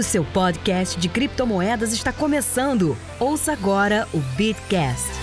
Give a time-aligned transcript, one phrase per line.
[0.00, 2.96] O seu podcast de criptomoedas está começando.
[3.18, 5.19] Ouça agora o Bitcast.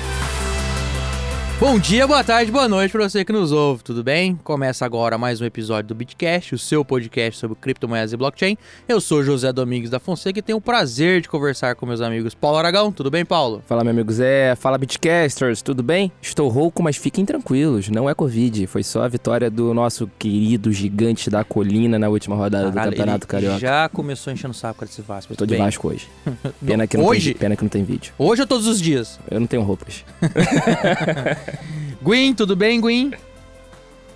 [1.60, 4.40] Bom dia, boa tarde, boa noite para você que nos ouve, tudo bem?
[4.44, 8.56] Começa agora mais um episódio do Bitcast, o seu podcast sobre criptomoedas e blockchain.
[8.88, 12.36] Eu sou José Domingos da Fonseca e tenho o prazer de conversar com meus amigos
[12.36, 12.92] Paulo Aragão.
[12.92, 13.64] Tudo bem, Paulo?
[13.66, 14.56] Fala, meu amigo Zé.
[14.56, 15.64] Fala, Bitcasters.
[15.64, 16.12] Tudo bem?
[16.22, 17.90] Estou rouco, mas fiquem tranquilos.
[17.90, 18.68] Não é Covid.
[18.68, 22.94] Foi só a vitória do nosso querido gigante da colina na última rodada Caralho, do
[22.94, 23.58] Campeonato Carioca.
[23.60, 25.34] Já começou enchendo o saco desse Vasco.
[25.34, 26.08] Eu tô de Bem, Vasco hoje.
[26.64, 27.32] Pena que, não Hoje?
[27.32, 28.14] Tem, pena que não tem vídeo.
[28.16, 29.20] Hoje ou todos os dias?
[29.32, 30.06] Eu não tenho roupas.
[32.02, 33.14] Gwyn, tudo bem, Gwyn?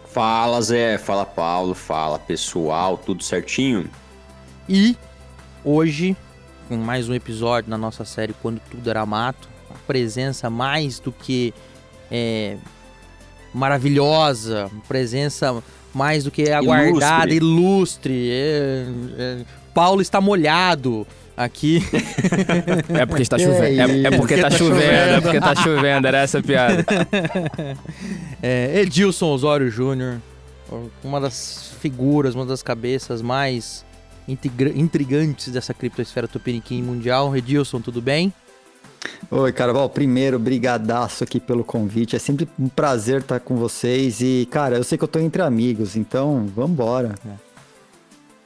[0.06, 3.90] Fala Zé, fala Paulo, fala pessoal, tudo certinho?
[4.68, 4.96] E
[5.64, 6.16] hoje,
[6.68, 11.12] com mais um episódio na nossa série Quando Tudo Era Mato, uma presença mais do
[11.12, 11.54] que
[12.10, 12.58] é,
[13.54, 18.30] maravilhosa, presença mais do que aguardada, ilustre.
[18.32, 18.86] É,
[19.18, 21.08] é, Paulo está molhado
[21.44, 21.82] aqui.
[22.98, 23.82] É porque está chovendo.
[23.92, 24.82] É, é porque tá tá chovendo.
[24.82, 25.12] chovendo.
[25.18, 26.08] É porque tá chovendo.
[26.08, 26.86] Era essa a piada.
[28.42, 30.18] É, Edilson Osório Júnior,
[31.04, 33.86] uma das figuras, uma das cabeças mais
[34.28, 37.36] intriga- intrigantes dessa criptosfera tupiniquim mundial.
[37.36, 38.34] Edilson, tudo bem?
[39.30, 39.90] Oi, Carval.
[39.90, 42.16] Primeiro, brigadaço aqui pelo convite.
[42.16, 44.22] É sempre um prazer estar com vocês.
[44.22, 47.16] E, cara, eu sei que eu tô entre amigos, então vambora.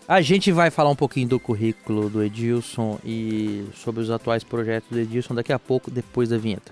[0.08, 4.88] A gente vai falar um pouquinho do currículo do Edilson e sobre os atuais projetos
[4.92, 6.72] do Edilson daqui a pouco, depois da vinheta.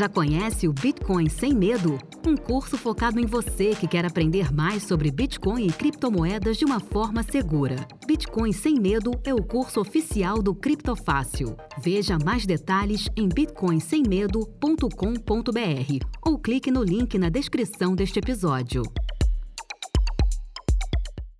[0.00, 1.98] Já conhece o Bitcoin Sem Medo?
[2.26, 6.80] Um curso focado em você que quer aprender mais sobre Bitcoin e criptomoedas de uma
[6.80, 7.76] forma segura.
[8.06, 11.54] Bitcoin Sem Medo é o curso oficial do Criptofácil.
[11.82, 18.82] Veja mais detalhes em bitcoinsemmedo.com.br ou clique no link na descrição deste episódio.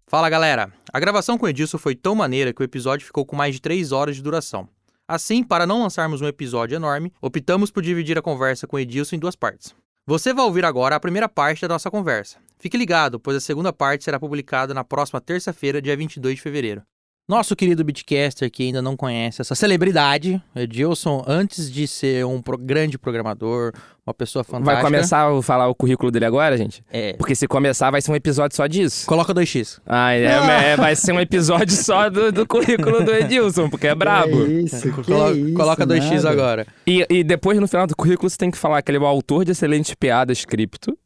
[0.07, 0.71] Fala galera!
[0.93, 3.63] A gravação com o Edilson foi tão maneira que o episódio ficou com mais de
[3.63, 4.69] 3 horas de duração.
[5.11, 9.19] Assim, para não lançarmos um episódio enorme, optamos por dividir a conversa com Edilson em
[9.19, 9.75] duas partes.
[10.07, 12.39] Você vai ouvir agora a primeira parte da nossa conversa.
[12.61, 16.83] Fique ligado, pois a segunda parte será publicada na próxima terça-feira, dia 22 de fevereiro.
[17.31, 22.59] Nosso querido Bitcaster, que ainda não conhece essa celebridade, Edilson, antes de ser um pro-
[22.59, 23.73] grande programador,
[24.05, 24.75] uma pessoa fantástica...
[24.75, 26.83] Vai começar a falar o currículo dele agora, gente?
[26.93, 27.13] É.
[27.13, 29.07] Porque se começar, vai ser um episódio só disso.
[29.07, 29.79] Coloca 2x.
[29.87, 33.95] Ah, é, é, vai ser um episódio só do, do currículo do Edilson, porque é
[33.95, 34.45] brabo.
[34.45, 36.31] Que isso, que Colo- isso, coloca 2x nada.
[36.31, 36.67] agora.
[36.85, 39.07] E, e depois, no final do currículo, você tem que falar que ele é o
[39.07, 40.99] autor de excelentes piadas cripto.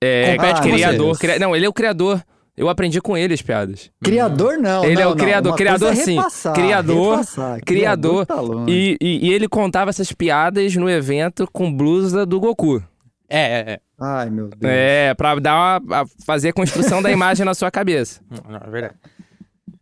[0.00, 1.18] É, Compete com criador.
[1.20, 2.20] cria- não, ele é o criador.
[2.58, 3.90] Eu aprendi com ele as piadas.
[4.02, 5.16] Criador não, Ele é não, o não.
[5.16, 6.16] criador, Uma criador é sim.
[6.16, 7.60] repassar, Criador, repassar.
[7.64, 8.26] criador.
[8.26, 8.72] tá longe.
[8.72, 12.82] E, e- e ele contava essas piadas no evento com blusa do Goku.
[13.28, 13.80] É, é, é.
[14.00, 14.60] Ai, meu Deus.
[14.62, 18.20] É, pra dar uma, a- fazer a construção da imagem na sua cabeça.
[18.48, 18.94] Não, é verdade.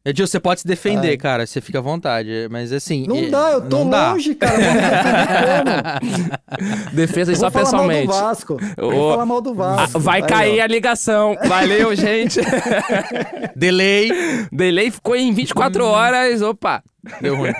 [0.08, 1.16] Edilson, você pode se defender, Ai.
[1.16, 3.06] cara, você fica à vontade, mas assim...
[3.08, 4.12] Não é, dá, eu tô não dá.
[4.12, 4.54] longe, cara.
[6.92, 8.06] Defesa Eu só vou falar mal do pessoalmente.
[8.06, 8.56] Vasco.
[8.76, 9.98] Eu Vou falar mal do Ah, Vasco.
[10.00, 10.64] vai Aí, cair ó.
[10.64, 11.36] a ligação.
[11.46, 12.40] Valeu, gente.
[13.56, 14.10] Delay.
[14.52, 16.40] Delay ficou em 24 horas.
[16.42, 16.82] Opa.
[17.20, 17.52] Deu ruim.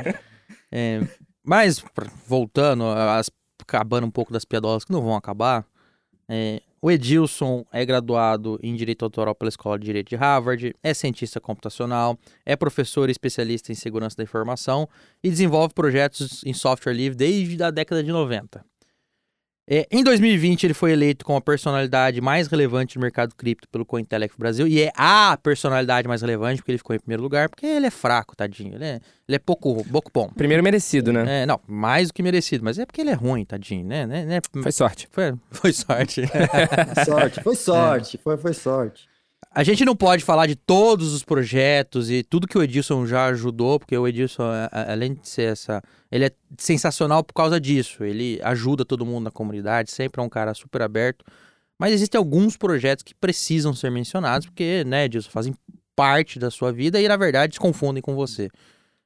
[0.73, 1.01] É,
[1.45, 1.83] mas,
[2.27, 3.31] voltando, as-
[3.61, 5.65] acabando um pouco das piadolas que não vão acabar,
[6.29, 10.95] é, o Edilson é graduado em Direito Autoral pela Escola de Direito de Harvard, é
[10.95, 14.89] cientista computacional, é professor e especialista em segurança da informação
[15.23, 18.65] e desenvolve projetos em software livre desde a década de 90.
[19.69, 23.85] É, em 2020, ele foi eleito como a personalidade mais relevante do mercado cripto pelo
[23.85, 24.69] Cointelec Brasil.
[24.69, 27.91] E é a personalidade mais relevante, porque ele ficou em primeiro lugar, porque ele é
[27.91, 28.77] fraco, tadinho.
[28.77, 30.29] Ele é, ele é pouco, pouco bom.
[30.29, 31.43] Primeiro merecido, né?
[31.43, 34.07] É, não, mais do que merecido, mas é porque ele é ruim, tadinho, né?
[34.07, 34.41] né, né?
[34.63, 35.09] Foi sorte.
[35.11, 36.23] Foi, foi sorte.
[37.05, 39.09] Sorte, foi sorte, foi, foi sorte.
[39.57, 43.25] A gente não pode falar de todos os projetos e tudo que o Edilson já
[43.29, 45.83] ajudou, porque o Edilson, além de ser essa.
[46.13, 48.05] Ele é sensacional por causa disso.
[48.05, 51.25] Ele ajuda todo mundo na comunidade, sempre é um cara super aberto.
[51.79, 55.55] Mas existem alguns projetos que precisam ser mencionados, porque, né, Edilson, fazem
[55.95, 58.51] parte da sua vida e, na verdade, se confundem com você.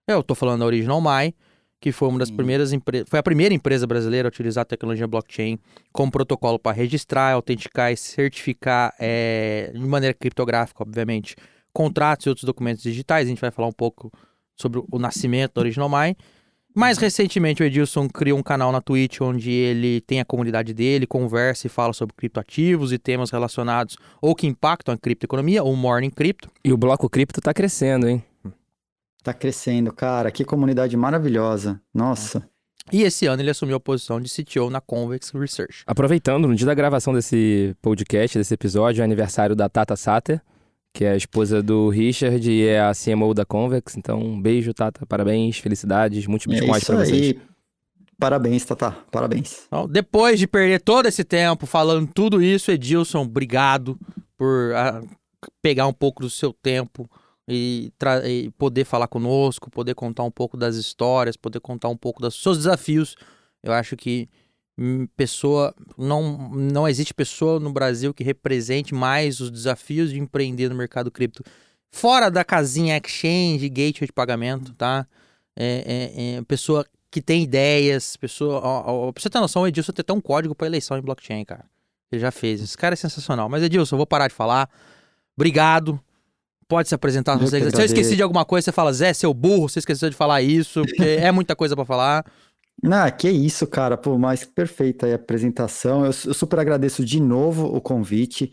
[0.05, 1.32] Eu tô falando da Original My,
[1.81, 3.09] que foi uma das primeiras empresas.
[3.09, 5.59] Foi a primeira empresa brasileira a utilizar a tecnologia blockchain
[5.93, 11.35] como protocolo para registrar, autenticar e certificar é, de maneira criptográfica, obviamente,
[11.73, 13.27] contratos e outros documentos digitais.
[13.27, 14.12] A gente vai falar um pouco
[14.55, 16.15] sobre o nascimento da Original My.
[16.75, 21.05] Mais recentemente, o Edilson criou um canal na Twitch onde ele tem a comunidade dele,
[21.05, 26.11] conversa e fala sobre criptoativos e temas relacionados ou que impactam a criptoeconomia, o Morning
[26.11, 26.49] Crypto.
[26.62, 28.23] E o bloco cripto tá crescendo, hein?
[29.22, 30.31] Tá crescendo, cara.
[30.31, 31.81] Que comunidade maravilhosa.
[31.93, 32.49] Nossa.
[32.93, 35.82] E esse ano ele assumiu a posição de CTO na Convex Research.
[35.87, 40.40] Aproveitando, no dia da gravação desse podcast, desse episódio, é aniversário da Tata Sater,
[40.93, 43.96] que é a esposa do Richard e é a CMO da Convex.
[43.96, 45.06] Então, um beijo, Tata.
[45.06, 47.22] Parabéns, felicidades, muitos É bitcoins isso pra vocês.
[47.22, 47.40] aí.
[48.19, 48.90] Parabéns, Tata.
[49.11, 49.64] Parabéns.
[49.67, 53.99] Então, depois de perder todo esse tempo falando tudo isso, Edilson, obrigado
[54.37, 55.00] por ah,
[55.62, 57.08] pegar um pouco do seu tempo
[57.50, 57.93] e,
[58.25, 62.41] e poder falar conosco, poder contar um pouco das histórias, poder contar um pouco dos
[62.41, 63.17] seus desafios.
[63.62, 64.29] Eu acho que
[64.79, 70.69] hum, pessoa não não existe pessoa no Brasil que represente mais os desafios de empreender
[70.69, 71.43] no mercado cripto
[71.91, 75.06] fora da casinha exchange, gateway de pagamento, tá?
[75.56, 78.61] É, é- é pessoa que tem ideias, pessoa.
[78.62, 81.03] Ó, ó, pra você ter noção, o Edilson tem até um código pra eleição em
[81.03, 81.64] blockchain, cara.
[82.12, 82.61] Ele já fez.
[82.62, 83.49] Esse cara é sensacional.
[83.49, 84.70] Mas, Edilson, eu vou parar de falar.
[85.37, 86.00] Obrigado.
[86.70, 87.37] Pode se apresentar.
[87.49, 90.40] Se, eu esqueci de alguma coisa, você fala, Zé, seu burro, você esqueceu de falar
[90.40, 92.25] isso, porque é muita coisa pra falar.
[92.90, 93.94] Ah, que isso, cara.
[93.94, 96.00] Pô, mas perfeita a apresentação.
[96.06, 98.50] Eu, eu super agradeço de novo o convite.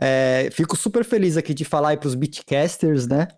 [0.00, 3.28] É, fico super feliz aqui de falar aí pros Beatcasters, né?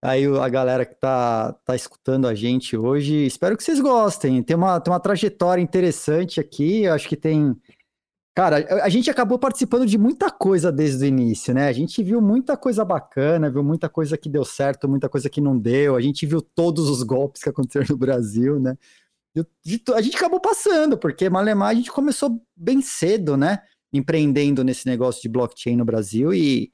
[0.00, 3.26] Aí a galera que tá, tá escutando a gente hoje.
[3.26, 4.40] Espero que vocês gostem.
[4.44, 6.84] Tem uma, tem uma trajetória interessante aqui.
[6.84, 7.56] Eu acho que tem.
[8.40, 11.68] Cara, a- gente acabou participando de muita coisa desde o início, né?
[11.68, 15.42] A gente viu muita coisa bacana, viu muita coisa que deu certo, muita coisa que
[15.42, 15.94] não deu.
[15.94, 18.78] A gente viu todos os golpes que aconteceram no Brasil, né?
[19.94, 23.58] a gente acabou passando, porque Malemar a gente começou bem cedo, né?
[23.92, 26.72] Empreendendo nesse negócio de blockchain no Brasil e,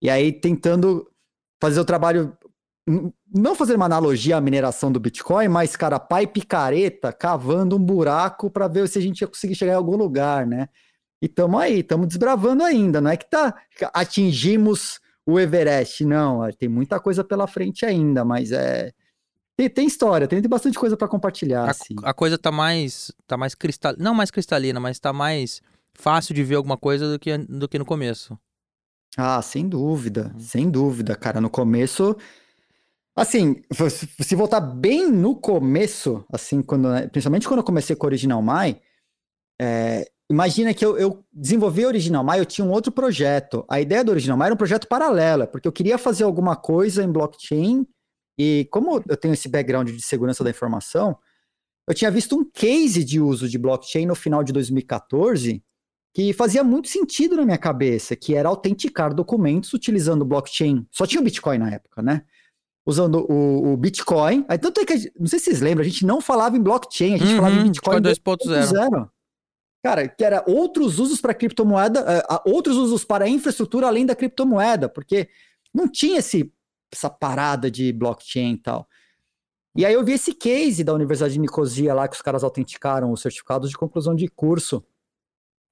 [0.00, 1.06] e aí tentando
[1.60, 2.34] fazer o trabalho,
[3.30, 8.50] não fazer uma analogia à mineração do Bitcoin, mas, cara, pai picareta cavando um buraco
[8.50, 10.70] para ver se a gente ia conseguir chegar em algum lugar, né?
[11.24, 13.54] E estamos aí, estamos desbravando ainda, não é que tá,
[13.94, 18.92] atingimos o Everest, não, tem muita coisa pela frente ainda, mas é.
[19.56, 21.64] Tem, tem história, tem, tem bastante coisa para compartilhar.
[21.64, 21.96] A, assim.
[22.02, 23.10] a coisa tá mais.
[23.26, 23.94] tá mais cristal.
[23.96, 25.62] Não mais cristalina, mas tá mais
[25.94, 28.38] fácil de ver alguma coisa do que, do que no começo.
[29.16, 31.40] Ah, sem dúvida, sem dúvida, cara.
[31.40, 32.14] No começo,
[33.16, 33.62] assim,
[34.20, 38.78] se voltar bem no começo, assim, quando, principalmente quando eu comecei com o Original My,
[39.58, 43.64] é, imagina que eu, eu desenvolvi o Original My, eu tinha um outro projeto.
[43.68, 47.02] A ideia do Original My era um projeto paralelo, porque eu queria fazer alguma coisa
[47.04, 47.86] em blockchain
[48.38, 51.16] e como eu tenho esse background de segurança da informação,
[51.88, 55.62] eu tinha visto um case de uso de blockchain no final de 2014
[56.14, 60.86] que fazia muito sentido na minha cabeça, que era autenticar documentos utilizando blockchain.
[60.90, 62.22] Só tinha o Bitcoin na época, né?
[62.86, 64.44] Usando o, o Bitcoin.
[64.48, 66.60] Aí, tanto é que, gente- não sei se vocês lembram, a gente não falava em
[66.62, 68.12] blockchain, a gente falava em Uhum, Bitcoin Bitcoin
[68.80, 69.08] 2.0.
[69.84, 69.90] 2.0.
[69.90, 74.14] Cara, que era outros usos para criptomoeda, ah, outros usos para a infraestrutura além da
[74.16, 75.28] criptomoeda, porque
[75.74, 76.50] não tinha esse,
[76.90, 78.88] essa parada de blockchain e tal.
[79.76, 83.10] E aí eu vi esse case da Universidade de Nicosia lá, que os caras autenticaram
[83.12, 84.84] os certificados de conclusão de curso.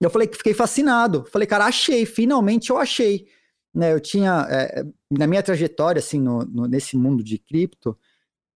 [0.01, 1.25] E eu falei que fiquei fascinado.
[1.27, 3.29] Falei, cara, achei, finalmente eu achei.
[3.75, 7.97] Né, eu tinha, eh, na minha trajetória, assim, no- no- nesse mundo de cripto,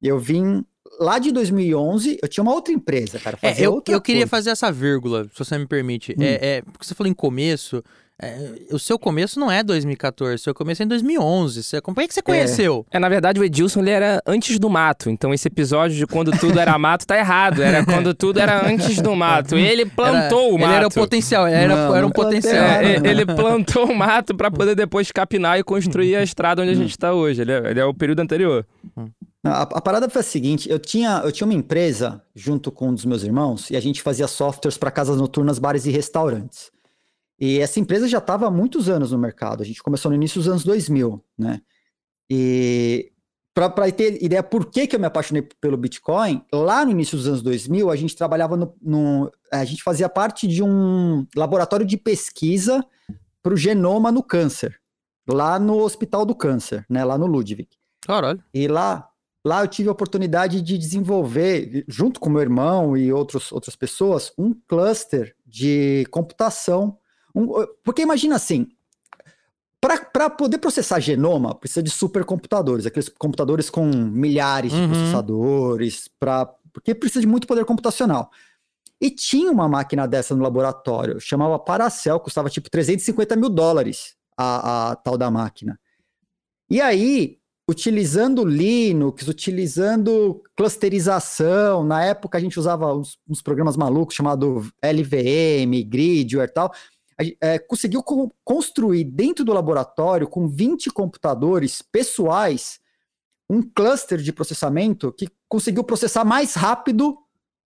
[0.02, 0.62] eu vim
[0.98, 3.38] lá de 2011, eu tinha uma outra empresa, cara.
[3.42, 4.30] É, fazia eu, outra eu queria coisa.
[4.30, 6.12] fazer essa vírgula, se você me permite.
[6.18, 6.22] Hum.
[6.22, 7.82] É, é, porque você falou em começo.
[8.22, 11.62] É, o seu começo não é 2014, o seu começo é em 2011.
[11.62, 12.86] Você, como é que você conheceu?
[12.90, 15.10] É, na verdade, o Edilson ele era antes do mato.
[15.10, 17.62] Então, esse episódio de quando tudo era mato tá errado.
[17.62, 19.56] Era quando tudo era antes do mato.
[19.56, 20.74] Ele plantou o Ele mato.
[20.76, 22.54] era o potencial, ele era, Não, era um potencial.
[22.54, 26.70] É, e- ele plantou o mato pra poder depois capinar e construir a estrada onde
[26.70, 27.42] a gente tá hoje.
[27.42, 28.66] Ele é, ele é o período anterior.
[29.44, 32.94] A, a parada foi a seguinte: eu tinha, eu tinha uma empresa junto com um
[32.94, 36.70] dos meus irmãos e a gente fazia softwares para casas noturnas, bares e restaurantes.
[37.38, 39.62] E essa empresa já estava há muitos anos no mercado.
[39.62, 41.60] A gente começou no início dos anos 2000, né?
[42.30, 43.12] E
[43.54, 47.26] para ter ideia por que, que eu me apaixonei pelo Bitcoin, lá no início dos
[47.26, 51.96] anos 2000, a gente trabalhava no, no a gente fazia parte de um laboratório de
[51.96, 52.84] pesquisa
[53.42, 54.78] para o genoma no câncer,
[55.26, 57.02] lá no Hospital do Câncer, né?
[57.04, 57.68] Lá no Ludwig.
[58.02, 58.42] Caralho.
[58.52, 59.08] E lá,
[59.44, 64.32] lá eu tive a oportunidade de desenvolver, junto com meu irmão e outros, outras pessoas,
[64.36, 66.98] um cluster de computação.
[67.36, 68.66] Um- porque imagina assim,
[70.12, 74.88] para poder processar genoma, precisa de supercomputadores, aqueles computadores com milhares de Uhum.
[74.88, 78.30] processadores, pra, porque precisa de muito poder computacional.
[79.00, 84.90] E tinha uma máquina dessa no laboratório, chamava Paracel, custava tipo 350 mil dólares a,
[84.92, 85.78] a tal da máquina.
[86.70, 87.38] E aí,
[87.70, 91.84] utilizando Linux, utilizando clusterização.
[91.84, 96.72] Na época a gente usava uns, uns programas malucos chamados LVM, Gridware e tal.
[97.40, 102.78] É, conseguiu co construir dentro do laboratório, com 20 computadores pessoais,
[103.48, 107.16] um cluster de processamento que conseguiu processar mais rápido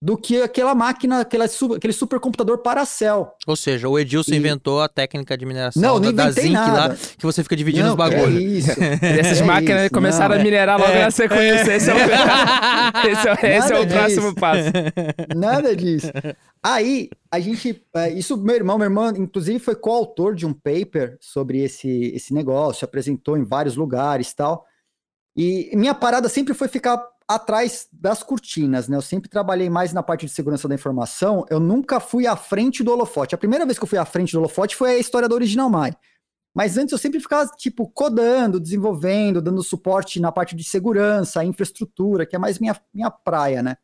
[0.02, 3.34] do que aquela máquina, aquela, aquele supercomputador Paracel.
[3.46, 4.36] Ou seja, o Edilson e...
[4.38, 6.88] inventou a técnica de mineração não, da, da Zinc nada.
[6.88, 8.34] lá, que você fica dividindo não, os bagulhos.
[8.34, 8.80] É isso.
[8.80, 11.74] e essas é máquinas isso, começaram não, a minerar logo é, na sequência.
[11.74, 14.70] Esse é o, esse é, esse é o próximo passo.
[15.36, 16.10] Nada disso.
[16.62, 17.82] Aí, a gente.
[17.94, 22.32] É, isso, meu irmão, meu irmão, inclusive, foi coautor de um paper sobre esse, esse
[22.32, 24.64] negócio, apresentou em vários lugares tal.
[25.36, 28.96] E minha parada sempre foi ficar atrás das cortinas, né?
[28.96, 32.82] Eu sempre trabalhei mais na parte de segurança da informação, eu nunca fui à frente
[32.82, 33.36] do holofote.
[33.36, 35.70] A primeira vez que eu fui à frente do holofote foi a história da Original
[35.70, 35.92] Mai.
[36.52, 42.26] Mas antes eu sempre ficava, tipo, codando, desenvolvendo, dando suporte na parte de segurança, infraestrutura,
[42.26, 43.76] que é mais minha, minha praia, né?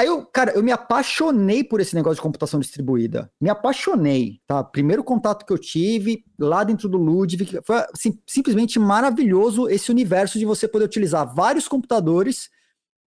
[0.00, 3.32] Aí eu, cara, eu me apaixonei por esse negócio de computação distribuída.
[3.40, 4.62] Me apaixonei, tá?
[4.62, 10.38] Primeiro contato que eu tive lá dentro do Ludwig foi assim, simplesmente maravilhoso esse universo
[10.38, 12.48] de você poder utilizar vários computadores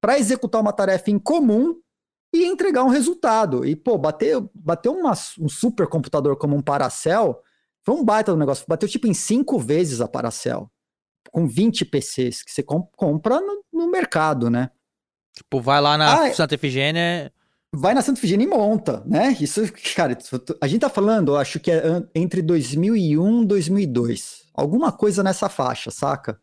[0.00, 1.76] para executar uma tarefa em comum
[2.34, 3.64] e entregar um resultado.
[3.64, 7.40] E, pô, bater, bater uma, um supercomputador como um Paracel
[7.84, 8.64] foi um baita do negócio.
[8.66, 10.68] Bateu tipo em cinco vezes a Paracel,
[11.30, 14.70] com 20 PCs que você comp compra no, no mercado, né?
[15.34, 17.32] Tipo, vai lá na ah, Santa Efigênia.
[17.72, 19.36] Vai na Santa Efigênia e monta, né?
[19.40, 19.60] Isso,
[19.94, 20.16] cara,
[20.60, 21.82] a gente tá falando, acho que é
[22.14, 24.44] entre 2001 e 2002.
[24.54, 26.38] Alguma coisa nessa faixa, saca?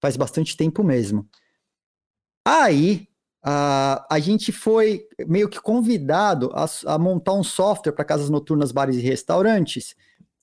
[0.00, 1.28] Faz bastante tempo mesmo.
[2.46, 3.06] Aí,
[3.42, 8.72] a, a gente foi meio que convidado a, a montar um software para casas noturnas,
[8.72, 9.94] bares e restaurantes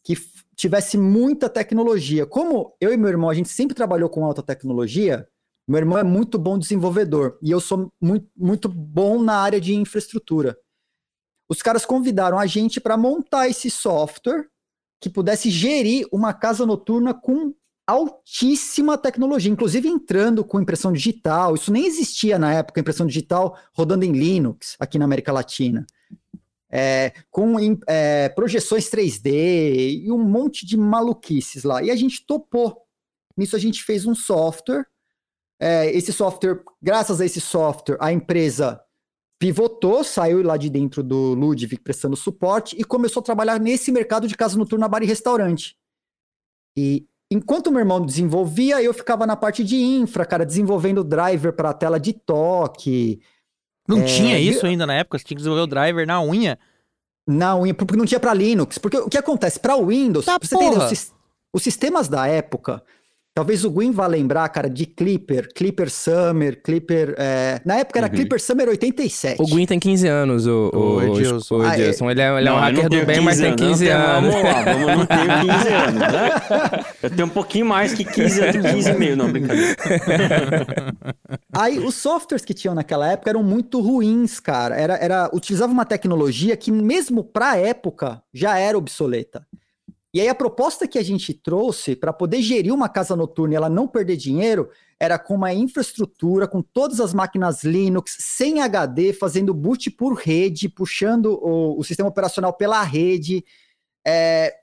[0.03, 0.15] que
[0.55, 2.25] tivesse muita tecnologia.
[2.25, 5.27] Como eu e meu irmão, a gente sempre trabalhou com alta tecnologia,
[5.67, 9.75] meu irmão é muito bom desenvolvedor e eu sou muito, muito bom na área de
[9.75, 10.57] infraestrutura.
[11.49, 14.47] Os caras convidaram a gente para montar esse software
[15.01, 17.53] que pudesse gerir uma casa noturna com
[17.85, 21.55] altíssima tecnologia, inclusive entrando com impressão digital.
[21.55, 25.85] Isso nem existia na época, impressão digital rodando em Linux aqui na América Latina.
[26.69, 27.55] É, com
[27.87, 31.81] é, projeções 3D e um monte de maluquices lá.
[31.81, 32.85] E a gente topou.
[33.37, 34.85] Nisso a gente fez um software
[35.59, 38.81] é, esse software, graças a esse software, a empresa
[39.39, 44.27] pivotou, saiu lá de dentro do Ludwig prestando suporte e começou a trabalhar nesse mercado
[44.27, 45.75] de casa noturna, bar e restaurante.
[46.77, 51.73] E enquanto meu irmão desenvolvia, eu ficava na parte de infra, cara, desenvolvendo driver para
[51.73, 53.19] tela de toque.
[53.87, 55.17] Não é, tinha isso ainda na época?
[55.17, 56.59] Você tinha que desenvolver o driver na unha?
[57.27, 58.77] Na unha, porque não tinha para Linux.
[58.77, 59.59] Porque o que acontece?
[59.59, 61.13] Para Windows, tá, você entender, os,
[61.53, 62.83] os sistemas da época,
[63.37, 67.13] Talvez o Gwyn vá lembrar, cara, de Clipper, Clipper Summer, Clipper.
[67.19, 67.61] É...
[67.63, 68.13] Na época era uhum.
[68.13, 69.39] Clipper Summer 87.
[69.39, 71.57] O Gwyn tem 15 anos, o, o, o Edilson.
[71.57, 72.07] O Edilson.
[72.07, 72.11] Ah, é.
[72.13, 74.33] Ele, é, ele é um hacker do bem, mas tem 15 anos.
[74.33, 76.85] Vamos lá, vamos, não tenho 15 anos, né?
[77.03, 79.75] Eu tenho um pouquinho mais que 15, eu tenho 15 e meio, não, brincadeira.
[81.53, 84.75] Aí, os softwares que tinham naquela época eram muito ruins, cara.
[84.75, 89.45] Era, era, utilizava uma tecnologia que, mesmo pra época, já era obsoleta.
[90.13, 93.57] E aí a proposta que a gente trouxe para poder gerir uma casa noturna e
[93.57, 99.13] ela não perder dinheiro era com uma infraestrutura, com todas as máquinas Linux, sem HD,
[99.13, 103.45] fazendo boot por rede, puxando o, o sistema operacional pela rede,
[104.05, 104.55] é,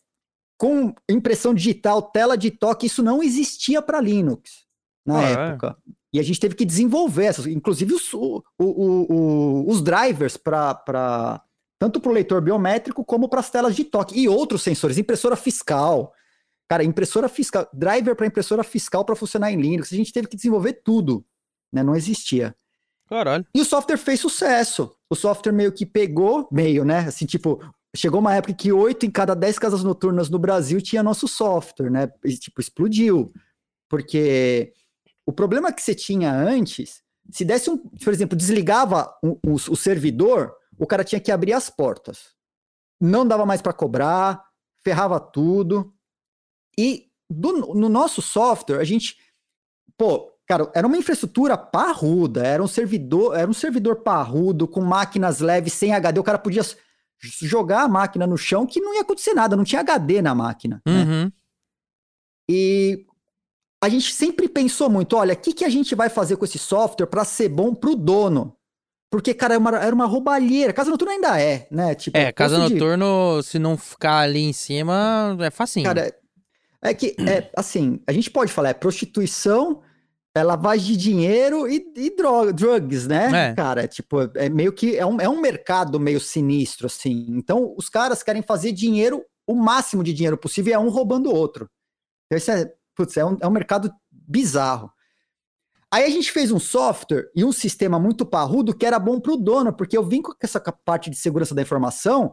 [0.58, 4.64] com impressão digital, tela de toque, isso não existia para Linux
[5.06, 5.32] na ah, é?
[5.32, 5.76] época.
[5.88, 5.92] É?
[6.14, 11.42] E a gente teve que desenvolver essas, inclusive os, o, o, os drivers para
[11.84, 15.36] tanto para o leitor biométrico como para as telas de toque e outros sensores, impressora
[15.36, 16.14] fiscal.
[16.66, 20.34] Cara, impressora fiscal, driver para impressora fiscal para funcionar em Linux, a gente teve que
[20.34, 21.22] desenvolver tudo,
[21.70, 21.82] né?
[21.82, 22.56] Não existia.
[23.06, 23.46] Caralho.
[23.54, 24.96] E o software fez sucesso.
[25.10, 27.00] O software meio que pegou, meio, né?
[27.00, 27.60] Assim, tipo,
[27.94, 31.90] chegou uma época que oito em cada dez casas noturnas no Brasil tinha nosso software,
[31.90, 32.10] né?
[32.24, 33.30] E, tipo, explodiu.
[33.90, 34.72] Porque
[35.26, 39.76] o problema que você tinha antes, se desse um, por exemplo, desligava o, o, o
[39.76, 42.34] servidor, o cara tinha que abrir as portas.
[43.00, 44.44] Não dava mais para cobrar,
[44.82, 45.92] ferrava tudo.
[46.78, 49.16] E do, no nosso software, a gente,
[49.96, 55.40] pô, cara, era uma infraestrutura parruda, era um servidor, era um servidor parrudo com máquinas
[55.40, 56.62] leves sem HD, o cara podia
[57.20, 60.82] jogar a máquina no chão que não ia acontecer nada, não tinha HD na máquina.
[60.86, 60.92] Né?
[60.92, 61.24] Uhum.
[61.24, 61.32] Né?
[62.50, 63.06] E
[63.82, 66.58] a gente sempre pensou muito, olha, o que, que a gente vai fazer com esse
[66.58, 68.56] software para ser bom para o dono?
[69.14, 70.72] Porque, cara, era uma, era uma roubalheira.
[70.72, 71.94] Casa noturna ainda é, né?
[71.94, 73.46] Tipo, é, casa noturno, de...
[73.46, 75.86] se não ficar ali em cima, é facinho.
[75.86, 76.12] Cara,
[76.82, 79.82] É que, é, assim, a gente pode falar, é prostituição,
[80.34, 83.50] é lavagem de dinheiro e, e droga, drugs, né?
[83.50, 83.54] É.
[83.54, 87.24] Cara, é tipo, é meio que é um, é um mercado meio sinistro, assim.
[87.28, 91.30] Então, os caras querem fazer dinheiro, o máximo de dinheiro possível, e é um roubando
[91.30, 91.70] o outro.
[92.26, 94.90] Então, isso é, putz, é um, é um mercado bizarro.
[95.94, 99.32] Aí a gente fez um software e um sistema muito parrudo que era bom para
[99.32, 102.32] o dono, porque eu vim com essa parte de segurança da informação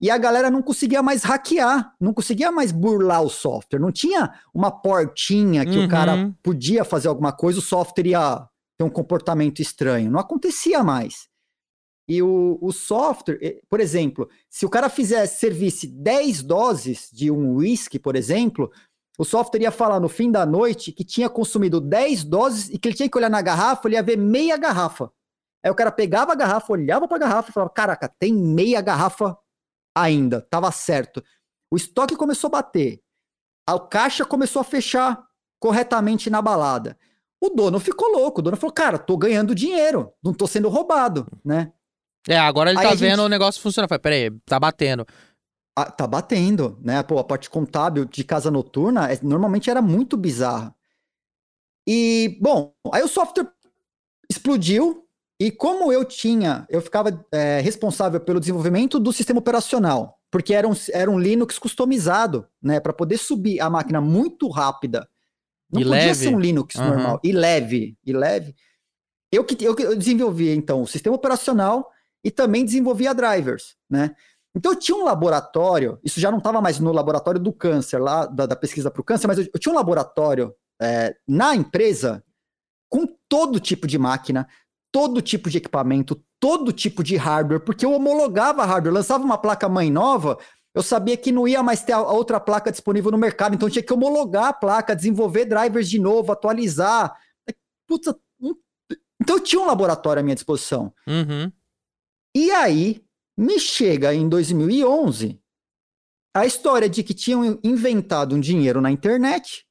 [0.00, 3.80] e a galera não conseguia mais hackear, não conseguia mais burlar o software.
[3.80, 5.86] Não tinha uma portinha que Uhum.
[5.86, 8.46] o cara podia fazer alguma coisa, o software ia
[8.78, 10.08] ter um comportamento estranho.
[10.08, 11.28] Não acontecia mais.
[12.08, 17.56] E o, o software, por exemplo, se o cara fizesse, servisse 10 doses de um
[17.56, 18.70] whisky, por exemplo,
[19.20, 22.88] o software ia falar no fim da noite que tinha consumido 10 doses e que
[22.88, 25.10] ele tinha que olhar na garrafa, ele ia ver meia garrafa.
[25.62, 29.36] Aí o cara pegava a garrafa, olhava pra garrafa e falava: Caraca, tem meia garrafa
[29.94, 31.22] ainda, tava certo.
[31.70, 33.00] O estoque começou a bater,
[33.68, 35.22] a caixa começou a fechar
[35.60, 36.96] corretamente na balada.
[37.42, 41.26] O dono ficou louco, o dono falou: Cara, tô ganhando dinheiro, não tô sendo roubado,
[41.44, 41.72] né?
[42.28, 43.88] É, agora ele Aí tá a gente- vendo o negócio funcionar.
[43.88, 45.06] Falei, peraí, tá batendo.
[45.82, 47.02] Ah, tá batendo, né?
[47.02, 50.74] Pô, a parte contábil de casa noturna é- normalmente era muito bizarra.
[51.86, 53.48] E, bom, aí o software
[54.30, 55.04] explodiu,
[55.40, 60.68] e como eu tinha, eu ficava é, responsável pelo desenvolvimento do sistema operacional, porque era
[60.68, 62.80] um, era um Linux customizado, né?
[62.80, 65.08] Para poder subir a máquina muito rápida.
[65.70, 66.24] Não E podia leve.
[66.24, 66.88] ser um Linux Aham.
[66.88, 68.54] normal, e leve, e leve.
[69.32, 71.90] Eu que eu, que- eu desenvolvia, então, o sistema operacional
[72.24, 74.14] e também desenvolvia drivers, né?
[74.54, 78.26] Então eu tinha um laboratório, isso já não estava mais no laboratório do câncer, lá
[78.26, 82.24] da, da pesquisa para o câncer, mas eu, eu tinha um laboratório é, na empresa
[82.88, 84.48] com todo tipo de máquina,
[84.92, 89.68] todo tipo de equipamento, todo tipo de hardware, porque eu homologava hardware, lançava uma placa
[89.68, 90.36] mãe nova,
[90.74, 93.72] eu sabia que não ia mais ter a outra placa disponível no mercado, então eu
[93.72, 97.16] tinha que homologar a placa, desenvolver drivers de novo, atualizar.
[97.86, 98.54] Puta, um-
[99.20, 100.92] então eu tinha um laboratório à minha disposição.
[101.06, 101.52] Uhum.
[102.34, 103.04] E aí,
[103.40, 105.40] me chega em 2011
[106.34, 109.66] a história de que tinham inventado um dinheiro na internet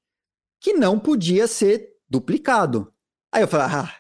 [0.60, 2.92] que não podia ser duplicado.
[3.32, 3.96] Aí eu falei, ah,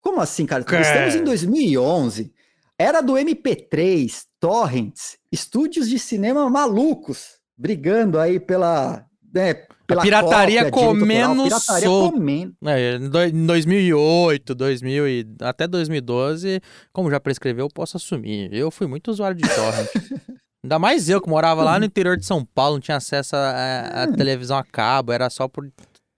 [0.00, 0.64] como assim, cara?
[0.64, 0.80] Cara.
[0.80, 2.32] Estamos em 2011,
[2.78, 9.06] era do MP3, torrents, estúdios de cinema malucos, brigando aí pela...
[9.34, 12.54] Né, pela pirataria cópia, comendo pirataria comendo.
[12.66, 16.60] É, em do- em 2008, 2000 e até 2012,
[16.92, 18.48] como já prescreveu, eu posso assumir.
[18.52, 19.88] Eu fui muito usuário de torrent.
[20.64, 24.04] Ainda mais eu, que morava lá no interior de São Paulo, não tinha acesso a,
[24.04, 25.68] a televisão a cabo, era só por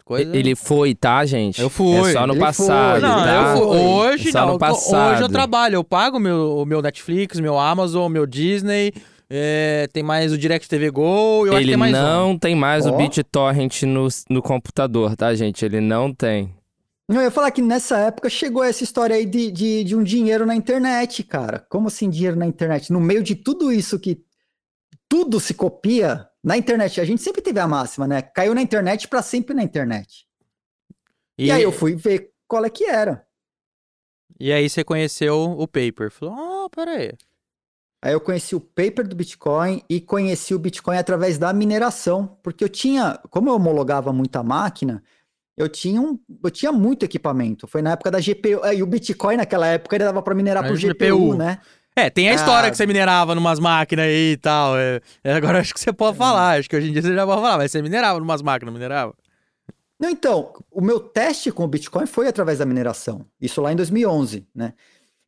[0.05, 0.37] coisa...
[0.37, 1.61] Ele foi, tá, gente?
[1.61, 2.11] Eu fui.
[2.11, 3.01] É só no Ele passado.
[3.01, 3.09] foi.
[3.09, 3.35] Não, tá?
[3.35, 4.53] eu fui- hoje É só não.
[4.53, 5.15] no passado.
[5.15, 8.93] Hoje eu trabalho, eu pago meu, o meu Netflix, meu Amazon, meu Disney,
[9.29, 12.01] é, tem mais o Direct TV Go, eu acho que Ele tem mais um.
[12.01, 12.91] não tem mais Ó.
[12.91, 15.65] o BitTorrent no, no computador, tá, gente?
[15.65, 16.55] Ele não tem.
[17.09, 20.03] Não, eu ia falar que nessa época chegou essa história aí de, de, de um
[20.03, 21.65] dinheiro na internet, cara.
[21.69, 22.93] Como assim dinheiro na internet?
[22.93, 24.25] No meio de tudo isso que
[25.09, 27.01] tudo se copia na internet.
[27.01, 28.23] A gente sempre teve a máxima, né?
[28.23, 30.27] Caiu na internet pra sempre na internet.
[31.39, 33.25] E, aí eu fui ver qual é que era.
[34.39, 36.11] E aí você conheceu o paper.
[36.11, 37.13] Falou, ah, peraí.
[38.07, 42.63] Aí eu conheci o paper do Bitcoin e conheci o Bitcoin através da mineração, porque
[42.63, 45.03] eu tinha, como eu homologava muita máquina,
[45.57, 47.67] eu tinha, um, eu tinha muito equipamento.
[47.67, 48.65] Foi na época da GPU.
[48.65, 51.35] é, E o Bitcoin naquela época ele dava para minerar A por GPU, GPU.
[51.35, 51.59] né?
[51.97, 52.71] É, tem a história Ah.
[52.71, 54.77] que você minerava numas máquinas aí e tal.
[54.79, 55.01] é.
[55.25, 56.59] É, agora acho que você pode falar.
[56.61, 59.15] Acho que hoje em dia você já pode falar, mas você minerava numas máquinas, minerava?
[59.99, 63.25] Não, então, o meu teste com o Bitcoin foi através da mineração.
[63.41, 64.75] Isso lá em 2011, né?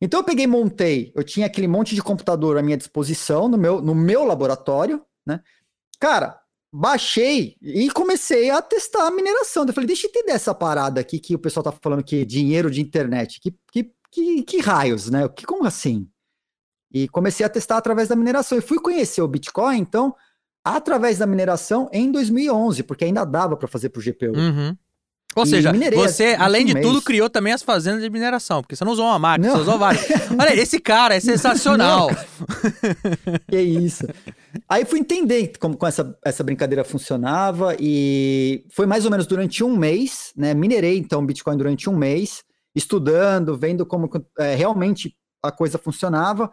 [0.01, 3.81] Então eu peguei montei, eu tinha aquele monte de computador à minha disposição no meu,
[3.81, 5.41] no meu laboratório, né?
[5.99, 6.39] Cara,
[6.71, 9.65] baixei e comecei a testar a mineração.
[9.65, 12.71] Eu falei, deixa eu entender essa parada aqui que o pessoal tá falando que dinheiro
[12.71, 13.39] de internet.
[13.41, 15.27] Que, que, que, que raios, né?
[15.27, 16.07] Que, como assim?
[16.91, 18.57] E comecei a testar através da mineração.
[18.57, 20.15] E fui conhecer o Bitcoin, então,
[20.63, 24.35] através da mineração em 2011, porque ainda dava para fazer por GPU.
[24.35, 24.77] Uhum.
[25.35, 26.85] Ou seja, você, esse além de mês.
[26.85, 29.55] tudo, criou também as fazendas de mineração, porque você não usou uma máquina, Não.
[29.55, 30.05] você usou várias.
[30.37, 32.09] Olha, esse cara é sensacional.
[33.47, 34.07] Que isso.
[34.67, 39.63] Aí fui entender como, como essa, essa brincadeira funcionava e foi mais ou menos durante
[39.63, 40.53] um mês, né?
[40.53, 42.43] Minerei então Bitcoin durante um mês,
[42.75, 46.51] estudando, vendo como é, realmente a coisa funcionava.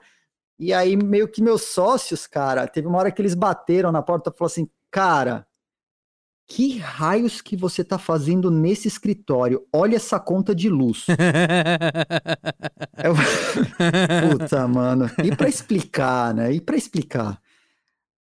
[0.59, 4.31] E aí meio que meus sócios, cara, teve uma hora que eles bateram na porta
[4.31, 5.46] e falaram assim, cara,
[6.49, 9.67] que raios que você tá fazendo nesse escritório?
[9.73, 11.07] Olha essa conta de luz.
[13.03, 13.15] Eu...
[14.39, 15.11] Puta, mano.
[15.25, 16.53] E pra explicar, né?
[16.53, 17.41] E pra explicar.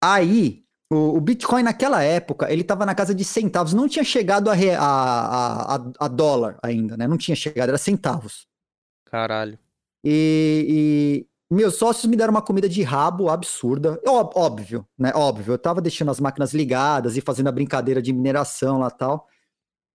[0.04, 4.50] Aí, o, o Bitcoin naquela época, ele estava na casa de centavos, não tinha chegado
[4.50, 7.08] a, re- a, a, a- a dólar ainda, né?
[7.08, 8.48] Não tinha chegado, era centavos.
[9.06, 9.58] Caralho.
[10.04, 14.00] E meus sócios me deram uma comida de rabo absurda.
[14.08, 15.12] Ó- Óbvio, né?
[15.14, 15.54] Óbvio.
[15.54, 19.28] Eu tava deixando as máquinas ligadas e fazendo a brincadeira de mineração lá e tal.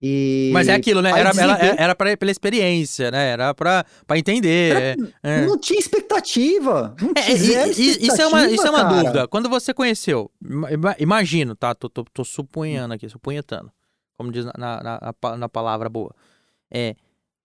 [0.06, 0.50] E...
[0.52, 1.12] Mas é aquilo, né?
[1.12, 3.30] aí Era, ela- era pra, pela experiência, né?
[3.30, 4.76] Era pra, pra entender.
[4.76, 5.46] é, é.
[5.46, 6.94] Não tinha expectativa.
[7.00, 9.02] Não É, tinha e- zero e- isso é uma, isso é uma expectativa, cara.
[9.02, 9.28] dúvida.
[9.28, 11.74] Quando você conheceu, ima- ima- imagino, tá?
[11.74, 13.70] Tô, tô, tô supunhando aqui, supunhetando.
[14.18, 14.82] Como diz na, na,
[15.22, 16.14] na, na palavra boa.
[16.70, 16.94] É.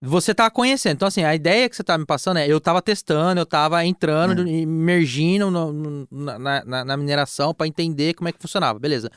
[0.02, 0.94] Você tá conhecendo.
[0.94, 3.84] Então, assim, a ideia que você tá me passando é: eu tava testando, eu tava
[3.86, 4.52] entrando, É.
[4.52, 9.10] imergindo no- no- na, na- na mineração pra entender como é que funcionava, beleza.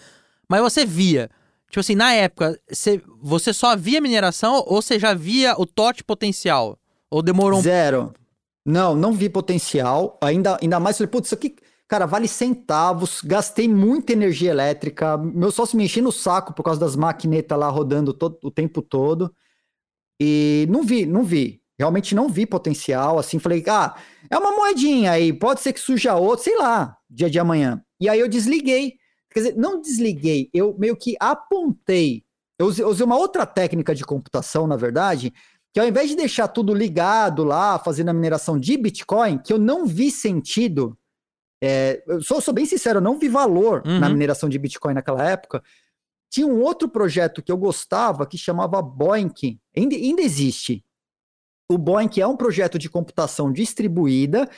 [0.48, 1.30] Mas você via.
[1.68, 6.02] Tipo assim, na época, você, você só via mineração ou você já via o tote
[6.04, 6.76] potencial?
[7.10, 7.62] Ou demorou um.
[7.62, 8.12] Zero.
[8.66, 10.18] Não, não vi potencial.
[10.20, 11.54] Ainda, ainda mais, falei, putz, isso aqui,
[11.88, 13.20] cara, vale centavos.
[13.24, 15.16] Gastei muita energia elétrica.
[15.16, 18.82] Meu sócio me enchendo o saco por causa das maquinetas lá rodando todo, o tempo
[18.82, 19.32] todo.
[20.24, 21.60] E não vi, não vi.
[21.76, 23.18] Realmente não vi potencial.
[23.18, 23.96] Assim, falei, ah,
[24.30, 27.82] é uma moedinha aí, pode ser que surja outro, sei lá, dia de amanhã.
[28.00, 28.94] E aí eu desliguei.
[29.32, 32.22] Quer dizer, não desliguei, eu meio que apontei.
[32.58, 35.32] Eu usei, uma outra técnica de computação, na verdade,
[35.72, 39.58] que ao invés de deixar tudo ligado lá, fazendo a mineração de Bitcoin, que eu
[39.58, 40.96] não vi sentido,
[41.64, 43.98] é, eu sou, sou bem sincero, eu não vi valor Uhum.
[43.98, 45.62] na mineração de Bitcoin naquela época.
[46.32, 50.82] Tinha um outro projeto que eu gostava que chamava Boink, ainda, ainda existe.
[51.70, 54.48] O Boink é um projeto de computação distribuída,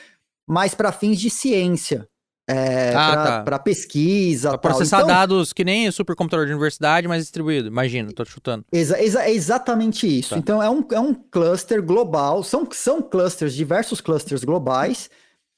[0.47, 2.07] mas para fins de ciência.
[2.47, 3.59] É, Ah, para tá.
[3.59, 4.49] pesquisa.
[4.51, 4.71] Pra tal.
[4.71, 7.67] processar Então, dados que nem supercomputador de universidade, mas distribuído.
[7.67, 8.63] Imagina, tô chutando.
[8.71, 10.29] Exa- exa- é exatamente isso.
[10.29, 10.37] Tá.
[10.37, 15.09] Então é um, é um cluster global, são, são clusters, diversos clusters globais.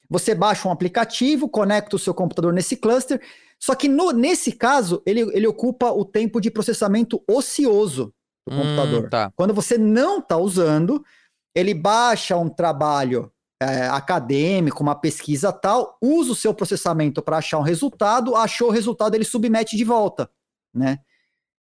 [0.08, 3.20] Você baixa um aplicativo, conecta o seu computador nesse cluster,
[3.60, 8.12] só que no- nesse caso, ele, ele ocupa o tempo de processamento ocioso
[8.46, 9.08] do Hum, computador.
[9.10, 9.32] tá.
[9.36, 11.04] Quando você não está usando,
[11.54, 17.58] ele baixa um trabalho é, acadêmico, uma pesquisa tal, usa o seu processamento para achar
[17.58, 20.30] um resultado, achou o resultado, ele submete de volta,
[20.72, 21.00] né?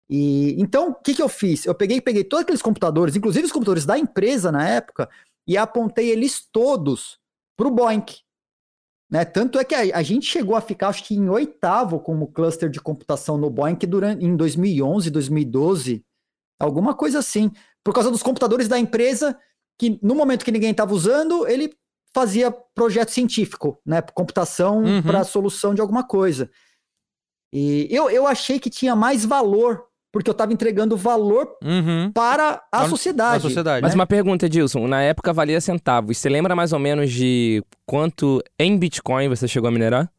[0.09, 1.67] E então, o que, que eu fiz?
[1.67, 5.09] Eu peguei, peguei todos aqueles computadores, inclusive os computadores da empresa na época,
[5.47, 7.19] e apontei eles todos
[7.59, 8.21] para o Boink.
[9.13, 9.27] Né?
[9.27, 12.71] Tanto é que a, a gente chegou a ficar, acho que em oitavo como cluster
[12.71, 16.03] de computação no Boink durante, em 2011, 2012,
[16.59, 17.51] alguma coisa assim.
[17.85, 19.39] Por causa dos computadores da empresa,
[19.79, 21.77] que no momento que ninguém estava usando, ele
[22.15, 24.01] fazia projeto científico, né?
[24.01, 25.03] Computação Uhum.
[25.03, 26.51] para solução de alguma coisa.
[27.53, 32.13] E eu, eu achei que tinha mais valor, porque eu estava entregando valor Uhum.
[32.13, 33.43] para a Da- sociedade.
[33.43, 33.83] Da sociedade.
[33.83, 34.01] Mas né?
[34.01, 34.87] uma pergunta, Edilson.
[34.87, 36.19] Na época valia centavos.
[36.19, 40.11] Você lembra mais ou menos de quanto em Bitcoin você chegou a minerar?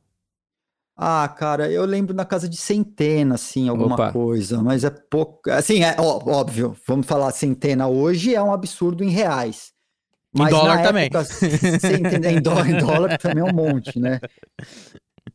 [0.95, 4.11] Ah, cara, eu lembro na casa de centena, assim, alguma Opa.
[4.11, 5.49] coisa, mas é pouco.
[5.49, 9.71] Assim, é ó- óbvio, vamos falar centena hoje é um absurdo em reais.
[10.35, 11.05] Em dólar também.
[11.05, 11.23] época,
[11.79, 14.19] centena- em, dólar, em dólar também é um monte, né?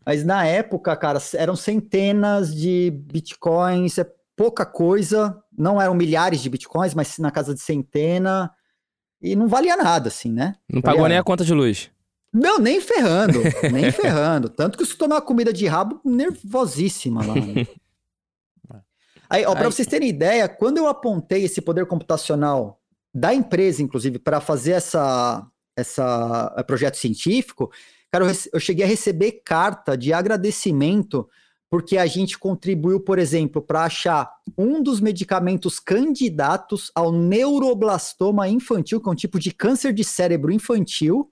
[0.06, 4.06] Mas na época, cara, eram centenas de bitcoins, é
[4.38, 5.36] pouca coisa.
[5.56, 8.50] Não eram milhares de bitcoins, mas na casa de centena.
[9.20, 10.54] E não valia nada, assim, né?
[10.72, 11.90] Não pagou Valia- nem a conta de luz.
[12.32, 13.40] Não, nem ferrando,
[13.72, 14.48] nem ferrando.
[14.48, 17.34] Tanto que eu tomei uma comida de rabo nervosíssima lá.
[17.34, 17.66] né?
[19.28, 22.80] Aí, ó, para vocês terem ideia, quando eu apontei esse poder computacional
[23.12, 25.44] da empresa, inclusive, para fazer essa,
[25.76, 27.70] essa eh, projeto científico,
[28.10, 31.28] cara, eu, eu cheguei a receber carta de agradecimento
[31.70, 39.00] porque a gente contribuiu, por exemplo, para achar um dos medicamentos candidatos ao neuroblastoma infantil,
[39.00, 41.30] que é um tipo de câncer de cérebro infantil,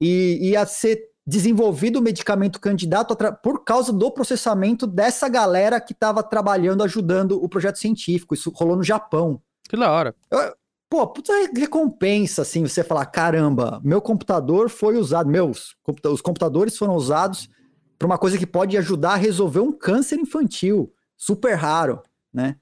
[0.00, 6.22] e ia ser desenvolvido o medicamento candidato por causa do processamento dessa galera que estava
[6.22, 8.34] trabalhando, ajudando o projeto científico.
[8.34, 9.40] Isso rolou no Japão.
[9.68, 10.14] Que da hora.
[10.88, 16.96] Pô, puta recompensa, assim, você falar, caramba, meu computador foi usado, meus, os computadores foram
[16.96, 17.48] usados
[18.00, 22.56] para uma coisa que pode ajudar a resolver um câncer infantil, super raro, né?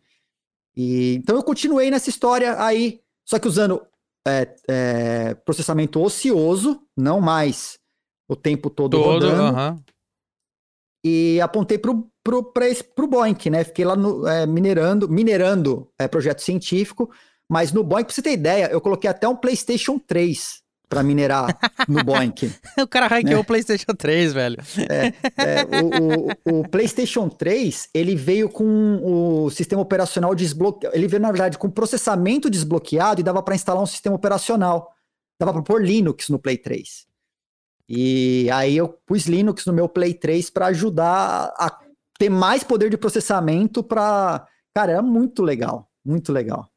[0.77, 3.81] E, então eu continuei nessa história aí, só que usando
[4.27, 7.79] é, é, processamento ocioso, não mais
[8.29, 9.85] o tempo todo, Todo, rodando, aham.
[11.07, 13.63] e apontei pro, pro, pra esse, pro Boink, né?
[13.63, 17.09] Fiquei lá no, é, minerando, minerando é, projeto científico,
[17.49, 21.59] mas no Boink, pra você ter ideia, eu coloquei até um PlayStation 3 para minerar
[21.87, 22.51] no Boink.
[22.81, 23.41] O cara hackeou Né?
[23.41, 24.57] o PlayStation 3, velho.
[24.89, 25.13] É,
[25.83, 30.97] o, o- o PlayStation 3, ele veio com o sistema operacional desbloqueado.
[30.97, 34.91] Ele veio, na verdade, com processamento desbloqueado e dava para instalar um sistema operacional.
[35.41, 37.07] Dava para pôr Linux no Play 3.
[37.89, 41.79] E aí eu pus Linux no meu Play 3 para ajudar a
[42.19, 44.47] ter mais poder de processamento para.
[44.75, 45.89] Cara, era muito legal.
[46.05, 46.69] Muito legal.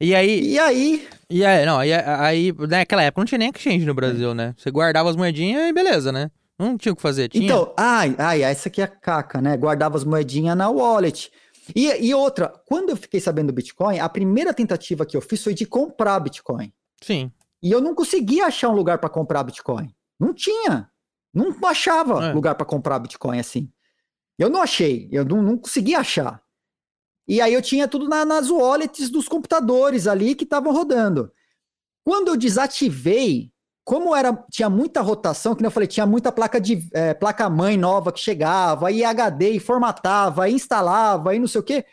[0.00, 3.84] E aí, E aí, e aí, não, aí, aí, naquela época não tinha nem exchange
[3.84, 4.54] no Brasil, né?
[4.56, 6.30] Você guardava as moedinhas e beleza, né?
[6.58, 7.44] Não tinha o que fazer, tinha?
[7.44, 9.56] Então, ai, ai, essa aqui é a caca, né?
[9.56, 11.30] Guardava as moedinhas na wallet.
[11.74, 15.42] E, e outra, quando eu fiquei sabendo do Bitcoin, a primeira tentativa que eu fiz
[15.42, 16.72] foi de comprar Bitcoin.
[17.02, 17.30] Sim.
[17.62, 19.92] E eu não conseguia achar um lugar para comprar Bitcoin.
[20.18, 20.88] Não tinha.
[21.34, 22.32] Não achava É.
[22.32, 23.68] lugar para comprar Bitcoin assim.
[24.38, 25.08] Eu não achei.
[25.12, 26.40] Eu não, não conseguia achar.
[27.28, 31.30] E aí eu tinha tudo na- nas wallets dos computadores ali que estavam rodando.
[32.04, 33.50] Quando eu desativei,
[33.84, 37.48] como era tinha muita rotação, que nem eu falei, tinha muita placa de eh, placa
[37.50, 41.84] mãe nova que chegava, aí HD e formatava, aí instalava, aí não sei o quê.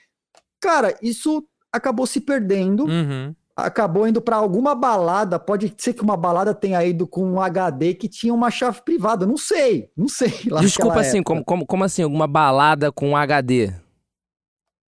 [0.61, 3.35] Cara, isso acabou se perdendo Uhum.
[3.57, 5.37] acabou indo pra alguma balada.
[5.39, 9.25] Pode ser que uma balada tenha ido com um HD que tinha uma chave privada.
[9.25, 10.29] Não sei, não sei.
[10.61, 12.03] Desculpa, assim, como, como, como assim?
[12.03, 13.73] Alguma balada com HD?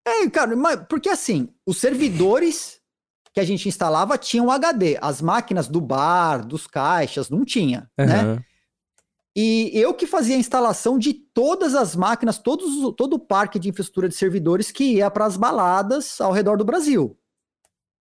[0.08, 2.80] É, cara, mas porque assim, os servidores
[3.34, 4.98] que a gente instalava tinham HD.
[5.02, 8.22] As máquinas do bar, dos caixas, não tinha, né?
[8.22, 8.44] Aham.
[9.40, 13.70] E eu que fazia a instalação de todas as máquinas, todos, todo o parque de
[13.70, 17.16] infraestrutura de servidores que ia para as baladas ao redor do Brasil.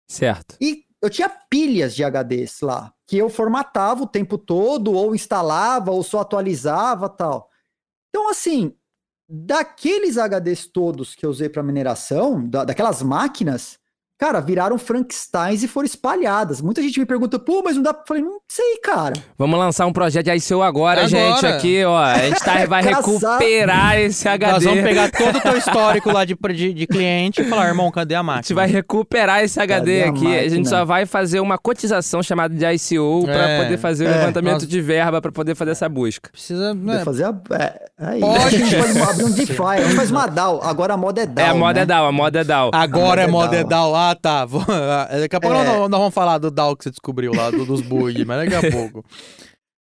[0.08, 0.56] Certo.
[0.60, 5.90] E eu tinha pilhas de HDs lá, que eu formatava o tempo todo, ou instalava,
[5.90, 7.50] ou só atualizava tal.
[8.10, 8.72] Então, assim,
[9.28, 13.78] daqueles HDs todos que eu usei para mineração, da- daquelas máquinas,
[14.18, 16.60] cara, viraram Frankensteins e foram espalhadas.
[16.60, 17.90] Muita gente me pergunta, pô, mas não dá.
[17.90, 19.12] Eu falei, não sei, cara.
[19.38, 21.08] Vamos lançar um projeto de ICO agora, Agora.
[21.08, 21.96] gente, aqui, ó.
[21.98, 24.52] A gente tá, vai recuperar esse HD.
[24.52, 27.90] Nós vamos pegar todo o teu histórico lá de, de, de cliente e falar, irmão,
[27.90, 28.42] cadê a A máquina?
[28.42, 30.26] gente vai recuperar esse HD Cadê a aqui.
[30.38, 30.64] A gente máquina?
[30.70, 33.62] só vai fazer uma cotização chamada de ICO pra É.
[33.62, 34.16] poder fazer o É.
[34.18, 36.30] levantamento Nós- de verba pra poder fazer essa busca.
[36.30, 37.02] Precisa, né?
[37.04, 37.34] fazer a.
[37.58, 38.38] É, aí, Pode.
[38.44, 40.60] a gente pode abrir um DeFi, a gente faz uma DAO.
[40.62, 41.44] Agora a moda é DAO.
[41.46, 41.82] é, a moda né?
[41.82, 42.70] é DAO, a moda é DAO.
[42.72, 43.94] Agora é moda moda é é DAO.
[44.10, 44.44] Ah, tá.
[44.44, 44.64] Vou-
[45.20, 45.64] Daqui a pouco É.
[45.64, 48.66] nós, nós vamos falar do DAO que você descobriu lá, do- dos bug, mas daqui
[48.66, 49.04] a pouco.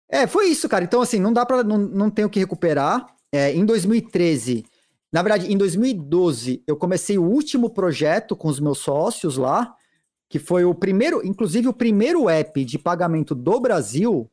[0.09, 0.83] É, foi isso, cara.
[0.83, 1.63] Então, assim, não dá pra.
[1.63, 3.05] Não, não tem o que recuperar.
[3.33, 4.63] É, em 2013,
[5.11, 9.73] na verdade, em 2012, eu comecei o último projeto com os meus sócios lá,
[10.29, 14.29] que foi o primeiro, inclusive o primeiro app de pagamento do Brasil.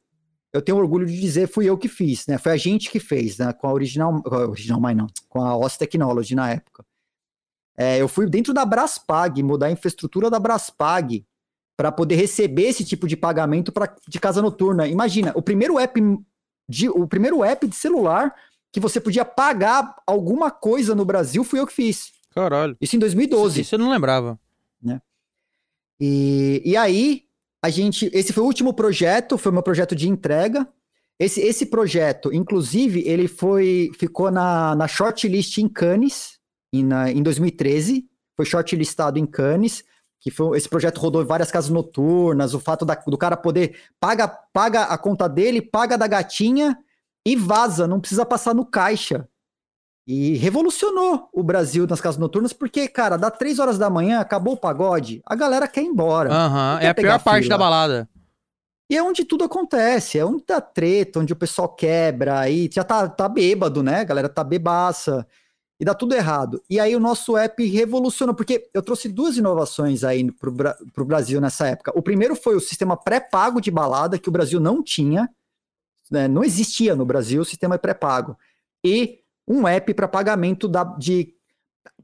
[0.53, 2.37] Eu tenho orgulho de dizer, fui eu que fiz, né?
[2.39, 3.53] Foi a gente que fez, né?
[3.55, 6.85] Com a Original, com a Original Mine, não, com a OS Technology na época.
[7.77, 11.25] É, eu fui dentro da Braspag, mudar a infraestrutura da Braspag
[11.77, 14.87] para poder receber esse tipo de pagamento pra, de casa noturna.
[14.87, 16.01] Imagina, o primeiro app
[16.69, 18.35] de, o primeiro app de celular
[18.71, 22.13] que você podia pagar alguma coisa no Brasil fui eu que fiz.
[22.35, 22.77] Caralho.
[22.81, 23.61] Isso em 2012.
[23.61, 24.39] Isso eu não lembrava.
[26.05, 27.23] E, e aí,
[27.63, 28.11] a gente.
[28.13, 30.67] Esse foi o último projeto, foi o meu projeto de entrega.
[31.17, 36.32] Esse, esse projeto, inclusive, ele foi ficou na, na shortlist em Cannes,
[36.73, 38.05] em, na- em 2013.
[38.37, 39.85] Foi shortlistado em Cannes.
[40.21, 43.77] Que foi, esse projeto rodou em várias casas noturnas, o fato da- do cara poder
[43.99, 46.79] paga, paga a conta dele, paga da gatinha
[47.27, 49.29] e vaza, não precisa passar no caixa.
[50.07, 54.55] E revolucionou o Brasil nas casas noturnas, porque, cara, dá três horas da manhã, acabou
[54.55, 56.29] o pagode, a galera quer ir embora.
[56.29, 57.55] Não quer É a pior parte fila.
[57.55, 58.09] da balada.
[58.91, 62.85] E é onde tudo acontece, é onde dá treta, onde o pessoal quebra, aí já
[62.85, 64.01] tá, tá bêbado, né?
[64.01, 65.27] A galera tá bebaça,
[65.83, 66.63] e dá tudo errado.
[66.71, 71.41] E aí o nosso app revolucionou, porque eu trouxe duas inovações aí Bra- pro Brasil
[71.41, 71.91] nessa época.
[71.97, 75.29] O primeiro foi o sistema pré-pago de balada, que o Brasil não tinha,
[76.09, 76.29] né?
[76.29, 78.39] não existia no Brasil o sistema pré-pago.
[78.85, 81.35] E um app para pagamento da, de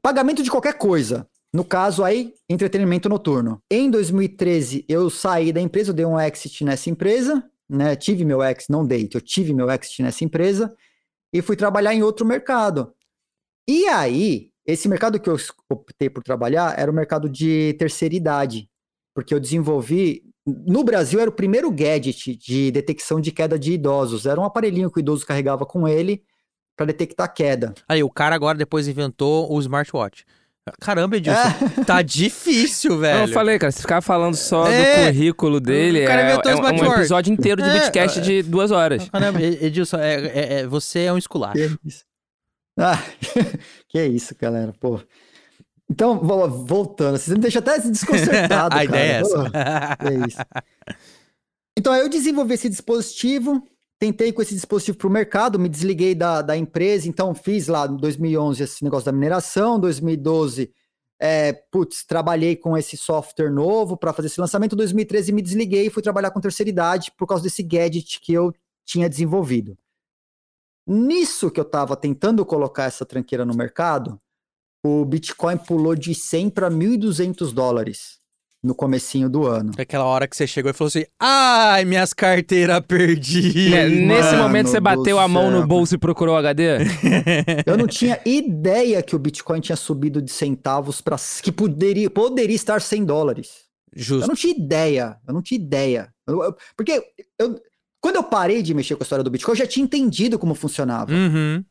[0.01, 1.25] pagamento de qualquer coisa.
[1.53, 3.61] No caso aí, entretenimento noturno.
[3.71, 7.95] Em 2013, eu saí da empresa, eu dei um exit nessa empresa, né?
[7.95, 10.75] Tive meu exit, não dei, eu tive meu exit nessa empresa
[11.31, 12.93] e fui trabalhar em outro mercado.
[13.71, 15.37] E aí, esse mercado que eu
[15.69, 18.67] optei por trabalhar era o mercado de terceira idade,
[19.13, 20.23] porque eu desenvolvi
[20.65, 24.25] no Brasil era o primeiro gadget de detecção de queda de idosos.
[24.25, 26.23] Era um aparelhinho que o idoso carregava com ele
[26.75, 27.75] para detectar queda.
[27.87, 30.25] Aí, o cara agora depois inventou o smartwatch.
[30.81, 31.37] Caramba, Edilson,
[31.85, 33.27] tá difícil, velho.
[33.29, 35.03] Eu falei, cara, se ficar falando só É.
[35.09, 37.73] do currículo dele, O cara é, inventou é um- é um episódio inteiro de É,
[37.79, 39.07] Bitcast de duas horas.
[39.09, 41.77] Caramba, Edilson, é, é- é- você é um esculacho.
[42.79, 42.97] Ah,
[43.89, 44.99] que isso, galera, pô.
[45.89, 48.85] Então, vo- voltando, vocês me deixam até desconcertado, A cara.
[48.85, 49.97] ideia é essa.
[49.97, 50.37] que isso.
[51.77, 53.63] Então, eu desenvolvi esse dispositivo,
[53.99, 57.85] tentei com esse dispositivo para o mercado, me desliguei da, da empresa, então fiz lá
[57.87, 60.71] em 2011 esse negócio da mineração, 2012,
[61.21, 65.89] é, putz, trabalhei com esse software novo para fazer esse lançamento, 2013 me desliguei e
[65.89, 68.53] fui trabalhar com terceira idade por causa desse gadget que eu
[68.85, 69.77] tinha desenvolvido.
[70.89, 74.19] Nisso que eu tava tentando colocar essa tranqueira no mercado,
[74.83, 78.17] o Bitcoin pulou de 100 para 1.200 dólares
[78.63, 79.71] no comecinho do ano.
[79.77, 83.69] Aquela hora que você chegou e falou assim: ai, minhas carteiras perdi.
[83.69, 86.79] Né, Nesse mano momento você bateu a mão no bolso e procurou o HD?
[87.65, 92.55] Eu não tinha ideia que o Bitcoin tinha subido de centavos para que poderia, poderia
[92.55, 93.69] estar 100 dólares.
[93.95, 94.27] Eu Justo.
[94.27, 96.13] não tinha ideia, eu não tinha ideia.
[96.27, 97.01] Eu- eu- porque
[97.39, 97.59] eu-
[98.01, 100.55] quando eu parei de mexer com a história do Bitcoin, eu já tinha entendido como
[100.55, 101.11] funcionava.
[101.11, 101.63] Uhum.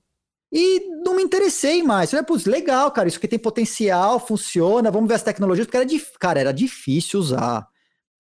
[0.53, 2.11] E não me interessei mais.
[2.11, 5.87] Falei, putz, legal, cara, isso aqui tem potencial, funciona, vamos ver as tecnologias, porque era,
[5.87, 7.67] dif- cara, era difícil usar.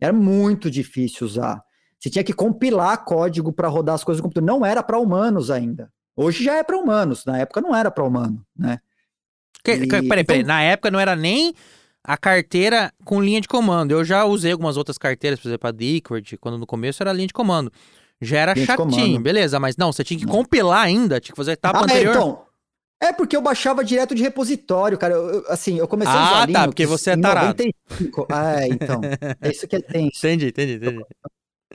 [0.00, 1.62] Era muito difícil usar.
[1.98, 4.46] Você tinha que compilar código para rodar as coisas no computador.
[4.46, 5.90] Não era para humanos ainda.
[6.16, 8.78] Hoje já é para humanos, na época não era para humano, né?
[9.64, 10.40] Que- E- peraí, peraí.
[10.40, 11.52] então- Na época não era nem
[12.04, 13.90] a carteira com linha de comando.
[13.92, 17.26] Eu já usei algumas outras carteiras, por exemplo, a Liquid, quando no começo era linha
[17.26, 17.72] de comando.
[18.20, 19.20] Já era chatinho, comando.
[19.20, 21.84] beleza, mas não, você tinha que compilar ainda, tinha que fazer a etapa Ah, é,
[21.84, 22.10] anterior.
[22.14, 22.42] então.
[23.00, 25.14] É porque eu baixava direto de repositório, cara.
[25.14, 27.46] Eu- eu- assim, eu comecei a Ah, usar tá, Linux porque você é em tarado.
[27.46, 28.26] 95.
[28.28, 29.00] Ah, é, então.
[29.40, 30.10] É isso que é tenso.
[30.18, 31.04] Entendi, entendi, entendi.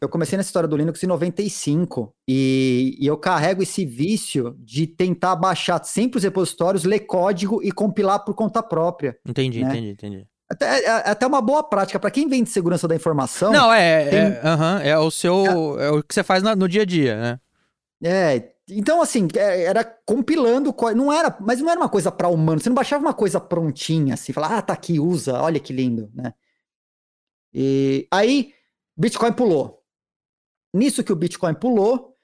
[0.02, 4.86] Eu comecei nessa história do Linux em 95 e, e eu carrego esse vício de
[4.86, 9.16] tentar baixar sempre os repositórios, ler código e compilar por conta própria.
[9.26, 9.70] Entendi, Né?
[9.70, 10.28] entendi, entendi.
[10.54, 13.52] Até, é, é até uma boa prática para quem vem de segurança da informação.
[13.52, 15.80] Não, é, tem- é, aham, é o seu.
[15.80, 17.40] É o que você faz na- no dia a dia, né?
[18.04, 22.60] É, então assim, é, era compilando, não era, mas não era uma coisa para humano,
[22.60, 26.12] você não baixava uma coisa prontinha assim, falar, ah, tá aqui, usa, olha que lindo,
[26.14, 26.34] né?
[27.54, 28.54] E aí,
[28.98, 29.82] Bitcoin pulou.
[30.74, 32.16] Nisso que o Bitcoin pulou,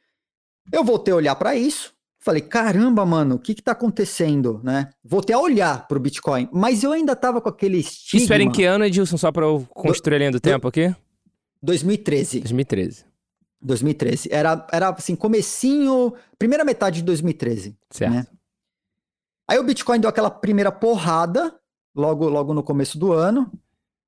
[0.71, 4.89] eu voltei a olhar para isso, falei, caramba, mano, o que que tá acontecendo, né?
[5.03, 8.23] Voltei a olhar pro Bitcoin, mas eu ainda tava com aquele estigma.
[8.23, 9.17] Isso era em que ano, Edilson?
[9.17, 10.93] Só pra eu construir a linha do tempo aqui?
[11.61, 12.41] 2013.
[12.41, 13.05] 2013.
[13.61, 14.29] 2013.
[14.31, 17.77] Era, era assim, comecinho, primeira metade de 2013.
[17.89, 18.13] Certo.
[18.13, 18.27] Né?
[19.49, 21.55] Aí o Bitcoin deu aquela primeira porrada,
[21.95, 23.51] logo, logo no começo do ano.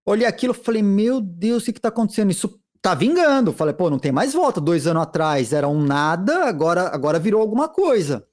[0.05, 2.31] Olhei aquilo e falei, meu Deus, o que, que tá acontecendo?
[2.31, 3.53] Isso tá vingando.
[3.53, 4.59] Falei, pô, não tem mais volta.
[4.61, 8.25] Dois anos atrás era um nada, agora, agora virou alguma coisa.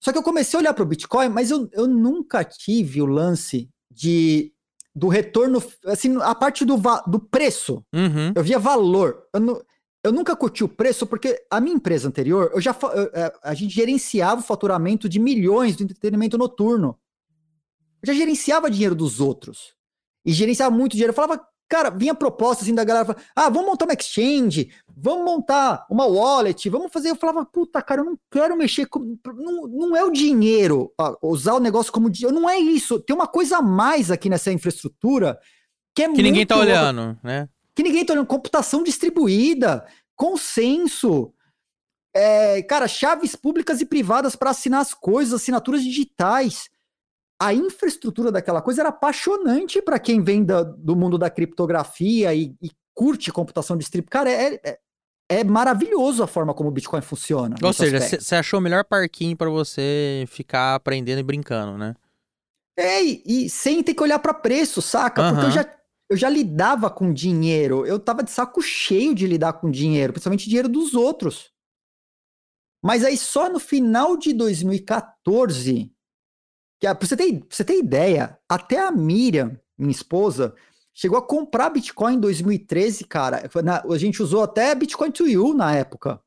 [0.00, 3.06] Só que eu comecei a olhar para o Bitcoin, mas eu, eu nunca tive o
[3.06, 4.52] lance de
[4.94, 7.84] do retorno, assim, a parte do, do preço.
[7.94, 8.32] Uhum.
[8.34, 9.22] Eu via valor.
[9.32, 9.62] Eu, nu-
[10.02, 13.54] eu nunca curti o preço porque a minha empresa anterior, eu já eu- é, a
[13.54, 16.98] gente gerenciava o faturamento de milhões do entretenimento noturno.
[18.02, 19.74] Eu já gerenciava dinheiro dos outros.
[20.24, 21.10] E gerenciava muito dinheiro.
[21.12, 25.24] Eu falava, cara, vinha proposta assim da galera, falava, ah, vamos montar uma exchange, vamos
[25.24, 27.10] montar uma wallet, vamos fazer.
[27.10, 29.16] Eu falava, puta, cara, eu não quero mexer com.
[29.36, 32.38] Não, não é o dinheiro, ó, usar o negócio como dinheiro.
[32.38, 32.98] Não é isso.
[33.00, 35.38] Tem uma coisa a mais aqui nessa infraestrutura
[35.94, 37.48] que é Que ninguém tá olhando, né?
[37.74, 38.26] que ninguém tá olhando.
[38.26, 41.32] Computação distribuída, consenso,
[42.12, 46.68] é, cara, chaves públicas e privadas para assinar as coisas, assinaturas digitais.
[47.40, 52.54] A infraestrutura daquela coisa era apaixonante para quem vem da- do mundo da criptografia e,
[52.60, 54.10] e curte computação distribuída.
[54.10, 54.78] Cara, é, é,
[55.28, 57.54] é maravilhoso a forma como o Bitcoin funciona.
[57.62, 61.94] Ou seja, você achou o melhor parquinho pra você ficar aprendendo e brincando, né?
[62.76, 65.22] É, e, e sem ter que olhar para preço, saca?
[65.32, 65.76] Porque eu já,
[66.10, 67.86] eu já lidava com dinheiro.
[67.86, 71.52] Eu tava de saco cheio de lidar com dinheiro, principalmente dinheiro dos outros.
[72.84, 75.92] Mas aí só no final de 2014,
[76.80, 80.54] que pra você ter, pra você ter ideia, até a Miriam, minha esposa,
[80.94, 83.48] chegou a comprar Bitcoin em 2013, cara.
[83.62, 86.20] Na- a gente usou até Bitcoin to You na época.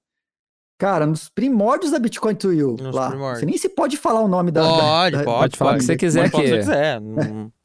[0.80, 2.76] Cara, nos primórdios da Bitcoin to You.
[2.82, 3.10] Nos lá.
[3.10, 3.40] primórdios.
[3.42, 4.62] Você nem se pode falar o nome da.
[4.64, 6.72] Pode, da- pode, pode falar o que você quiser Pode falar o que- que você
[6.72, 7.02] quiser.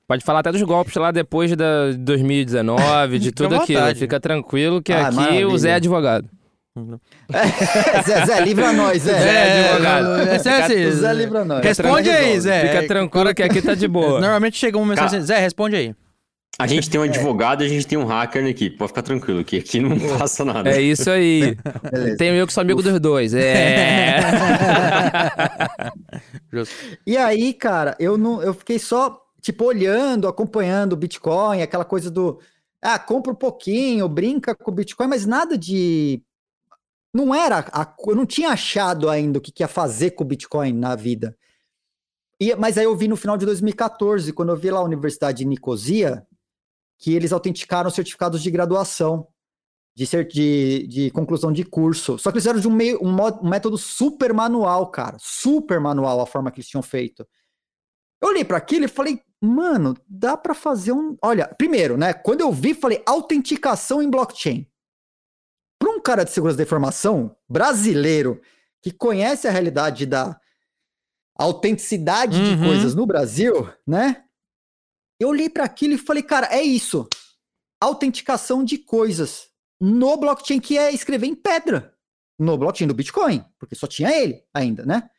[0.09, 3.94] Pode falar até dos golpes lá depois da 2019, de tudo aquilo.
[3.96, 5.49] Fica tranquilo que Ah, aqui maravilha.
[5.49, 6.29] o Zé é advogado.
[8.07, 9.19] Zé, Zé, livra nós, Zé.
[9.19, 10.21] Zé, advogado.
[10.21, 11.65] é, Zé, assim, Zé livra nós.
[11.65, 12.69] Responde aí, Zé.
[12.69, 14.21] Fica tranquilo que aqui tá de boa.
[14.21, 15.95] Normalmente chega uma mensagem assim, Zé, responde aí.
[16.59, 18.79] A gente tem um advogado e a gente tem um hacker na equipe.
[18.79, 20.71] Pode ficar tranquilo, que aqui não passa nada.
[20.71, 21.57] É isso aí.
[21.93, 22.17] Beleza.
[22.17, 23.35] Tenho eu que sou amigo dos dois.
[23.35, 24.21] É.
[27.07, 32.11] E aí, cara, eu não, eu fiquei só tipo olhando, acompanhando o Bitcoin, aquela coisa
[32.11, 32.39] do
[32.83, 36.22] ah, compra um pouquinho, brinca com o Bitcoin, mas nada de
[37.14, 40.26] não era, a- eu não tinha achado ainda o que, que ia fazer com o
[40.26, 41.36] Bitcoin na vida.
[42.40, 45.38] E, mas aí eu vi no final de 2014, quando eu vi lá a Universidade
[45.38, 46.26] de Nicosia,
[46.98, 49.28] que eles autenticaram certificados de graduação,
[49.94, 52.18] de, cer- de, de conclusão de curso.
[52.18, 55.16] Só que eles fizeram de um, meio, um, mo- um método super manual, cara.
[55.18, 57.26] Super manual a forma que eles tinham feito.
[58.22, 61.16] Eu olhei para aquilo e falei, mano, dá para fazer um.
[61.22, 62.12] Olha, primeiro, né?
[62.12, 64.66] Quando eu vi, falei autenticação em blockchain.
[66.07, 68.40] Cara de segurança da informação brasileiro
[68.80, 70.40] que conhece a realidade da
[71.36, 72.68] autenticidade de Uhum.
[72.68, 74.24] coisas no Brasil, né?
[75.18, 77.09] Eu olhei para aquilo e falei, cara, é isso.
[77.82, 79.48] Autenticação de coisas
[79.80, 81.92] no blockchain que é escrever em pedra.
[82.38, 85.11] No blockchain do Bitcoin, porque só tinha ele ainda, né?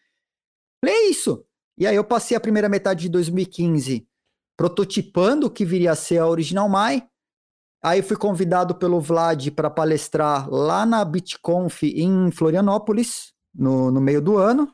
[0.82, 1.46] Falei, é isso.
[1.78, 4.08] E aí eu passei a primeira metade de 2015
[4.56, 7.06] prototipando o que viria a ser a Original Mai.
[7.88, 14.22] Aí fui convidado pelo Vlad para palestrar lá na BitConf em Florianópolis, no, no meio
[14.22, 14.68] do ano.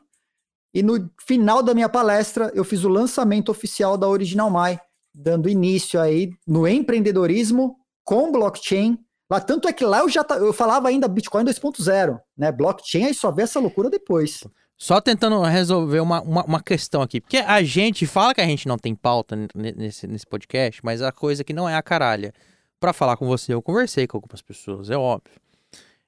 [0.74, 4.80] E no final da minha palestra, eu fiz o lançamento oficial da Original Mai,
[5.14, 8.98] dando início aí no empreendedorismo com blockchain.
[9.30, 12.50] Lá, tanto é que lá eu já eu falava ainda Bitcoin 2.0, né?
[12.50, 14.42] Blockchain aí só vê essa loucura depois.
[14.76, 17.20] Só tentando resolver uma, uma, uma questão aqui.
[17.20, 21.12] Porque a gente fala que a gente não tem pauta nesse, nesse podcast, mas a
[21.12, 22.34] coisa que não é a caralha.
[22.80, 25.32] Pra falar com você, eu conversei com algumas pessoas, é óbvio.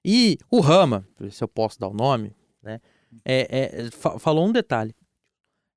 [0.04, 2.80] E o Rama, se eu posso dar o nome, né?
[3.24, 4.94] é- é, fa- falou um detalhe.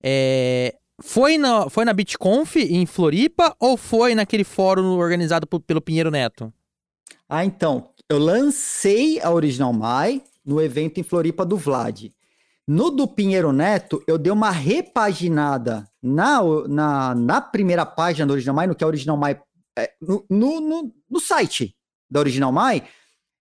[0.04, 6.12] É, foi, na, foi na BitConf em Floripa ou foi naquele fórum organizado pelo Pinheiro
[6.12, 6.54] Neto?
[7.28, 12.08] Ah, então, eu lancei a Original Mai no evento em Floripa do Vlad.
[12.68, 18.56] No do Pinheiro Neto, eu dei uma repaginada na, na, na primeira página da Original
[18.56, 19.42] Mai, no que é a Original Mai, é,
[20.02, 21.76] no, no, no, no site
[22.10, 22.84] da Original Mai,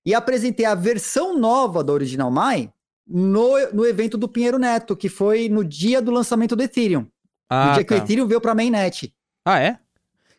[0.05, 2.70] e apresentei a versão nova da Original Mai
[3.07, 7.01] no, no evento do Pinheiro Neto, que foi no dia do lançamento do Ethereum.
[7.01, 7.09] no
[7.51, 8.03] Ah, dia que o tá.
[8.05, 9.12] Ethereum veio pra mainnet.
[9.45, 9.78] ah é?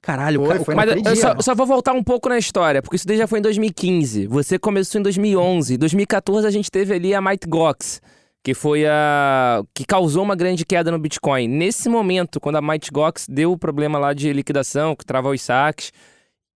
[0.01, 1.21] Caralho, Foi, foi Mas naquele eu dia.
[1.21, 4.27] só, só vou voltar um pouco na história, porque isso daí já foi em 2015.
[4.27, 5.73] Você começou em 2011.
[5.73, 8.01] Em 2014 a gente teve ali a Might Gox,
[8.43, 11.47] que foi a que causou uma grande queda no Bitcoin.
[11.47, 15.41] Nesse momento, quando a Might Gox deu o problema lá de liquidação, que travou os
[15.41, 15.91] saques,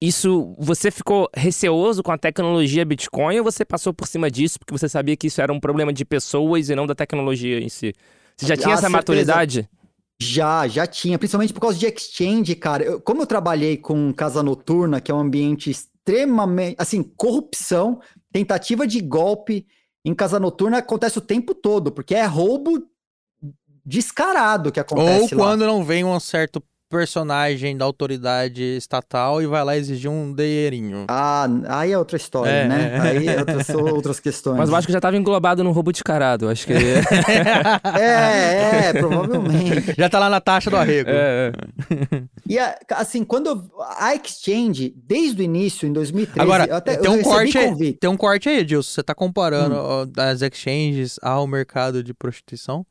[0.00, 4.72] isso você ficou receoso com a tecnologia Bitcoin ou você passou por cima disso porque
[4.72, 7.92] você sabia que isso era um problema de pessoas e não da tecnologia em si?
[8.36, 8.90] Você já Ah, tinha essa certeza.
[8.90, 9.68] maturidade?
[10.20, 12.84] Já, já tinha, principalmente por causa de exchange, cara.
[12.84, 18.00] Eu- como eu trabalhei com casa noturna, que é um ambiente extremamente, assim, corrupção,
[18.32, 19.66] tentativa de golpe
[20.04, 22.82] em casa noturna acontece o tempo todo, porque é roubo
[23.84, 25.44] descarado que Ou acontece lá.
[25.44, 31.06] quando não vem um certo personagem da autoridade estatal e vai lá exigir um dinheirinho.
[31.08, 32.92] Ah, aí é outra história, É, né?
[32.94, 33.00] é.
[33.00, 34.58] Aí é outras, são outras questões.
[34.58, 36.48] Mas eu acho que já estava englobado num roubo descarado.
[36.50, 36.74] Acho que.
[37.98, 39.94] É, é, provavelmente.
[39.96, 41.08] Já tá lá na taxa do arrego.
[41.10, 42.22] É, é.
[42.46, 46.96] E a- assim, quando eu- a exchange, desde o início, em 2013, Agora, eu até,
[46.96, 47.98] tem eu um recebi corte aí, convite.
[47.98, 48.90] tem um corte aí, Edilson.
[48.92, 50.12] Você tá comparando Hum.
[50.16, 52.84] as exchanges ao mercado de prostituição?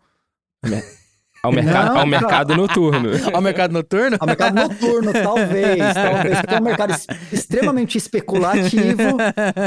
[1.43, 3.09] Ao, mercado, Não, ao mercado noturno.
[3.33, 4.15] ao mercado noturno?
[4.19, 9.17] Ao mercado noturno, talvez, talvez, porque é um mercado es- extremamente especulativo,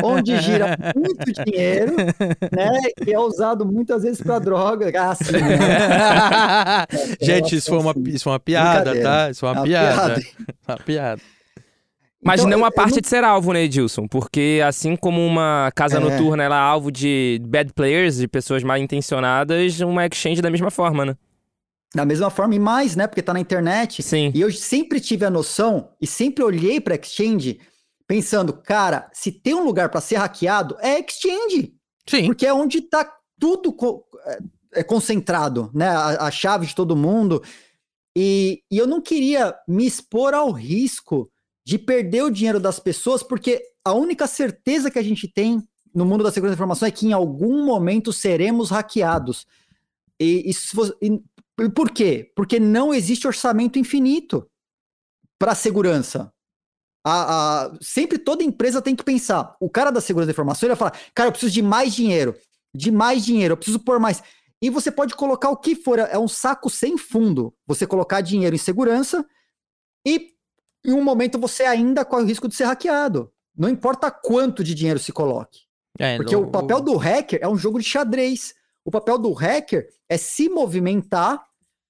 [0.04, 2.70] onde gira muito dinheiro, né?
[3.04, 4.92] E é usado muitas vezes para droga.
[4.96, 6.86] Ah, sim, né?
[7.20, 9.30] Gente, isso foi, uma, isso foi uma piada, tá?
[9.30, 10.14] Isso foi uma Uma piada.
[10.14, 10.22] piada.
[10.68, 11.22] Uma piada.
[12.26, 14.06] Mas Então, não a parte não- de ser alvo, né, Edilson?
[14.08, 16.00] Porque assim como uma casa É.
[16.00, 20.70] noturna ela é alvo de bad players, de pessoas mal intencionadas, uma exchange da mesma
[20.70, 21.14] forma, né?
[21.94, 23.06] Da mesma forma, e mais, né?
[23.06, 24.02] Porque tá na internet.
[24.02, 24.32] Sim.
[24.34, 27.60] E eu sempre tive a noção e sempre olhei para exchange
[28.06, 31.72] pensando, cara, se tem um lugar para ser hackeado, é exchange.
[32.06, 32.26] Sim.
[32.26, 34.38] Porque é onde tá tudo co- é,
[34.80, 35.88] é concentrado, né?
[35.88, 37.42] A, a chave de todo mundo.
[38.16, 41.30] E, e eu não queria me expor ao risco
[41.66, 45.62] de perder o dinheiro das pessoas, porque a única certeza que a gente tem
[45.94, 49.46] no mundo da segurança da informação é que em algum momento seremos hackeados.
[50.20, 51.20] E, e se você- e
[51.74, 52.32] por quê?
[52.36, 54.48] Porque não existe orçamento infinito
[55.38, 56.32] para segurança.
[57.06, 59.56] A, a- sempre toda empresa tem que pensar.
[59.60, 62.34] O cara da segurança da informação ele vai falar: cara, eu preciso de mais dinheiro,
[62.74, 64.22] de mais dinheiro, eu preciso pôr mais.
[64.62, 67.54] E você pode colocar o que for, é um saco sem fundo.
[67.66, 69.24] Você colocar dinheiro em segurança
[70.06, 70.30] e
[70.84, 73.30] em um momento você ainda corre o risco de ser hackeado.
[73.56, 75.60] Não importa quanto de dinheiro se coloque.
[75.98, 78.54] É, Porque o papel do hacker é um jogo de xadrez.
[78.84, 81.42] O papel do hacker é se movimentar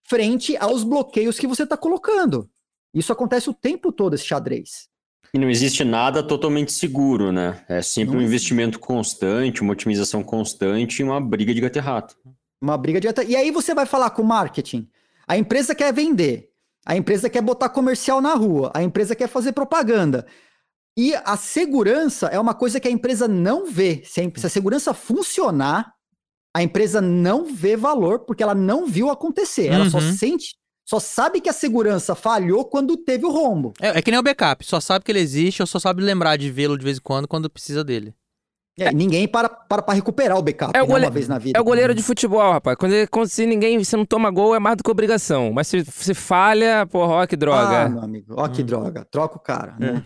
[0.04, 2.48] frente aos bloqueios que você está colocando.
[2.92, 4.88] Isso acontece o tempo todo, esse xadrez.
[5.32, 7.64] E não existe nada totalmente seguro, né?
[7.68, 11.80] É sempre Não um investimento constante, uma otimização constante e uma briga de gato e
[11.80, 12.16] rato.
[12.60, 13.24] Uma briga direta.
[13.24, 14.88] E aí você vai falar com o marketing.
[15.26, 16.50] A empresa quer vender.
[16.86, 18.70] A empresa quer botar comercial na rua.
[18.72, 20.24] A empresa quer fazer propaganda.
[20.96, 24.02] E a segurança é uma coisa que a empresa não vê.
[24.04, 25.93] Se a, se a segurança funcionar,
[26.54, 29.66] a empresa não vê valor porque ela não viu acontecer.
[29.66, 30.12] Ela só Uhum.
[30.12, 30.54] sente,
[30.88, 33.72] só sabe que a segurança falhou quando teve o rombo.
[33.80, 34.64] É, é que nem o backup.
[34.64, 37.26] Só sabe que ele existe ou só sabe lembrar de vê-lo de vez em quando
[37.26, 38.14] quando precisa dele.
[38.76, 41.38] É, ninguém para, para pra recuperar o backup É o né, gole- uma vez na
[41.38, 41.56] vida.
[41.56, 42.76] É o goleiro de futebol, rapaz.
[42.76, 45.52] Quando, ele- quando se ninguém, se não toma gol, é mais do que obrigação.
[45.52, 47.88] Mas se, se falha, porra, ó que Ah, droga.
[47.88, 48.66] meu amigo, ó que Hum.
[48.66, 49.04] droga.
[49.10, 50.02] Troca o cara, né?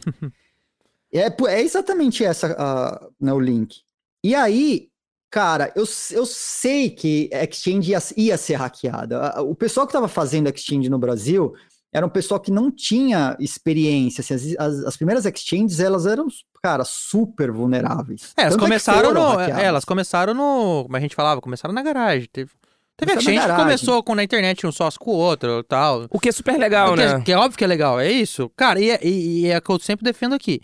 [1.12, 3.76] É, é exatamente essa ah, né, o link.
[4.22, 4.88] E aí,
[5.30, 9.42] cara, eu, eu sei que a Exchange ia, ia ser hackeada.
[9.42, 11.54] O pessoal que estava fazendo Exchange no Brasil
[11.92, 14.20] era um pessoal que não tinha experiência.
[14.20, 16.26] assim, as, as- as primeiras Exchanges, elas eram,
[16.62, 18.32] cara, super vulneráveis.
[18.36, 19.40] É, elas Tanto que começaram no.
[19.40, 20.82] É, elas começaram no.
[20.84, 22.28] Como a gente falava, começaram na garagem.
[22.30, 22.50] Teve,
[22.96, 26.06] teve Começaram exchange que começou com na internet um sócio com o outro e tal.
[26.10, 27.22] O que é super legal, que, é- né?
[27.24, 28.50] que é óbvio que é legal, é isso.
[28.54, 30.60] Cara, e é, e- e é o que eu sempre defendo aqui.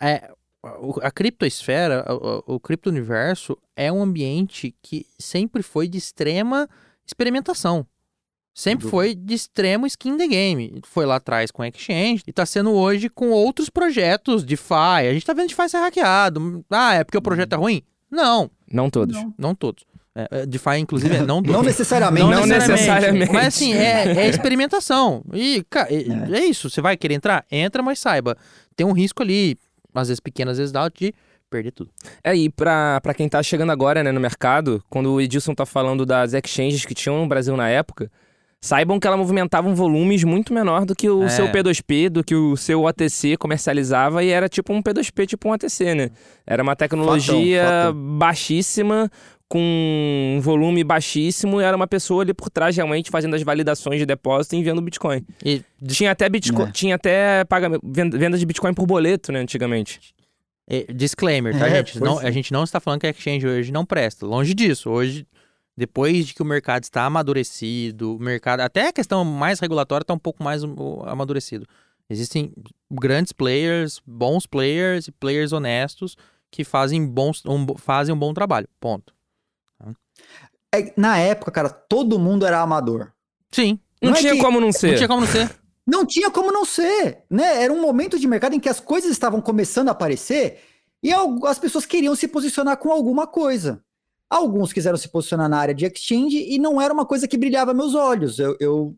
[0.00, 0.30] É,
[1.02, 6.68] a criptosfera, o, o, cripto-universo é um ambiente que sempre foi de extrema
[7.06, 7.86] experimentação.
[8.54, 10.80] Sempre Sem foi de extremo skin the game.
[10.84, 14.72] Foi lá atrás com Exchange e tá sendo hoje com outros projetos de DeFi.
[15.08, 16.64] A gente tá vendo DeFi ser hackeado.
[16.70, 17.82] Ah, é porque o projeto é ruim?
[18.10, 19.14] Não, Não todos.
[19.14, 19.34] Não.
[19.36, 19.84] não todos.
[20.14, 22.30] É, é, DeFi, inclusive, é não Não necessariamente.
[22.30, 23.30] Não necessariamente.
[23.30, 25.22] Mas assim, é, é experimentação.
[25.34, 26.38] E, cara, é.
[26.38, 26.70] é isso.
[26.70, 27.44] Você vai querer entrar?
[27.50, 28.38] Entra, mas saiba.
[28.74, 29.58] Tem um risco ali,
[30.00, 31.14] às vezes pequeno, às vezes alto, de
[31.50, 31.90] perder tudo.
[32.24, 35.64] É, e pra, pra quem tá chegando agora, né, no mercado, quando o Edilson tá
[35.64, 38.10] falando das exchanges que tinham no Brasil na época,
[38.60, 41.28] saibam que ela movimentava um volumes muito menor do que o É.
[41.28, 45.52] seu P2P, do que o seu OTC comercializava, e era tipo um P2P, tipo um
[45.52, 46.10] OTC, né?
[46.44, 49.08] Era uma tecnologia Fatão, baixíssima,
[49.48, 53.98] com um volume baixíssimo, e era uma pessoa ali por trás realmente fazendo as validações
[54.00, 55.24] de depósito e enviando Bitcoin.
[55.44, 56.72] E Tinha até Bitcoin, É.
[56.72, 60.00] tinha até pagamento, venda de Bitcoin por boleto, né, antigamente.
[60.68, 62.00] E, disclaimer, tá, É, gente?
[62.00, 62.26] Não, é.
[62.26, 64.26] a gente não está falando que a exchange hoje não presta.
[64.26, 64.90] Longe disso.
[64.90, 65.24] Hoje,
[65.76, 68.60] depois de que o mercado está amadurecido, o mercado.
[68.60, 70.62] Até a questão mais regulatória está um pouco mais
[71.04, 71.64] amadurecido.
[72.10, 72.52] Existem
[72.90, 76.16] grandes players, bons players e players honestos
[76.50, 78.68] que fazem, bons, um, fazem um bom trabalho.
[78.80, 79.14] Ponto.
[80.80, 83.12] É, na época, cara, todo mundo era amador.
[83.52, 83.78] Sim.
[84.02, 84.88] Não, Não é tinha que- como não ser.
[84.90, 85.56] Não tinha como não ser.
[85.86, 87.62] Não tinha como não ser, né?
[87.62, 90.58] Era um momento de mercado em que as coisas estavam começando a aparecer
[91.02, 91.12] e
[91.44, 93.80] as pessoas queriam se posicionar com alguma coisa.
[94.28, 97.72] Alguns quiseram se posicionar na área de exchange e não era uma coisa que brilhava
[97.72, 98.40] meus olhos.
[98.40, 98.96] Eu, eu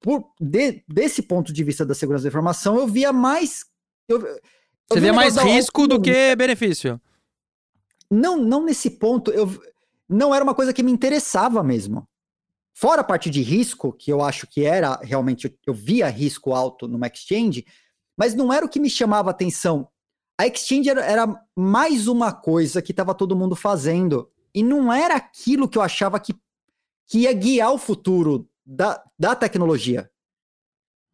[0.00, 3.64] por, de- desse ponto de vista da segurança da informação, eu via mais.
[4.06, 4.38] Eu, eu
[4.92, 7.00] Você vi vê um mais risco do que benefício.
[8.10, 9.30] Não, não nesse ponto.
[9.30, 9.50] Eu,
[10.08, 12.08] não era uma coisa que me interessava mesmo.
[12.74, 16.86] Fora a parte de risco, que eu acho que era realmente, eu, via risco alto
[16.86, 17.64] numa exchange,
[18.16, 19.88] mas não era o que me chamava atenção.
[20.38, 24.30] A exchange era, era mais uma coisa que estava todo mundo fazendo.
[24.54, 26.34] E não era aquilo que eu achava que,
[27.06, 30.10] que ia guiar o futuro da, da tecnologia.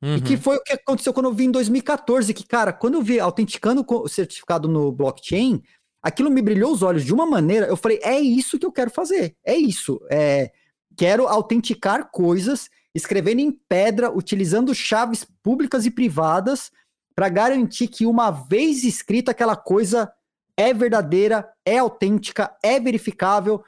[0.03, 0.17] Uhum.
[0.17, 3.03] E que foi o que aconteceu quando eu vi em 2014, que, cara, quando eu
[3.03, 5.63] vi autenticando o certificado no blockchain,
[6.03, 8.91] aquilo me brilhou os olhos de uma maneira, eu falei, é isso que eu quero
[8.91, 10.01] fazer, é isso.
[10.11, 10.51] É,
[10.97, 16.71] quero autenticar coisas, escrevendo em pedra, utilizando chaves públicas e privadas,
[17.15, 20.11] para garantir que uma vez escrita aquela coisa
[20.57, 23.63] é verdadeira, é autêntica, é verificável,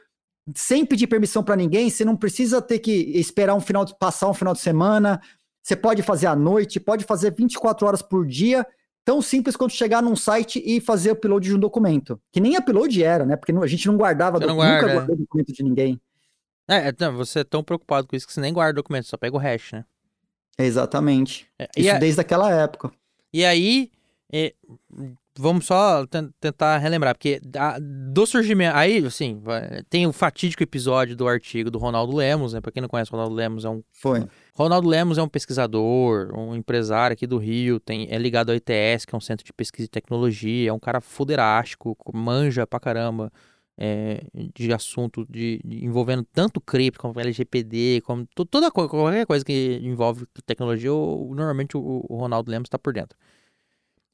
[0.54, 4.28] sem pedir permissão para ninguém, você não precisa ter que esperar um final de, passar
[4.28, 5.20] um final de semana,
[5.62, 8.66] você pode fazer à noite, pode fazer 24 horas por dia,
[9.04, 12.20] tão simples quanto chegar num site e fazer o upload de um documento.
[12.32, 13.36] Que nem upload era, né?
[13.36, 14.94] Porque a gente não guardava, não doc- nunca guarda, é.
[14.94, 16.00] guardou documento de ninguém.
[16.68, 19.16] É, é, você é tão preocupado com isso que você nem guarda o documento, só
[19.16, 19.84] pega o hash, né?
[20.58, 21.46] Exatamente.
[21.58, 22.90] É, Isso a- desde aquela época.
[23.32, 23.90] e aí,
[24.32, 24.54] é,
[25.38, 28.76] vamos só ten- tentar relembrar, porque da- do surgimento.
[28.76, 29.42] Aí, assim,
[29.90, 32.60] tem o fatídico episódio do artigo do Ronaldo Lemos, né?
[32.60, 33.82] Pra quem não conhece, o Ronaldo Lemos é um.
[33.92, 34.26] Foi.
[34.54, 39.04] Ronaldo Lemos é um pesquisador, um empresário aqui do Rio, tem, é ligado ao ITS,
[39.06, 43.32] que é um centro de pesquisa e tecnologia, é um cara foderástico, manja pra caramba.
[43.76, 44.22] é,
[44.54, 49.80] de assunto de, de- envolvendo tanto cripto como LGPD, como to- toda qualquer coisa que
[49.82, 53.18] envolve tecnologia, o- normalmente o, o Ronaldo Lemos está por dentro.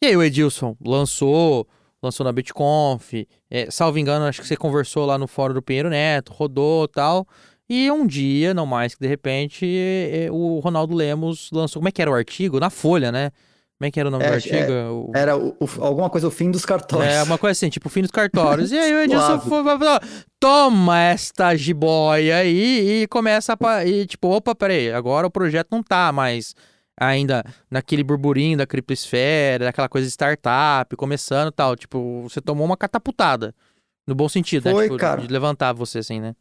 [0.02, 1.68] E aí o Edilson lançou,
[2.02, 3.12] lançou na BitConf,
[3.50, 7.26] é, salvo engano, acho que você conversou lá no fórum do Pinheiro Neto, rodou tal.
[7.68, 11.80] E um dia, não mais que de repente, é, é, o Ronaldo Lemos lançou.
[11.80, 12.58] Como é que era o artigo?
[12.58, 13.30] Na Folha, né?
[13.78, 14.72] Como é que era o nome É, do é, artigo?
[14.72, 17.06] O- Era o- o- alguma coisa, o fim dos cartões.
[17.08, 18.72] é, uma coisa assim, tipo, fim dos cartórios.
[18.72, 19.02] E aí o
[19.36, 20.00] Edilson foi, falou,
[20.40, 23.84] toma esta jiboia aí e começa a...
[23.86, 26.54] E tipo, opa, peraí, agora o projeto não tá mais
[27.00, 31.74] ainda naquele burburinho da criptosfera, daquela coisa de startup, começando e tal.
[31.74, 33.54] Tipo, você tomou uma catapultada.
[34.06, 34.72] No bom sentido, né?
[34.72, 35.20] Foi, Tipo, cara.
[35.22, 36.34] de levantar você, assim, né?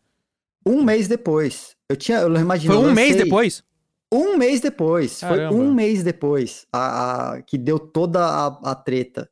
[0.66, 1.76] Um mês depois.
[1.90, 2.74] Eu tinha, eu imagino.
[2.74, 3.64] Foi um mês depois?
[4.12, 5.20] Um mês depois.
[5.20, 5.56] Caramba.
[5.56, 9.30] Foi um mês depois a, a- que deu toda a, a treta.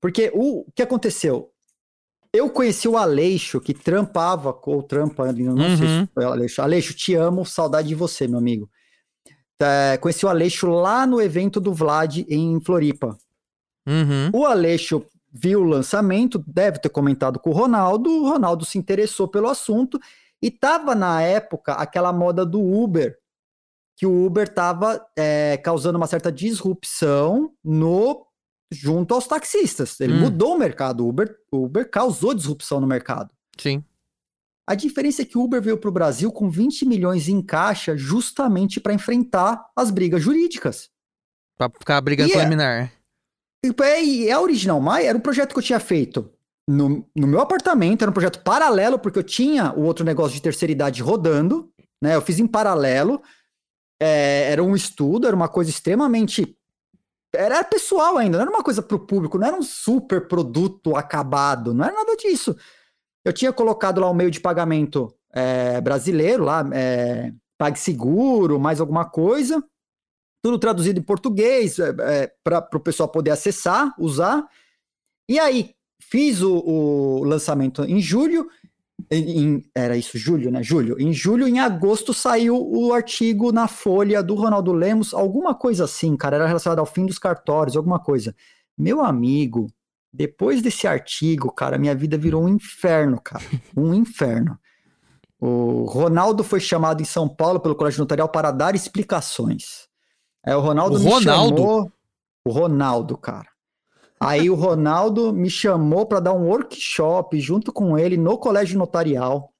[0.00, 1.50] Porque o, o que aconteceu?
[2.32, 6.04] eu conheci o Aleixo, que trampava, ou trampa, não sei Uhum.
[6.04, 6.60] se foi o Aleixo.
[6.60, 8.68] Aleixo, te amo, saudade de você, meu amigo.
[9.60, 13.16] É, conheci o Aleixo lá no evento do Vlad em Floripa.
[13.86, 14.30] Uhum.
[14.32, 19.26] O Aleixo viu o lançamento, deve ter comentado com o Ronaldo, o Ronaldo se interessou
[19.28, 19.98] pelo assunto
[20.40, 23.16] e tava na época aquela moda do Uber,
[23.96, 28.26] que o Uber tava é, causando uma certa disrupção no
[28.72, 30.00] junto aos taxistas.
[30.00, 30.20] Ele Hum.
[30.20, 33.32] mudou o mercado, o Uber, o Uber causou disrupção no mercado.
[33.58, 33.84] Sim.
[34.66, 37.96] A diferença é que o Uber veio para o Brasil com 20 milhões em caixa
[37.96, 40.88] justamente para enfrentar as brigas jurídicas.
[41.56, 42.92] Pra ficar brigando E é- preliminar.
[43.64, 46.30] E é, e a Original Mai era um projeto que eu tinha feito
[46.68, 50.42] no, no meu apartamento, era um projeto paralelo, porque eu tinha o outro negócio de
[50.42, 51.70] terceira idade rodando,
[52.02, 52.14] né?
[52.14, 53.22] Eu fiz em paralelo.
[54.00, 56.56] É, era um estudo, era uma coisa extremamente.
[57.34, 60.96] Era pessoal ainda, não era uma coisa para o público, não era um super produto
[60.96, 62.56] acabado, não era nada disso.
[63.24, 69.04] Eu tinha colocado lá o meio de pagamento é, brasileiro, lá, é, PagSeguro, mais alguma
[69.04, 69.62] coisa
[70.44, 71.78] tudo traduzido em português
[72.44, 74.46] para o pessoal poder acessar, usar.
[75.26, 75.70] E aí,
[76.02, 78.46] fiz o, o lançamento em julho.
[79.10, 80.62] em- era isso, julho, né?
[80.62, 81.00] Julho.
[81.00, 86.14] Em julho, em agosto, saiu o artigo na Folha do Ronaldo Lemos, alguma coisa assim,
[86.14, 86.36] cara.
[86.36, 88.36] Era relacionado ao fim dos cartórios, alguma coisa.
[88.76, 89.68] Meu amigo,
[90.16, 93.44] depois desse artigo, cara, minha vida virou um inferno, cara.
[93.76, 94.56] Um inferno.
[95.40, 99.88] O Ronaldo foi chamado em São Paulo pelo Colégio Notarial para dar explicações.
[100.46, 101.56] É, o Ronaldo O me Ronaldo?
[101.56, 101.92] chamou.
[102.44, 103.48] O Ronaldo, cara.
[104.20, 109.52] Aí o Ronaldo me chamou para dar um workshop junto com ele no Colégio Notarial.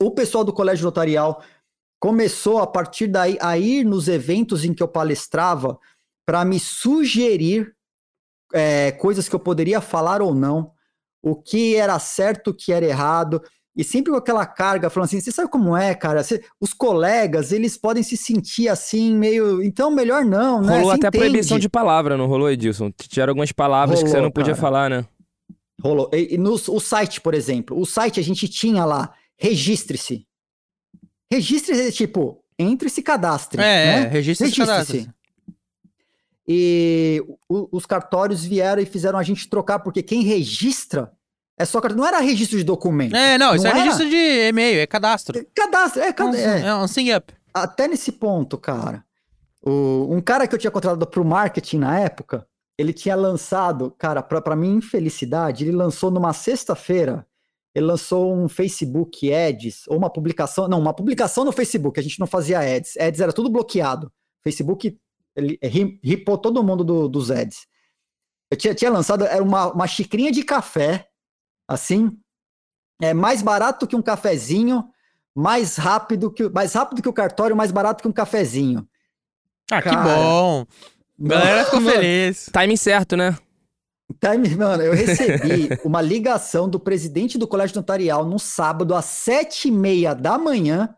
[0.00, 1.42] O pessoal do Colégio Notarial
[1.98, 5.76] começou a partir daí a ir nos eventos em que eu palestrava
[6.24, 7.74] para me sugerir
[8.54, 10.70] é, coisas que eu poderia falar ou não,
[11.22, 13.42] o que era certo, o que era errado.
[13.76, 16.22] E sempre com aquela carga, falando assim, você sabe como é, cara?
[16.22, 19.60] Você- os colegas, eles podem se sentir assim, meio...
[19.64, 20.76] Então, melhor não, né?
[20.78, 21.30] Rolou Você até entende.
[21.30, 22.92] proibição de palavra, não rolou, Edilson?
[22.92, 24.60] Tiveram algumas palavras que você Rolou, não podia cara.
[24.62, 25.04] falar, né?
[25.82, 26.08] Rolou.
[26.12, 30.24] E, e no o site, por exemplo, o site a gente tinha lá, registre-se.
[31.32, 33.60] Registre-se, tipo, entre e se cadastre.
[33.60, 34.08] É, né?
[34.08, 35.12] registra esse cadastro.
[36.46, 41.10] E o- os cartórios vieram e fizeram a gente trocar, porque quem registra
[41.58, 41.96] é só cartório.
[42.02, 43.16] Não era registro de documento.
[43.16, 43.82] É, não, isso Não é era?
[43.84, 44.16] registro de
[44.48, 45.44] e-mail, é cadastro.
[45.54, 46.60] Cadastro, é, cad- é.
[46.66, 47.32] É um sing up.
[47.52, 49.04] até nesse ponto, cara,
[49.64, 54.20] o- um cara que eu tinha contratado pro marketing na época, ele tinha lançado, cara,
[54.22, 57.24] pra, pra minha infelicidade, ele lançou numa sexta-feira,
[57.74, 62.18] ele lançou um Facebook Ads, ou uma publicação, não, uma publicação no Facebook, a gente
[62.18, 64.98] não fazia ads, ads era tudo bloqueado, Facebook,
[65.36, 67.66] ele ri- ripou todo mundo do- dos ads.
[68.50, 71.08] Eu tinha, tinha lançado, era uma, uma xicrinha de café,
[71.68, 72.10] assim,
[73.00, 74.84] é mais barato que um cafezinho,
[75.34, 78.88] mais rápido que o- mais rápido que o cartório, mais barato que um cafezinho.
[79.70, 80.66] Ah, que Cara, bom.
[81.24, 82.50] A galera ficou feliz.
[82.52, 83.36] Timing certo, né?
[84.20, 89.68] Time, mano, eu recebi uma ligação do presidente do Colégio Notarial no sábado às sete
[89.68, 90.94] e meia da manhã,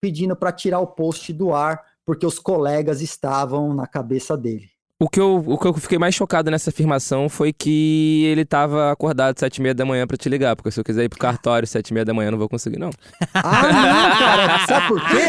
[0.00, 4.73] pedindo para tirar o post do ar, porque os colegas estavam na cabeça dele.
[5.04, 8.90] O que, eu, o que eu fiquei mais chocado nessa afirmação foi que ele tava
[8.90, 11.18] acordado sete e meia da manhã pra te ligar, porque se eu quiser ir pro
[11.18, 12.88] cartório sete e meia da manhã eu não vou conseguir, não.
[13.34, 15.28] Ah, não, cara, sabe por quê?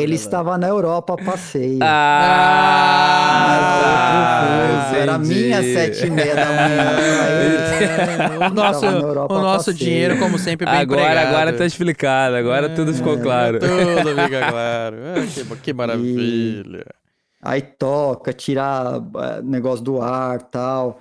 [0.02, 1.78] Ele estava na Europa a passeio.
[1.82, 3.66] Ah,
[4.86, 7.28] fuso, era minha sete e meia da manhã.
[7.78, 11.28] É, o nosso, o nosso dinheiro, como sempre, bem Agora, empregado.
[11.28, 13.58] agora tá explicado, agora tudo ficou É, claro.
[13.60, 14.96] Tudo fica claro.
[15.14, 16.84] Ah, que, que maravilha.
[17.40, 21.00] Aí toca, tirar eh, negócio do ar tal.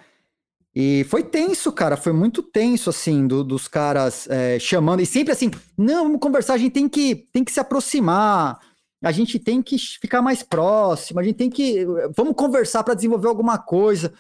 [0.76, 1.98] E foi tenso, cara.
[1.98, 5.02] Foi muito tenso, assim, do- dos caras eh, chamando.
[5.02, 8.60] E sempre assim, não, vamos conversar, a gente tem que, tem que se aproximar.
[9.04, 11.20] A gente tem que ficar mais próximo.
[11.20, 11.86] A gente tem que.
[12.16, 14.14] Vamos conversar para desenvolver alguma coisa.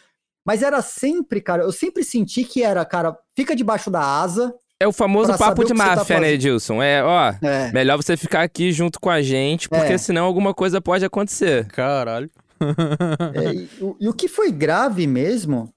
[0.45, 4.53] Mas era sempre, cara, eu sempre senti que era, cara, fica debaixo da asa.
[4.79, 6.23] É o famoso papo de tá máfia, né, fazendo.
[6.25, 6.81] Edilson?
[6.83, 9.97] É, ó, É, melhor você ficar aqui junto com a gente, porque É.
[9.97, 11.65] senão alguma coisa pode acontecer.
[11.67, 12.29] Caralho.
[13.33, 15.73] É, e, o- e o que foi grave mesmo,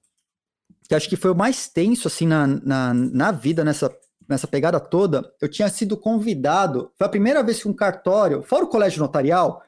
[0.87, 3.91] que acho que foi o mais tenso, assim, na, na, na vida, nessa,
[4.29, 8.65] nessa pegada toda, eu tinha sido convidado, foi a primeira vez que um cartório, fora
[8.65, 9.63] o colégio notarial,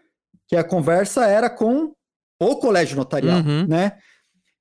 [0.48, 1.92] que a conversa era com
[2.40, 3.66] o colégio notarial, Uhum.
[3.68, 3.94] né?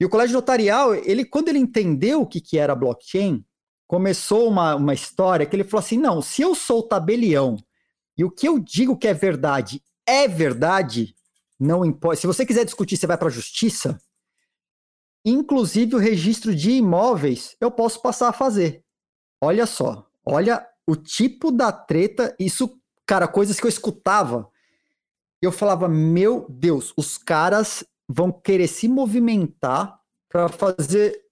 [0.01, 3.45] E o colégio notarial, ele, quando ele entendeu o que, que era blockchain,
[3.93, 7.59] começou uma, uma história que ele falou assim, não, se eu sou tabelião
[8.17, 11.15] e o que eu digo que é verdade é verdade,
[11.61, 12.19] não importa.
[12.19, 14.01] Se você quiser discutir, você vai para a justiça.
[15.23, 18.83] inclusive o registro de imóveis, eu posso passar a fazer.
[19.39, 24.51] Olha só, olha o tipo da treta, isso, cara, coisas que eu escutava.
[25.43, 31.29] Eu falava, meu Deus, os caras vão querer se movimentar para fazer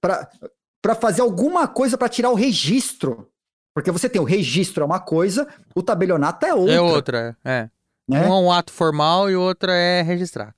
[0.82, 3.28] para fazer alguma coisa para tirar o registro.
[3.74, 6.74] Porque você tem o registro é uma coisa, o tabelionato é outra.
[6.74, 7.68] É outra, é.
[8.08, 8.26] Né?
[8.28, 10.54] Um é um ato formal e o outro é registrar.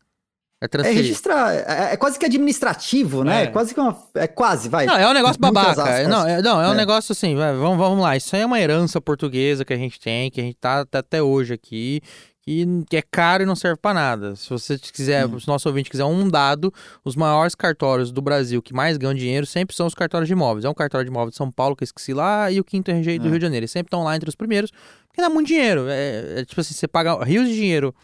[0.60, 0.98] É É transferir.
[1.02, 3.40] registrar, é, é quase que administrativo, né?
[3.40, 3.44] É.
[3.44, 4.00] É quase que uma.
[4.14, 4.86] É quase, vai.
[4.86, 5.70] Não, é um negócio babaca.
[5.82, 6.08] aspas.
[6.08, 6.76] Não, é, não, é um É.
[6.76, 8.16] negócio assim, vai, vamos, vamos lá.
[8.16, 11.00] Isso aí é uma herança portuguesa que a gente tem, que a gente tá, tá
[11.00, 12.00] até hoje aqui,
[12.42, 14.34] que, que é caro e não serve pra nada.
[14.36, 15.38] Se você quiser, Hum.
[15.38, 16.72] se o nosso ouvinte quiser um dado,
[17.04, 20.64] os maiores cartórios do Brasil que mais ganham dinheiro sempre são os cartórios de imóveis.
[20.64, 22.90] É um cartório de imóveis de São Paulo, que eu esqueci lá, e o quinto
[22.90, 23.30] RG do É.
[23.30, 23.62] Rio de Janeiro.
[23.64, 24.70] Eles sempre estão lá entre os primeiros,
[25.06, 25.86] porque dá muito dinheiro.
[25.88, 27.94] É, é tipo assim, você paga rios de dinheiro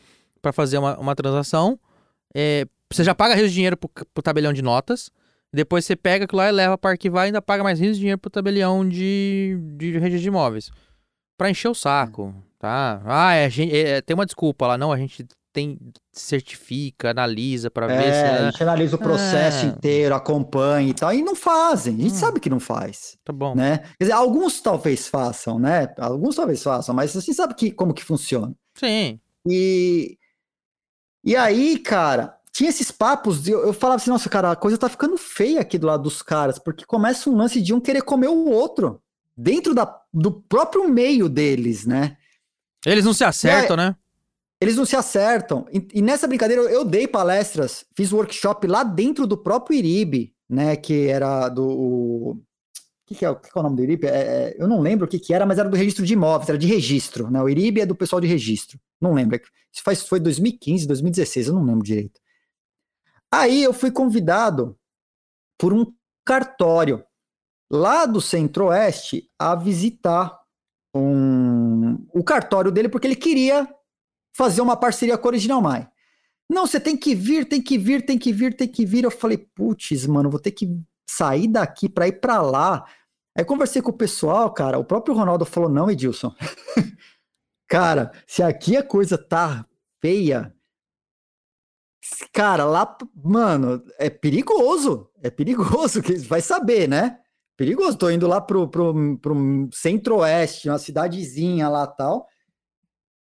[0.41, 1.79] pra fazer uma, uma transação,
[2.33, 5.11] é, você já paga rios de dinheiro pro, pro tabelião de notas,
[5.53, 8.01] depois você pega aquilo lá e leva para arquivar e ainda paga mais rios de
[8.01, 10.71] dinheiro pro tabelião de, de registro de imóveis.
[11.37, 13.01] Pra encher o saco, tá?
[13.05, 15.79] Ah, é, é, tem uma desculpa lá, não, a gente tem
[16.13, 19.69] certifica, analisa pra ver se É, a é, gente analisa o processo É.
[19.69, 21.95] inteiro, acompanha e tal, e não fazem.
[21.97, 22.17] A gente Hum.
[22.17, 23.55] sabe que não faz, tá bom.
[23.55, 23.79] né?
[23.99, 25.93] Quer dizer, alguns talvez façam, né?
[25.99, 28.55] Alguns talvez façam, mas a gente sabe que, como que funciona.
[28.77, 29.19] Sim.
[29.49, 30.17] E,
[31.25, 34.77] e aí, cara, tinha esses papos, de- eu, eu falava assim, nossa, cara, a coisa
[34.79, 38.03] tá ficando feia aqui do lado dos caras, porque começa um lance de um querer
[38.03, 39.01] comer o outro,
[39.37, 42.17] dentro da, do próprio meio deles, né?
[42.93, 43.97] Eles não se acertam, né?
[44.61, 45.67] Eles não se acertam.
[45.73, 50.77] E, e nessa brincadeira eu, dei palestras, fiz workshop lá dentro do próprio IRIB, né?
[50.77, 51.67] Que era do.
[51.69, 52.43] O
[53.07, 54.07] que, que, é, o que é o nome do IRIB?
[54.07, 56.49] É, é, eu não lembro o que, que era, mas era do registro de imóveis,
[56.49, 57.31] era de registro.
[57.31, 57.41] Né?
[57.41, 58.79] O IRIB é do pessoal de registro.
[59.01, 59.37] Não lembro.
[59.37, 59.41] é
[59.73, 62.21] Isso faz, foi 2015, 2016, eu não lembro direito.
[63.33, 64.77] Aí eu fui convidado
[65.59, 65.87] por um
[66.25, 67.05] cartório
[67.71, 70.38] lá do Centro-Oeste a visitar
[70.99, 73.69] um, o cartório dele, porque ele queria
[74.37, 75.89] fazer uma parceria com o Original Mai.
[76.51, 79.05] Não, você tem que vir, tem que vir, tem que vir, tem que vir.
[79.05, 82.85] Eu falei, putz, mano, vou ter que sair daqui para ir para lá.
[83.37, 84.79] Aí conversei com o pessoal, cara.
[84.79, 86.35] O próprio Ronaldo falou: não, Edilson.
[87.69, 89.67] cara, se aqui a coisa tá
[90.01, 90.55] feia,
[92.33, 95.11] cara, lá, mano, é perigoso.
[95.23, 97.21] É perigoso, que vai saber, né?
[97.59, 97.99] Perigoso.
[97.99, 102.29] Tô indo lá pro, pro, pro centro-oeste, uma cidadezinha lá tal.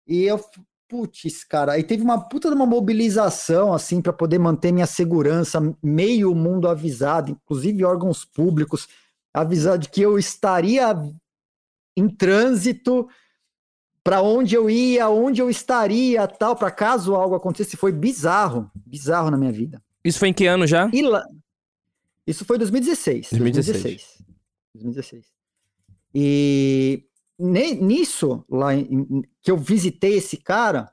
[0.09, 0.41] E eu,
[0.89, 5.61] putz, cara, aí teve uma puta de uma mobilização, assim, para poder manter minha segurança,
[5.83, 8.89] meio mundo avisado, inclusive órgãos públicos,
[9.35, 10.97] avisado de que eu estaria
[11.95, 13.07] em trânsito
[14.03, 17.77] para onde eu ia, onde eu estaria, tal, para caso algo acontecesse.
[17.77, 19.81] Foi bizarro, bizarro na minha vida.
[20.03, 20.91] Isso foi em que ano já?
[20.93, 21.23] E lá,
[22.27, 23.31] isso foi 2016.
[23.31, 23.83] 2016.
[23.83, 24.23] 2016.
[24.75, 25.27] 2016.
[26.15, 27.05] E
[27.39, 30.93] nisso, lá em- que eu visitei esse cara,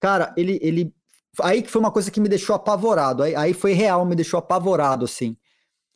[0.00, 0.94] cara, ele, ele.
[1.42, 3.22] Aí que foi uma coisa que me deixou apavorado.
[3.22, 5.36] Aí, aí foi real, me deixou apavorado, assim.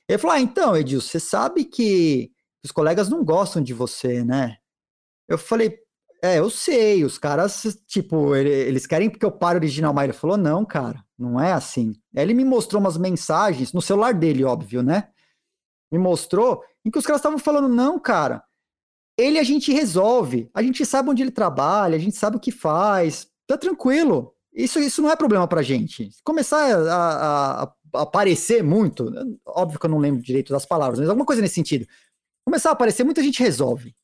[0.09, 2.31] Ele falou: Ah, então, Edilson, você sabe que
[2.65, 4.59] os colegas não gostam de você, né?
[5.29, 5.79] Eu falei,
[6.25, 10.13] é, eu sei, os caras, tipo, ele- eles querem que eu pare original, mas ele
[10.13, 11.93] falou, não, cara, não é assim.
[12.17, 15.09] Aí ele me mostrou umas mensagens, no celular dele, óbvio, né?
[15.93, 18.43] Me mostrou, em que os caras estavam falando, não, cara,
[19.19, 22.51] ele a gente resolve, a gente sabe onde ele trabalha, a gente sabe o que
[22.51, 24.35] faz, tá tranquilo.
[24.53, 26.11] Isso, isso não é problema pra gente.
[26.25, 29.11] Começar a, a- a- a aparecer muito,
[29.47, 31.87] óbvio que eu não lembro direito das palavras, mas alguma coisa nesse sentido.
[32.47, 33.95] Começar a aparecer, muita gente resolve.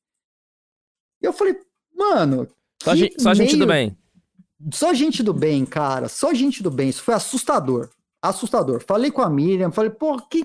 [1.22, 1.58] E eu falei,
[2.00, 2.48] mano.
[2.82, 3.96] Só, só gente do meio- bem.
[4.72, 6.08] Só gente do bem, cara.
[6.08, 6.88] Só gente do bem.
[6.88, 7.88] Isso foi assustador.
[8.22, 8.82] Assustador.
[8.86, 10.44] Falei com a Miriam, falei, pô, que,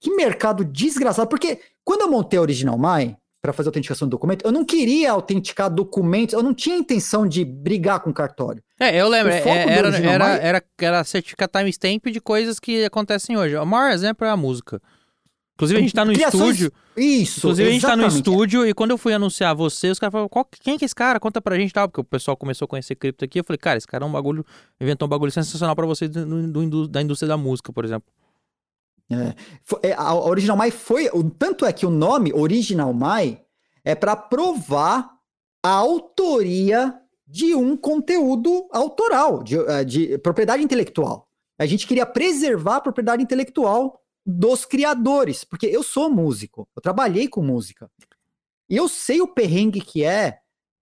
[0.00, 1.28] que mercado desgraçado.
[1.28, 4.64] Porque quando eu montei a Original Mai, para fazer a autenticação do documento, eu não
[4.64, 8.62] queria autenticar documentos, eu não tinha intenção de brigar com o cartório.
[8.80, 13.36] É, eu lembro, é- era, era, Mai- era, era certificar timestamp de coisas que acontecem
[13.36, 13.54] hoje.
[13.56, 14.80] O maior exemplo é a música.
[15.58, 16.72] Inclusive, a gente tá no Criações- estúdio.
[16.96, 17.40] Isso.
[17.40, 18.16] Inclusive, a gente tá no exatamente.
[18.28, 20.94] estúdio e quando eu fui anunciar você, os caras falaram, "Qual- quem que é esse
[20.94, 21.18] cara?
[21.18, 21.88] Conta pra gente tal.
[21.88, 23.40] Porque o pessoal começou a conhecer cripto aqui.
[23.40, 24.46] Eu falei, cara, esse cara é um bagulho,
[24.80, 28.08] inventou um bagulho sensacional pra vocês da indústria da música, por exemplo.
[29.62, 31.08] Fo- é, A Original Mai foi.
[31.12, 33.40] o- Tanto é que o nome Original Mai
[33.84, 35.10] é para provar
[35.64, 36.94] a autoria
[37.26, 41.26] de um conteúdo autoral, de, eh, de propriedade intelectual.
[41.58, 44.00] A gente queria preservar a propriedade intelectual
[44.30, 47.90] dos criadores, porque eu sou músico, eu trabalhei com música.
[48.68, 50.40] E eu sei o perrengue que é,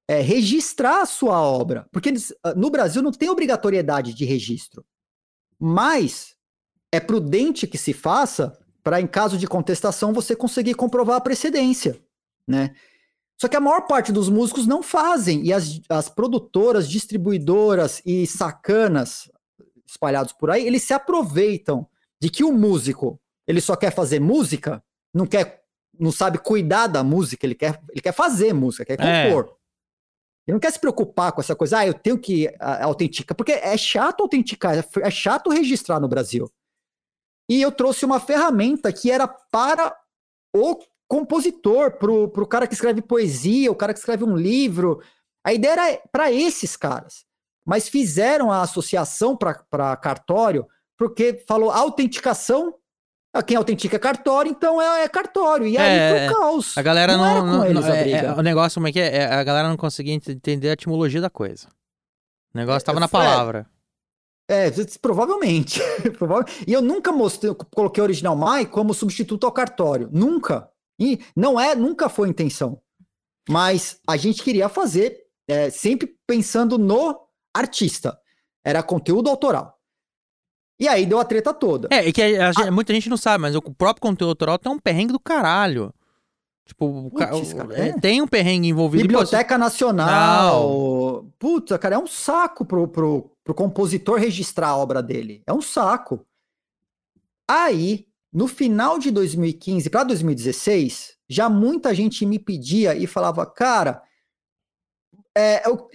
[0.09, 4.85] é, registrar a sua obra, porque ah, no Brasil não tem obrigatoriedade de registro.
[5.61, 6.35] Mas
[6.91, 12.01] é prudente que se faça para, em caso de contestação, você conseguir comprovar a precedência,
[12.49, 12.75] né?
[13.41, 18.27] Só que a maior parte dos músicos não fazem, e as, as produtoras, distribuidoras e
[18.27, 19.31] sacanas
[19.87, 21.87] espalhados por aí, eles se aproveitam
[22.21, 24.83] de que o músico, ele só quer fazer música,
[25.15, 25.63] não quer,
[25.99, 29.29] não sabe cuidar da música, ele quer, ele quer fazer música, quer É.
[29.29, 29.57] compor.
[30.47, 33.53] Ele não quer se preocupar com essa coisa, ah, eu tenho que ah, autenticar, porque
[33.53, 36.51] é chato autenticar, é é chato registrar no Brasil.
[37.49, 39.97] E eu trouxe uma ferramenta que era para
[40.55, 40.79] o
[41.09, 45.01] compositor, pro, pro cara que escreve poesia, o cara que escreve um livro.
[45.45, 47.25] A ideia era para esses caras.
[47.65, 50.67] Mas fizeram a associação para cartório,
[50.97, 52.75] porque falou autenticação.
[53.39, 55.67] Ah, Quem autentica é cartório, então é, é cartório.
[55.67, 56.79] E aí É, foi o caos.
[56.79, 57.47] A galera não.
[57.47, 59.17] não- não- a é- é- o negócio, como é que é?
[59.17, 61.69] É, A galera não conseguia ent- entender a etimologia da coisa.
[62.55, 63.67] O negócio tava na é, palavra.
[64.49, 64.71] É,
[65.01, 65.81] provavelmente.
[66.67, 70.09] E eu nunca mostrei, coloquei o original Mai como substituto ao cartório.
[70.13, 70.71] Nunca.
[70.99, 72.81] E não é, nunca foi a intenção.
[73.49, 75.19] Mas a gente queria fazer
[75.49, 77.21] é, sempre pensando no
[77.55, 78.19] artista.
[78.65, 79.76] Era conteúdo autoral.
[80.79, 81.89] E aí deu a treta toda.
[81.91, 84.59] É, e que a- a gente- muita gente não sabe, mas o próprio conteúdo autoral
[84.59, 85.93] tem um perrengue do caralho.
[86.67, 87.33] Tipo, o cara,
[87.77, 87.93] é, é.
[88.01, 89.03] tem um perrengue envolvido.
[89.03, 91.25] Biblioteca Nacional.
[91.39, 95.43] Puta, cara, é um saco pro, pro, pro compositor registrar a obra dele.
[95.47, 96.27] É um saco.
[97.49, 104.03] Aí, no final de 2015 para 2016, já muita gente me pedia e falava, cara,
[105.37, 105.89] é, eu,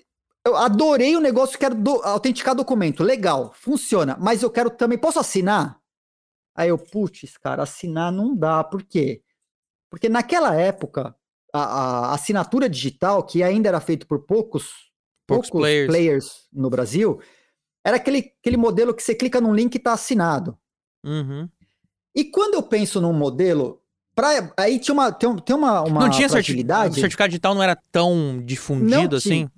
[0.46, 3.04] eu adorei o negócio, quero do- autenticar documento.
[3.04, 4.98] Legal, funciona, mas eu quero também.
[4.98, 5.80] Posso assinar?
[6.56, 8.64] Aí eu, putz, cara, assinar não dá.
[8.64, 9.22] Por quê?
[9.90, 11.16] Porque naquela época,
[11.54, 11.62] a,
[12.10, 14.70] a assinatura digital, que ainda era feito por poucos,
[15.28, 16.48] Poucos players.
[16.52, 17.22] no Brasil,
[17.86, 20.58] era aquele, aquele modelo que você clica num link e está assinado.
[21.06, 21.48] Uhum.
[22.14, 23.82] E quando eu penso num modelo,
[24.14, 26.98] pra, aí tinha uma, tem, tem uma, uma Não tinha certi- fragilidade.
[26.98, 29.30] o certificado digital não era tão difundido Não assim?
[29.30, 29.52] tinha.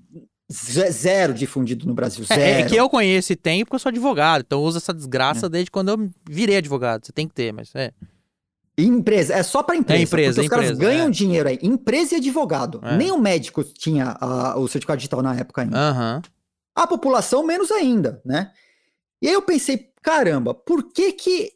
[0.54, 2.66] Ze- Zero difundido no Brasil, É, zero.
[2.66, 4.96] é que eu conheço e tenho porque eu sou advogado, então eu uso essa É.
[4.96, 7.06] desgraça desde quando eu virei advogado.
[7.06, 7.92] Você tem que ter, mas é.
[8.78, 10.00] Empresa, é só para empresa.
[10.00, 11.12] É empresa, porque os caras empresa, ganham é.
[11.12, 11.60] dinheiro aí.
[11.62, 12.80] Empresa e advogado.
[12.84, 12.98] É.
[12.98, 15.78] Nem o médico tinha a- o certificado digital na época ainda.
[15.78, 16.22] Aham.
[16.76, 18.52] A população menos ainda, né?
[19.22, 21.52] E aí eu pensei, caramba, por que que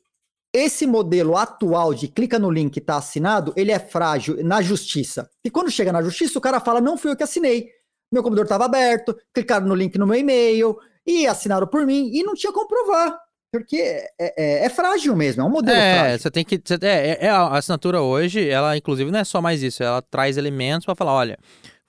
[0.54, 5.28] esse modelo atual de clica no link e tá assinado, ele é frágil na justiça?
[5.44, 7.70] E quando chega na justiça, o cara fala, não fui eu que assinei.
[8.12, 12.24] Meu computador estava aberto, clicaram no link no meu e-mail e assinaram por mim e
[12.24, 13.18] não tinha como provar.
[13.52, 16.20] Porque é, é- é frágil mesmo, é um modelo É, frágil.
[16.20, 16.62] você tem que.
[16.64, 20.02] você- é, é- é a assinatura hoje, ela inclusive não é só mais isso, ela
[20.02, 21.38] traz elementos pra falar, olha,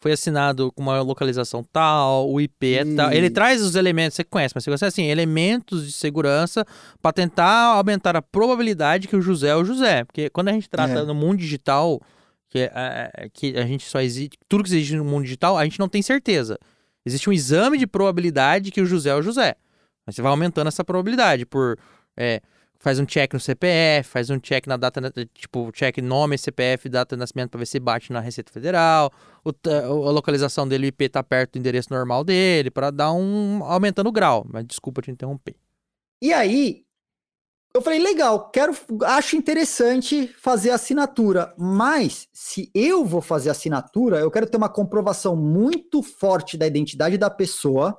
[0.00, 3.12] foi assinado com uma localização tal, o IP é tal.
[3.12, 6.64] Ele traz os elementos, você conhece, mas você conhece assim, elementos de segurança
[7.02, 10.04] pra tentar aumentar a probabilidade que o José é o José.
[10.04, 11.04] Porque quando a gente trata É.
[11.04, 12.00] no mundo digital,
[12.48, 14.38] que, é- é- que a gente só existe.
[14.48, 16.58] Tudo que existe no mundo digital, a gente não tem certeza.
[17.04, 19.56] Existe um exame de probabilidade que o José é o José.
[20.06, 21.78] Aí você vai aumentando essa probabilidade por.
[22.16, 22.40] é,
[22.80, 25.00] faz um check no CPF, faz um check na data,
[25.34, 29.10] tipo, check nome, CPF, data de nascimento pra ver se bate na Receita Federal,
[29.44, 33.62] o a localização dele, o IP tá perto do endereço normal dele, pra dar um.
[33.64, 34.46] aumentando o grau.
[34.48, 35.56] Mas desculpa te interromper.
[36.22, 36.84] E aí,
[37.74, 44.30] eu falei, legal, quero, acho interessante fazer assinatura, mas se eu vou fazer assinatura, eu
[44.30, 47.98] quero ter uma comprovação muito forte da identidade da pessoa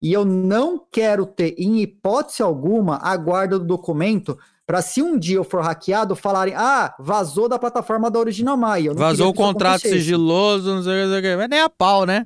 [0.00, 5.18] e eu não quero ter, em hipótese alguma, a guarda do documento para se um
[5.18, 8.88] dia eu for hackeado, falarem, ah, vazou da plataforma da Original Mai.
[8.88, 11.36] Eu não Vazou o contrato sigiloso, não sei o que, não sei o que.
[11.36, 12.24] Mas nem a pau, né?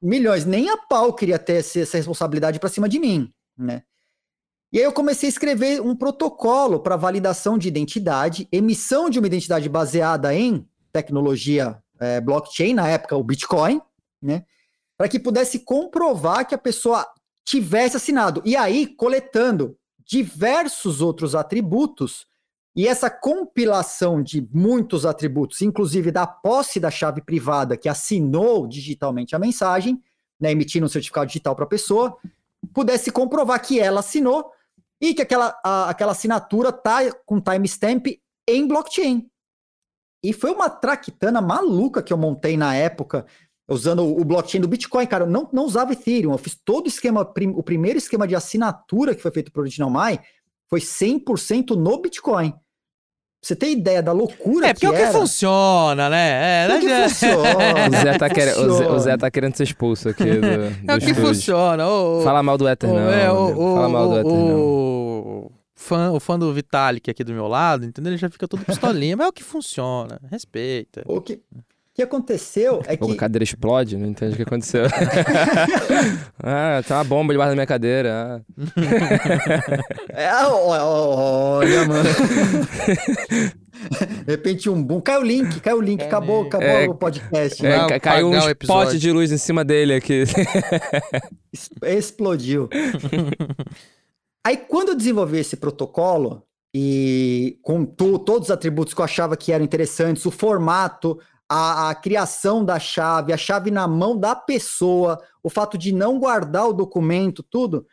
[0.00, 3.82] milhões, nem a pau queria ter essa responsabilidade para cima de mim, né?
[4.72, 9.26] E aí eu comecei a escrever um protocolo para validação de identidade, emissão de uma
[9.26, 13.80] identidade baseada em tecnologia eh, blockchain, na época o Bitcoin,
[14.22, 14.44] né?
[14.96, 17.06] Para que pudesse comprovar que a pessoa
[17.44, 18.42] tivesse assinado.
[18.44, 22.26] E aí, coletando diversos outros atributos,
[22.74, 29.34] e essa compilação de muitos atributos, inclusive da posse da chave privada que assinou digitalmente
[29.34, 30.00] a mensagem,
[30.38, 32.16] né, emitindo um certificado digital para a pessoa,
[32.72, 34.52] pudesse comprovar que ela assinou
[35.00, 38.06] e que aquela, a- aquela assinatura tá com timestamp
[38.48, 39.26] em blockchain.
[40.22, 43.24] E foi uma traquitana maluca que eu montei na época,
[43.68, 45.24] usando o o blockchain do Bitcoin, cara.
[45.24, 48.34] Eu não, não usava Ethereum, eu fiz todo o esquema, prim- o primeiro esquema de
[48.34, 50.20] assinatura que foi feito por Original Mai
[50.68, 52.54] foi 100% no Bitcoin.
[53.42, 55.12] Você ter ideia da loucura É, porque que é o que era.
[55.12, 56.66] funciona, né?
[56.66, 57.08] É, É o que né?
[57.08, 57.48] funciona.
[57.88, 60.46] O Zé, tá querendo, o, Zé, o Zé tá querendo ser expulso aqui do, do
[60.92, 61.26] É o que estúdio.
[61.26, 61.88] funciona.
[61.88, 63.10] ô, ô, Fala mal do Éter, ô, não.
[63.10, 65.50] é, ô, ô, Fala mal do Éter, não.
[65.74, 68.10] fã, o fã do Vitalik aqui do meu lado, entendeu?
[68.12, 71.02] Ele já fica todo pistolinha, mas é o que funciona, respeita.
[71.06, 71.62] O que, o
[72.00, 74.84] que aconteceu é que a cadeira explode, não entende o que aconteceu.
[76.42, 78.36] ah, tá uma bomba debaixo da minha cadeira.
[78.36, 78.40] ah.
[80.12, 82.08] É, olha, mano.
[84.26, 85.00] De repente um boom.
[85.00, 87.64] Caiu o link, caiu o link, acabou, acabou É, o podcast.
[87.64, 90.24] É, ca- caiu um spot de luz em cima dele aqui.
[91.82, 92.68] Explodiu.
[94.44, 96.42] Aí, quando eu desenvolvi esse protocolo,
[96.74, 101.18] e com to- todos os atributos que eu achava que eram interessantes, o formato,
[101.50, 106.16] a, a criação da chave, a chave na mão da pessoa, o fato de não
[106.16, 107.84] guardar o documento, tudo,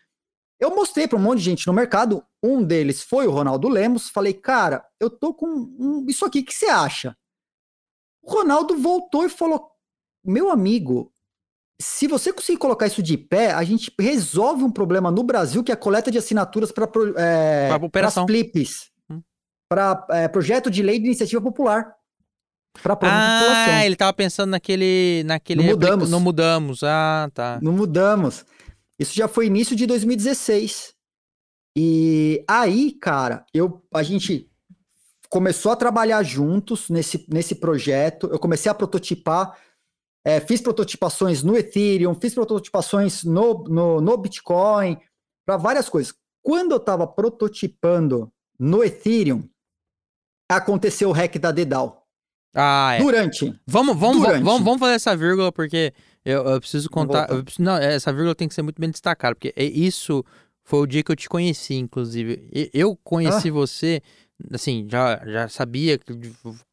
[0.59, 2.23] eu mostrei para um monte de gente no mercado.
[2.41, 4.09] Um deles foi o Ronaldo Lemos.
[4.09, 7.17] Falei, cara, eu tô com um- isso aqui, o que você acha?
[8.21, 9.71] O Ronaldo voltou e falou:
[10.23, 11.11] meu amigo,
[11.81, 15.71] se você conseguir colocar isso de pé, a gente resolve um problema no Brasil que
[15.71, 16.87] é a coleta de assinaturas para
[17.17, 18.25] é, operação.
[18.25, 18.91] PLIPs,
[19.69, 21.96] para projeto de lei de iniciativa popular,
[22.73, 23.73] para a própria população.
[23.73, 25.23] Ah, ele tava pensando naquele.
[25.25, 26.09] naquele Não mudamos.
[26.09, 26.83] Não mudamos.
[26.83, 27.59] Ah, tá.
[27.61, 28.45] Não mudamos.
[28.99, 30.93] Isso já foi início de 2016.
[31.77, 34.49] E aí, cara, eu, a gente
[35.29, 38.27] começou a trabalhar juntos nesse, nesse projeto.
[38.31, 39.57] Eu comecei a prototipar.
[40.25, 44.97] é, fiz prototipações no Ethereum, fiz prototipações no, no, no Bitcoin,
[45.45, 46.13] para várias coisas.
[46.41, 49.47] Quando eu estava prototipando no Ethereum,
[50.49, 52.06] aconteceu o hack da Dedal.
[52.55, 52.99] Ah, é.
[52.99, 53.53] Durante.
[53.67, 54.43] Vamos, vamos, Durante.
[54.43, 55.93] vamos, vamos fazer essa vírgula, porque
[56.25, 57.29] eu, eu preciso contar.
[57.29, 60.23] eu preciso- não, essa vírgula tem que ser muito bem destacada, porque é- isso
[60.63, 62.49] foi o dia que eu te conheci, inclusive.
[62.73, 62.99] Eu Ah.
[63.03, 64.01] conheci você,
[64.51, 66.13] assim, já, já sabia que-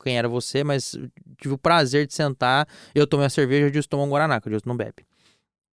[0.03, 0.97] quem era você, mas
[1.41, 2.67] tive o prazer de sentar.
[2.95, 5.05] Eu tomei uma cerveja, o Dilson tomou um Guaraná, que o Dilson não bebe.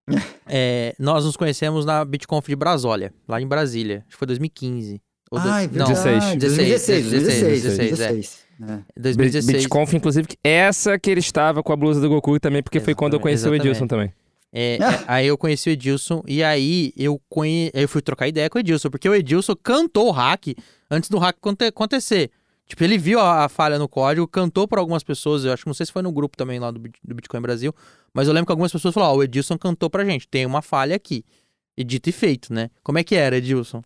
[0.53, 3.99] É, nós nos conhecemos na BitConf de Brasólia, lá em Brasília.
[3.99, 5.01] Acho que foi 2015.
[5.31, 6.35] Ou do- Ai, não, 16.
[6.35, 8.39] 2016, 2016, 16, 2016.
[8.61, 8.99] É.
[8.99, 9.57] 2016.
[9.63, 13.13] BitConf, inclusive, essa que ele estava com a blusa do Goku também, porque foi quando
[13.13, 14.13] eu conheci Exatamente, o Edilson também.
[14.53, 17.71] É, é, aí eu conheci o Edilson e aí eu, conhe...
[17.73, 20.47] eu fui trocar ideia com o Edilson, porque o Edilson cantou o hack
[20.89, 22.29] antes do hack aconte- acontecer.
[22.67, 25.67] Tipo, ele viu a, a falha no código, cantou para algumas pessoas, eu acho que
[25.69, 27.73] não sei se foi no grupo também lá do, do Bitcoin Brasil,
[28.13, 30.61] mas eu lembro que algumas pessoas falaram, ó, o Edilson cantou pra gente, tem uma
[30.61, 31.25] falha aqui.
[31.77, 32.69] E dito e feito, né?
[32.83, 33.81] Como é que era, Edilson?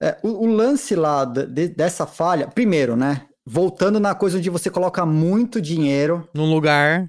[0.00, 3.26] É, o, o lance lá de- dessa falha, primeiro, né?
[3.46, 7.08] Voltando na coisa onde você coloca muito dinheiro Num lugar.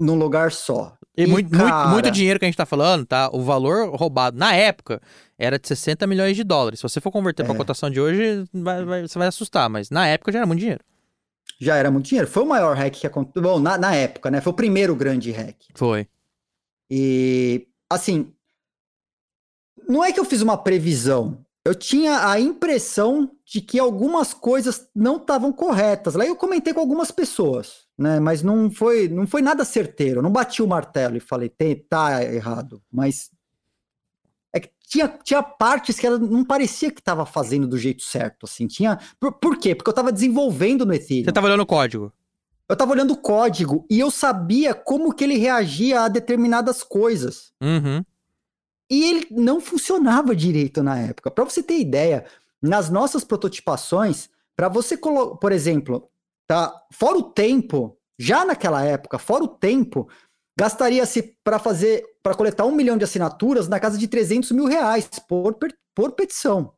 [0.00, 0.96] num lugar só.
[1.16, 3.28] E, E, muito, muito, cara- muito dinheiro que a gente tá falando, tá?
[3.32, 5.00] O valor roubado na época
[5.38, 6.78] era de 60 milhões de dólares.
[6.80, 7.56] Se você for converter pra É.
[7.56, 10.82] cotação de hoje, vai- vai- você vai assustar, mas na época já era muito dinheiro.
[11.60, 12.26] Já era muito dinheiro.
[12.30, 13.42] Foi o maior hack que aconteceu.
[13.42, 14.40] Bom, na, na época, né?
[14.40, 15.56] Foi o primeiro grande hack.
[15.74, 16.08] Foi.
[16.90, 18.32] E, assim,
[19.88, 21.44] não é que eu fiz uma previsão.
[21.64, 26.14] Eu tinha a impressão de que algumas coisas não estavam corretas.
[26.14, 28.18] Lá eu comentei com algumas pessoas, né?
[28.18, 30.20] Mas não foi, não foi nada certeiro.
[30.20, 32.82] Eu não bati o martelo e falei, "Tem- tá errado.
[32.90, 33.30] Mas
[34.54, 38.44] é que tinha, tinha partes que ela não parecia que estava fazendo do jeito certo,
[38.46, 38.66] assim.
[38.66, 38.98] Tinha.
[39.20, 39.74] Por, por quê?
[39.74, 41.24] Porque eu estava desenvolvendo no Ethereum.
[41.26, 42.10] Você tava olhando o código.
[42.66, 47.52] Eu estava olhando o código e eu sabia como que ele reagia a determinadas coisas.
[47.60, 48.02] Uhum.
[48.90, 51.30] E ele não funcionava direito na época.
[51.30, 52.24] Para você ter ideia,
[52.62, 56.08] nas nossas prototipações, para você colocar, por exemplo,
[56.46, 60.08] tá, fora o tempo, já naquela época, fora o tempo,
[60.56, 65.08] gastaria-se para fazer, para coletar um milhão de assinaturas na casa de 300 mil reais
[65.28, 65.56] por,
[65.94, 66.72] por petição.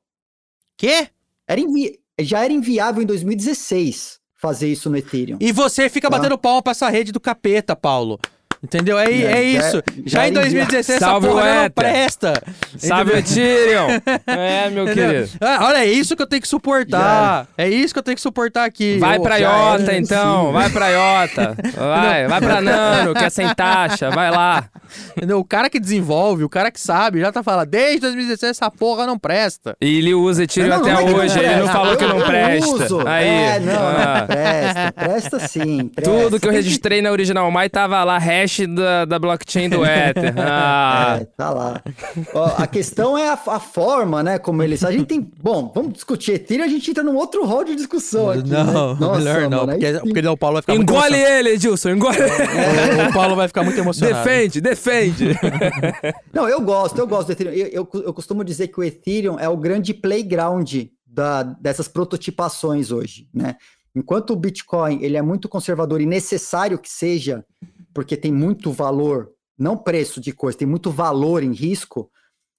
[0.76, 1.09] Quê?
[1.47, 5.39] Era invi- já era inviável em 2016 fazer isso no Ethereum.
[5.41, 6.16] E você fica Tá.
[6.16, 8.18] batendo palma pra essa rede do capeta, Paulo.
[8.65, 8.99] Entendeu?
[8.99, 9.83] É, é, É, já- isso.
[10.07, 12.43] Já, já em envia- 2016 Salve essa porra não presta.
[12.79, 13.87] Salve o Ethereum!
[14.27, 15.09] é, meu Entendeu?
[15.11, 15.31] querido.
[15.41, 17.47] Ah, olha, é isso que eu tenho que suportar.
[17.59, 18.97] É isso que eu tenho que suportar aqui.
[18.99, 19.99] Vai pra já Iota, então.
[19.99, 20.53] impossível.
[20.53, 21.57] Vai pra Iota.
[21.77, 24.11] Vai, vai pra Nano, que é sem taxa.
[24.11, 24.65] Vai lá.
[25.17, 25.39] Entendeu?
[25.39, 29.07] O cara que desenvolve, o cara que sabe, já tá falando, desde 2016 essa porra
[29.07, 29.77] não presta.
[29.81, 31.39] E ele usa Ethereum Não, não até é que não hoje.
[31.39, 32.67] Ele não falou que Eu- não eu presta.
[32.71, 33.07] uso.
[33.07, 33.27] Aí.
[33.29, 34.17] É, não, ah.
[34.21, 35.89] não, presta, presta sim.
[35.95, 36.11] presta.
[36.11, 40.35] Tudo que eu registrei na Original My tava lá, hash da, da blockchain do Ether.
[40.47, 41.19] Ah.
[41.21, 41.83] É, tá lá.
[42.33, 44.39] Ó, a questão é a, a forma, né?
[44.39, 44.85] Como eles.
[44.85, 45.21] A gente tem.
[45.43, 48.49] Bom, vamos discutir Ethereum, a gente entra num outro rol de discussão aqui.
[48.49, 49.01] não, né?
[49.01, 49.67] Nossa, melhor não.
[49.67, 53.09] mano, Porque, porque daí o Paulo vai ficar muito Engole ele, Edilson, engole ele.
[53.09, 54.25] O Paulo vai ficar muito emocionado.
[54.25, 55.39] Defende, defende.
[56.33, 57.53] Não, eu gosto, eu gosto do Ethereum.
[57.53, 60.73] Eu, eu, eu costumo dizer que o Ethereum é o grande playground
[61.07, 63.57] da, dessas prototipações hoje, né?
[63.97, 67.45] Enquanto o Bitcoin ele é muito conservador e necessário que seja,
[67.95, 72.11] porque tem muito valor, não preço de coisa, tem muito valor em risco.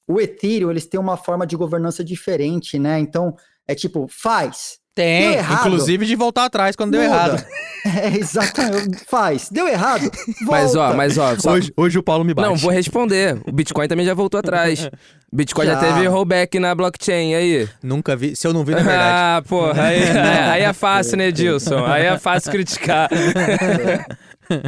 [0.07, 2.99] o Ethereum, eles têm uma forma de governança diferente, né?
[2.99, 3.35] Então,
[3.67, 4.77] é tipo, faz.
[4.95, 5.67] Tem, Deu errado.
[5.67, 7.13] inclusive de voltar atrás quando deu muda.
[7.13, 7.45] errado.
[7.85, 9.05] É, exatamente.
[9.05, 9.47] Faz.
[9.51, 10.09] Deu errado.
[10.41, 10.97] Mas ó, volta.
[10.97, 11.51] mas ó, só...
[11.51, 12.49] Hoje, hoje o Paulo me bate.
[12.49, 13.39] Não, vou responder.
[13.47, 14.89] O Bitcoin também já voltou atrás.
[15.31, 15.79] Bitcoin já, Já.
[15.93, 17.69] teve rollback na blockchain, aí?
[17.83, 18.35] Nunca vi.
[18.35, 19.11] Se eu não vi, não é verdade.
[19.13, 20.01] Ah, porra, aí,
[20.51, 21.85] aí é fácil, né, Dilson?
[21.85, 23.07] Aí é fácil criticar.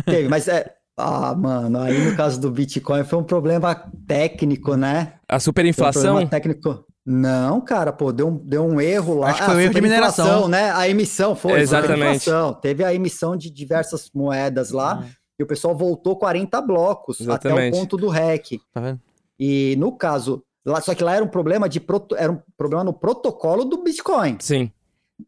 [0.06, 0.74] Teve, mas é.
[1.00, 3.76] Ah, mano, aí no caso do Bitcoin foi um problema
[4.08, 5.14] técnico, né?
[5.30, 6.02] A um superinflação?
[6.02, 6.86] problema técnico.
[7.06, 9.30] Não, cara, pô, deu um, deu um erro lá.
[9.30, 10.48] Acho que foi um Ah, erro de superinflação, mineração.
[10.50, 10.72] né?
[10.72, 11.60] A emissão foi.
[11.62, 12.26] Exatamente.
[12.62, 15.06] Teve a emissão de diversas moedas lá
[15.40, 17.76] e o pessoal voltou 40 blocos até Exatamente.
[17.76, 18.60] o ponto do REC.
[18.74, 19.00] Tá vendo?
[19.40, 22.84] E no caso, lá, só que lá era um problema de proto- era um problema
[22.84, 24.38] no protocolo do Bitcoin.
[24.40, 24.72] Sim.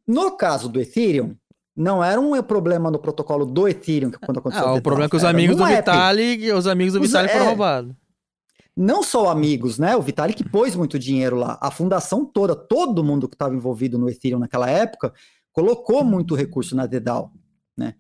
[0.08, 1.36] No caso do Ethereum,
[1.80, 5.06] não era um problema no protocolo do Ethereum que quando aconteceu Ah, o DDoS, problema
[5.06, 5.66] é que os amigos do.
[5.66, 7.48] Vitalik, os amigos do Vitalik foram é.
[7.48, 7.96] roubados.
[8.76, 9.96] Não só amigos, né?
[9.96, 11.58] O Vitalik pôs muito dinheiro lá.
[11.62, 15.14] A fundação toda, todo mundo que estava envolvido no Ethereum naquela época,
[15.54, 17.32] colocou muito recurso na DDAO,
[17.78, 17.96] né?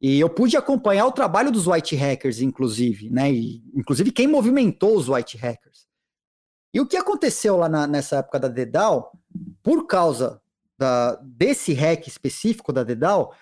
[0.00, 3.32] E eu pude acompanhar o trabalho dos white hackers, inclusive, né?
[3.32, 5.86] E, inclusive quem movimentou os white hackers.
[6.74, 9.10] E o que aconteceu lá na- nessa época da DDAO,
[9.62, 10.40] por causa
[10.82, 13.32] da- desse hack específico da DDAO,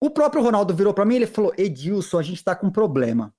[0.00, 2.70] o próprio Ronaldo virou para mim e ele falou: Edilson, a gente está com um
[2.70, 3.34] problema.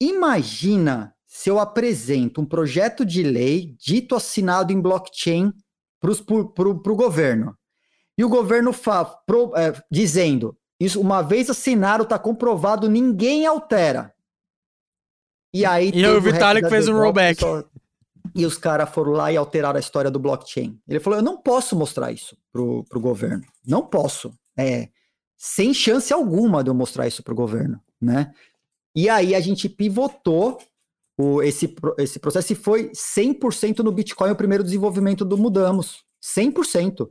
[0.00, 5.52] Imagina se eu apresento um projeto de lei dito assinado em blockchain
[6.00, 7.56] para o governo.
[8.16, 14.14] E o governo fa, pro- é, dizendo: isso, uma vez assinado, está comprovado, ninguém altera.
[15.52, 15.90] E aí.
[15.94, 17.40] E o Vitalik fez um rollback.
[17.40, 17.64] pessoal-
[18.34, 20.78] E os caras foram lá e alteraram a história do blockchain.
[20.88, 23.44] Ele falou: eu não posso mostrar isso pro, pro governo.
[23.64, 24.32] Não posso.
[24.56, 24.88] É,
[25.36, 28.32] sem chance alguma de eu mostrar isso pro governo, né?
[28.94, 30.58] E aí a gente pivotou
[31.16, 36.04] o, esse, esse processo e foi 100% no Bitcoin o primeiro desenvolvimento do Mudamos.
[36.22, 37.08] 100%.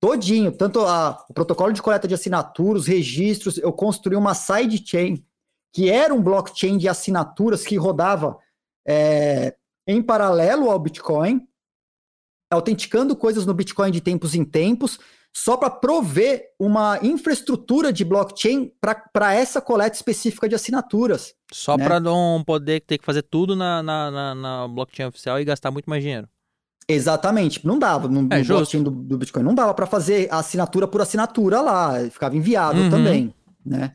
[0.00, 0.52] Todinho.
[0.52, 5.24] Tanto a, o protocolo de coleta de assinaturas, os registros, eu construí uma sidechain,
[5.72, 8.38] que era um blockchain de assinaturas que rodava
[8.86, 11.46] é, em paralelo ao Bitcoin,
[12.52, 14.98] autenticando coisas no Bitcoin de tempos em tempos,
[15.34, 18.72] só para prover uma infraestrutura de blockchain
[19.12, 21.34] para essa coleta específica de assinaturas.
[21.52, 21.84] Só Né?
[21.84, 25.70] pra não poder ter que fazer tudo na, na, na, na blockchain oficial e gastar
[25.70, 26.28] muito mais dinheiro.
[26.88, 30.86] Exatamente, não dava no, É, no blockchain do, do Bitcoin, não dava para fazer assinatura
[30.86, 32.90] por assinatura lá, ficava inviável Uhum.
[32.90, 33.34] também,
[33.64, 33.94] né?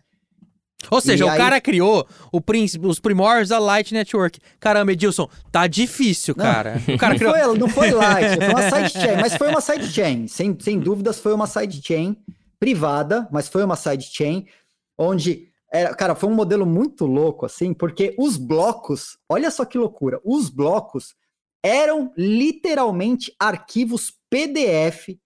[0.89, 2.41] Ou seja, E o aí- cara criou o
[2.87, 4.39] os primórdios da Light Network.
[4.59, 6.43] Caramba, Edilson, tá difícil, Não.
[6.45, 6.81] cara.
[6.87, 7.33] O cara Não criou.
[7.33, 10.27] foi, não foi light, foi uma sidechain, mas foi uma sidechain.
[10.27, 12.17] Sem, sem dúvidas, foi uma sidechain
[12.59, 14.45] privada, mas foi uma sidechain,
[14.97, 19.77] onde, era, cara, foi um modelo muito louco, assim, porque os blocos, olha só que
[19.77, 21.15] loucura, os blocos
[21.63, 25.17] eram literalmente arquivos PDF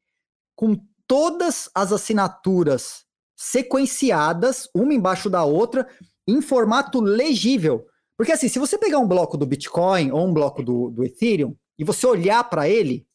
[0.56, 0.78] com
[1.08, 3.05] todas as assinaturas
[3.46, 5.88] sequenciadas, uma embaixo da outra,
[6.28, 7.86] em formato legível.
[8.18, 11.56] Porque assim, se você pegar um bloco do Bitcoin ou um bloco do, do Ethereum
[11.78, 13.06] e você olhar para ele,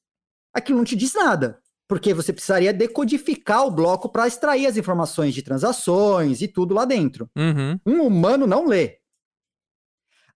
[0.55, 1.61] aquilo não te diz nada.
[1.89, 6.85] Porque você precisaria decodificar o bloco para extrair as informações de transações e tudo lá
[6.85, 7.29] dentro.
[7.37, 7.81] Uhum.
[7.85, 8.99] Um humano não lê.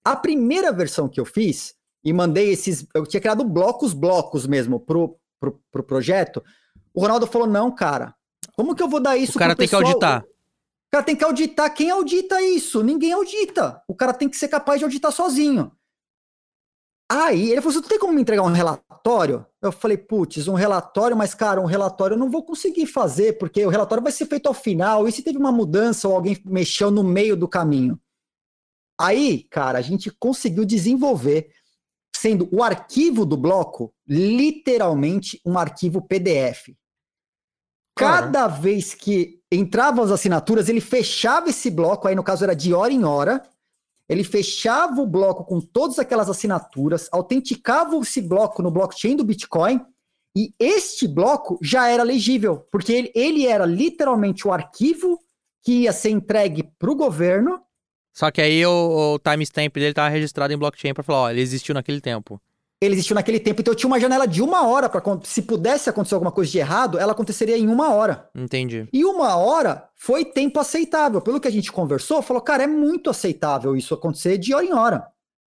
[0.05, 1.75] A primeira versão que eu fiz,
[2.05, 2.87] e mandei esses.
[2.95, 6.45] Eu tinha criado blocos, blocos mesmo pro, pro, pro projeto.
[6.93, 8.15] O Ronaldo falou: não, cara,
[8.57, 9.87] como que eu vou dar isso O cara tem que pessoal?
[9.89, 10.23] auditar.
[10.23, 11.75] O cara tem que auditar.
[11.75, 12.83] Quem audita isso?
[12.83, 13.83] Ninguém audita.
[13.89, 15.73] O cara tem que ser capaz de auditar sozinho.
[17.11, 19.45] Aí ele falou: você não tem como me entregar um relatório?
[19.61, 23.65] Eu falei, putz, um relatório, mas, cara, um relatório eu não vou conseguir fazer, porque
[23.65, 25.07] o relatório vai ser feito ao final.
[25.07, 28.01] E se teve uma mudança ou alguém mexeu no meio do caminho?
[28.99, 31.51] Aí, cara, a gente conseguiu desenvolver,
[32.15, 36.69] sendo o arquivo do bloco literalmente um arquivo PDF.
[37.97, 42.75] Cada vez que entravam as assinaturas, ele fechava esse bloco, aí no caso era de
[42.75, 43.43] hora em hora,
[44.09, 49.81] ele fechava o bloco com todas aquelas assinaturas, autenticava esse bloco no blockchain do Bitcoin,
[50.37, 55.21] e este bloco já era legível, porque ele, ele era literalmente o arquivo
[55.63, 57.63] que ia ser entregue para o governo,
[58.15, 61.41] Só que aí o, o timestamp dele tava registrado em blockchain pra falar, ó, ele
[61.41, 62.41] existiu naquele tempo.
[62.85, 65.89] Ele existiu naquele tempo, então eu tinha uma janela de uma hora para se pudesse
[65.91, 68.29] acontecer alguma coisa de errado, ela aconteceria em uma hora.
[68.35, 68.89] Entendi.
[68.93, 71.21] E uma hora foi tempo aceitável.
[71.21, 74.73] Pelo que a gente conversou, falou, cara, é muito aceitável isso acontecer de hora em
[74.73, 75.07] hora.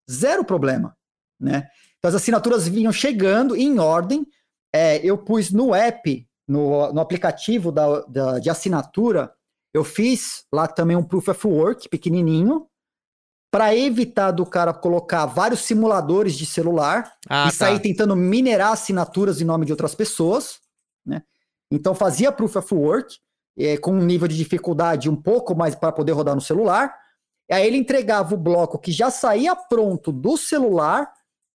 [0.09, 0.95] Zero problema,
[1.39, 1.67] né?
[1.97, 4.25] Então as assinaturas vinham chegando em ordem.
[4.73, 9.31] É, eu pus no app, no, no aplicativo da, da- de assinatura,
[9.73, 12.67] eu fiz lá também um Proof of Work pequenininho
[13.55, 19.39] para evitar do cara colocar vários simuladores de celular Ah, e sair tentando minerar assinaturas
[19.39, 20.59] em nome de outras pessoas,
[21.05, 21.23] né?
[21.71, 23.17] Então fazia proof of work
[23.57, 26.93] eh, com um nível de dificuldade um pouco mais para poder rodar no celular.
[27.49, 31.09] E aí ele entregava o bloco que já saía pronto do celular,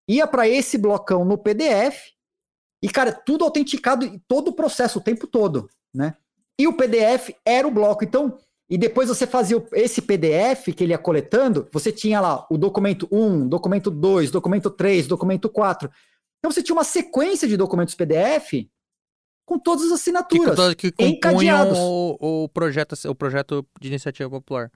[0.09, 2.15] ia para esse blocão no PDF
[2.83, 6.17] e cara tudo autenticado e todo o processo o tempo todo, né?
[6.59, 8.39] E o PDF era o bloco, então
[8.71, 13.09] e depois você fazia esse PDF que ele ia coletando, você tinha lá o documento
[13.11, 15.91] 1, documento 2, documento 3, documento 4.
[16.39, 18.69] Então você tinha uma sequência de documentos PDF
[19.45, 20.75] com todas as que, assinaturas.
[20.77, 21.79] que compunham encadeados.
[21.79, 24.71] o, o, projeto, o projeto de iniciativa popular.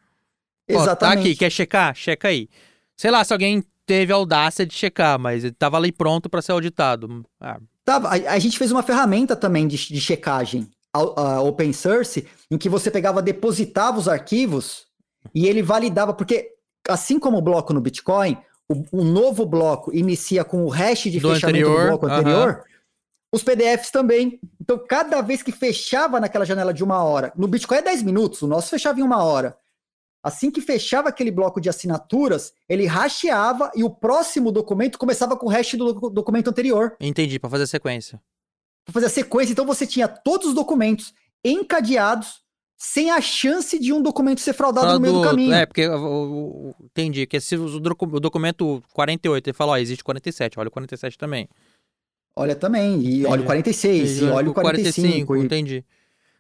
[0.68, 1.16] Ó, Exatamente.
[1.16, 1.94] Tá aqui, quer checar?
[1.94, 2.48] Checa aí.
[2.96, 6.42] Sei lá se alguém teve a audácia de checar, mas ele tava ali pronto para
[6.42, 7.24] ser auditado.
[7.40, 11.72] Ah, Tava, a, a gente fez uma ferramenta também de, de checagem a, a open
[11.72, 14.86] source, em que você pegava, depositava os arquivos
[15.34, 16.52] e ele validava, porque
[16.88, 18.36] assim como o bloco no Bitcoin,
[18.68, 22.64] o, o novo bloco inicia com o hash de Do fechamento anterior, do bloco anterior,
[23.32, 24.38] os PDFs também.
[24.60, 28.40] Então, cada vez que fechava naquela janela de uma hora, no Bitcoin é 10 minutos,
[28.42, 29.56] o nosso fechava em uma hora.
[30.22, 35.46] Assim que fechava aquele bloco de assinaturas, ele hasheava e o próximo documento começava com
[35.46, 38.18] o hash do docu- documento anterior entendi, para fazer a sequência.
[38.85, 39.52] Para fazer a sequência.
[39.52, 41.12] Então você tinha todos os documentos
[41.44, 42.43] encadeados,
[42.77, 45.52] sem a chance de um documento ser fraudado no meio do, caminho.
[45.55, 49.73] É, porque o- o- o- entendi que se o, docu- o documento 48, ele fala,
[49.73, 51.48] ó, existe 47, olha o 47 também.
[52.36, 53.47] Olha também, e olha o Entendi.
[53.47, 55.36] 46, e olha o 45.
[55.36, 55.85] e- entendi.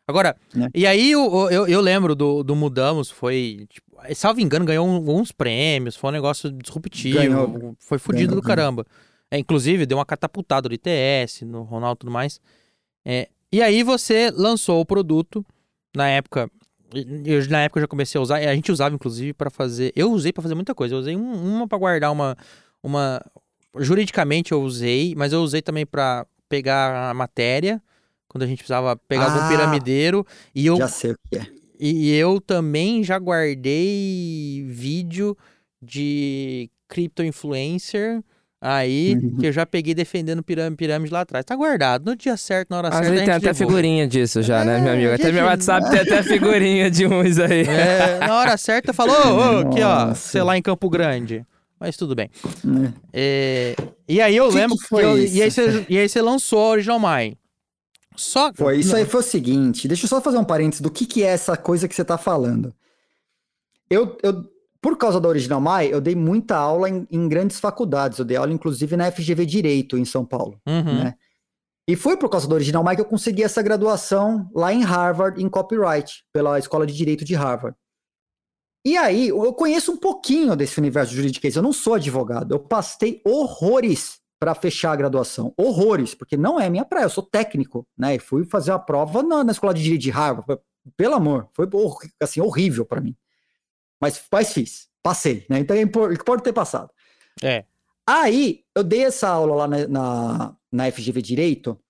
[0.06, 0.68] Agora, Né?
[0.74, 5.30] e aí o- eu, eu lembro do, do Mudamos, foi, tipo, salvo engano, ganhou uns
[5.32, 7.76] prêmios, foi um negócio disruptivo, Ganhou.
[7.78, 8.84] foi fudido Ganhou, do caramba.
[9.34, 12.40] É, inclusive, deu uma catapultada no ITS, no Ronaldo e tudo mais.
[13.04, 15.44] É, e aí você lançou o produto,
[15.94, 16.48] na época,
[17.24, 19.92] eu, na época eu já comecei a usar, e a gente usava inclusive para fazer,
[19.96, 22.36] eu usei para fazer muita coisa, eu usei um- uma para guardar uma,
[22.80, 23.20] uma,
[23.80, 27.82] juridicamente eu usei, mas eu usei também para pegar a matéria,
[28.28, 30.24] quando a gente precisava pegar algum Ah, piramideiro,
[30.54, 31.46] e eu Já sei o que é.
[31.80, 35.36] e eu também já guardei vídeo
[35.82, 38.22] de cripto influencer
[38.66, 39.36] aí, Uhum.
[39.38, 41.44] que eu já peguei defendendo pirâmide, pirâmide lá atrás.
[41.44, 42.06] Tá guardado.
[42.10, 43.66] No dia certo, na hora A certa, gente a tem gente até devolve.
[43.74, 45.12] figurinha disso já, né, meu amigo?
[45.12, 47.60] Até gente, meu WhatsApp tem até figurinha de uns aí.
[47.68, 51.44] É, na hora certa falou, ô, ô, aqui ó, sei lá em Campo Grande.
[51.78, 52.30] Mas tudo bem.
[52.64, 52.94] né?
[53.12, 53.76] É,
[54.08, 55.36] e aí eu Que lembro que que, foi eu- isso?
[55.36, 57.36] e, aí você, e aí você lançou a Original Mine.
[58.16, 61.04] Só Foi, isso aí foi o seguinte, deixa eu só fazer um parênteses do que,
[61.04, 62.72] que é essa coisa que você tá falando.
[63.90, 64.42] Eu, eu,
[64.84, 68.36] por causa da Original Mai, eu dei muita aula em, em grandes faculdades, eu dei
[68.36, 70.60] aula inclusive na FGV Direito, em São Paulo.
[70.68, 71.04] Uhum.
[71.04, 71.14] né?
[71.88, 75.42] E foi por causa do Original Mai que eu consegui essa graduação lá em Harvard,
[75.42, 77.74] em Copyright, pela Escola de Direito de Harvard.
[78.86, 82.58] E aí, eu conheço um pouquinho desse universo de juridiquês, eu não sou advogado, eu
[82.58, 87.86] pastei horrores para fechar a graduação, horrores, porque não é minha praia, eu sou técnico,
[87.96, 88.16] né?
[88.16, 90.60] E fui fazer a prova na, na Escola de Direito de Harvard,
[90.94, 91.66] pelo amor, foi
[92.20, 93.16] assim, horrível para mim.
[94.04, 95.58] Mas, mas fiz, passei, né?
[95.60, 96.90] Então é impor- importa ter passado.
[97.42, 97.64] É.
[98.06, 101.80] Aí, eu dei essa aula lá na, na, na FGV Direito,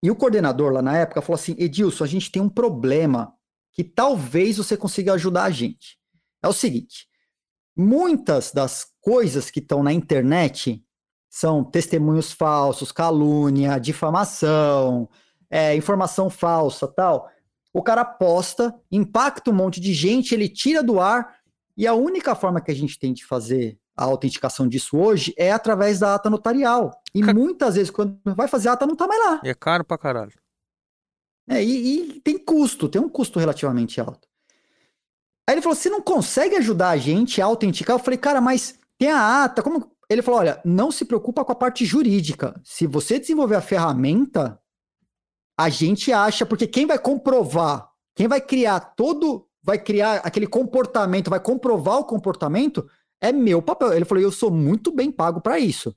[0.00, 3.34] e o coordenador lá na época falou assim: Edilson, a gente tem um problema
[3.72, 5.98] que talvez você consiga ajudar a gente.
[6.40, 7.08] É o seguinte:
[7.76, 10.80] muitas das coisas que estão na internet
[11.28, 15.08] são testemunhos falsos, calúnia, difamação,
[15.50, 17.28] é, informação falsa tal.
[17.76, 21.36] O cara posta, impacta um monte de gente, ele tira do ar,
[21.76, 25.52] e a única forma que a gente tem de fazer a autenticação disso hoje é
[25.52, 26.90] através da ata notarial.
[27.14, 29.42] E muitas vezes, quando vai fazer a ata, não tá mais lá.
[29.44, 30.32] E é caro pra caralho.
[31.46, 34.26] É, e, e tem custo, tem um custo relativamente alto.
[35.46, 37.94] Aí ele falou: você não consegue ajudar a gente a autenticar?
[37.94, 39.92] Eu falei, cara, mas tem a ata, como.
[40.08, 42.58] Ele falou: olha, não se preocupa com a parte jurídica.
[42.64, 44.58] Se você desenvolver a ferramenta,
[45.56, 51.30] a gente acha, porque quem vai comprovar, quem vai criar todo, vai criar aquele comportamento,
[51.30, 52.88] vai comprovar o comportamento,
[53.20, 53.92] é meu papel.
[53.92, 55.94] Ele falou: eu sou muito bem pago para isso,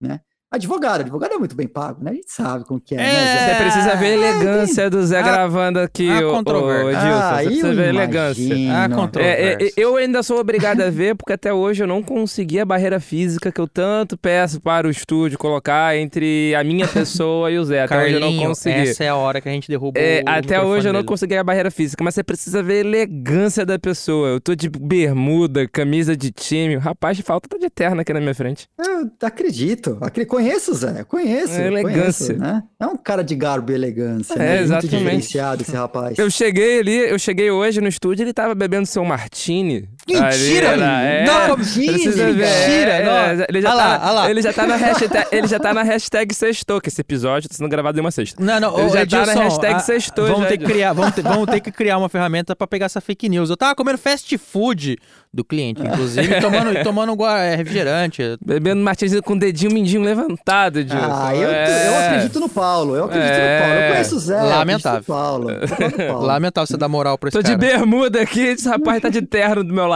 [0.00, 0.20] né?
[0.52, 2.10] Advogado, advogado é muito bem pago, né?
[2.10, 3.48] A gente sabe como que é, né, Zé?
[3.56, 6.90] Você precisa ver a elegância do Zé Há- gravando aqui, há o, o controvérsia.
[6.90, 7.08] Edilson.
[7.08, 8.42] Ah, Você precisa eu ver a elegância.
[8.54, 8.72] imagino.
[8.72, 12.60] Ah, É, é, eu ainda sou obrigado a ver, porque até hoje eu não consegui
[12.60, 17.50] a barreira física que eu tanto peço para o estúdio colocar entre a minha pessoa
[17.50, 17.84] e o Zé.
[17.84, 18.88] Até hoje eu não Carlinho, consegui.
[18.90, 21.08] essa é a hora que a gente derruba É, o até hoje eu não dele.
[21.08, 24.28] consegui a barreira física, mas você precisa ver a elegância da pessoa.
[24.28, 26.76] Eu tô de bermuda, camisa de time.
[26.76, 28.66] Rapaz, falta tá de eterna aqui na minha frente.
[28.78, 29.96] Eu acredito.
[30.00, 31.04] Acre- Conheço, Zé.
[31.04, 31.52] Conheço.
[31.52, 32.26] É elegância.
[32.26, 32.62] conheço, né?
[32.80, 34.34] É um cara de garbo e elegância.
[34.34, 34.48] É, né?
[34.48, 34.98] Muito exatamente.
[34.98, 36.18] diferenciado esse rapaz.
[36.18, 40.68] Eu cheguei ali, eu cheguei hoje no estúdio, ele tava bebendo seu martini, Mentira!
[40.68, 42.34] É, não, Precisa ver.
[42.34, 42.90] Mentira!
[42.92, 43.12] É, não.
[43.42, 44.30] é, ele, já Olha tá, lá, olha lá.
[44.30, 47.54] ele já tá na hashtag, ele já tá na hashtag sextou, que esse episódio tá
[47.54, 48.42] sendo gravado em uma sexta.
[48.42, 51.14] Não, não, Ele já tá na hashtag a- sextou Vamos já, ter que criar, vamos
[51.14, 53.48] ter, vamos ter que criar uma ferramenta pra pegar essa fake news.
[53.50, 54.98] Eu tava comendo fast food
[55.32, 58.22] do cliente, inclusive, tomando, e tomando é, refrigerante.
[58.44, 61.06] Bebendo Martins com o dedinho mindinho levantado, Edilson.
[61.10, 61.88] Ah, eu, É.
[61.88, 62.96] eu acredito no Paulo.
[62.96, 63.54] Eu acredito É.
[63.58, 63.80] no Paulo.
[63.82, 64.42] Eu conheço o Zé.
[64.42, 65.02] Lamentável.
[65.04, 65.50] Paulo.
[65.50, 66.26] Eu acredito no Paulo.
[66.26, 67.58] Lamentável você dar moral pra esse Tô de cara.
[67.58, 69.91] bermuda aqui, esse rapaz tá de terno do meu lado.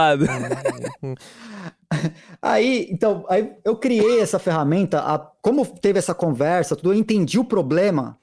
[2.41, 7.39] Aí, então, aí eu criei essa ferramenta, a- como teve essa conversa, tudo, eu entendi
[7.39, 8.19] o problema.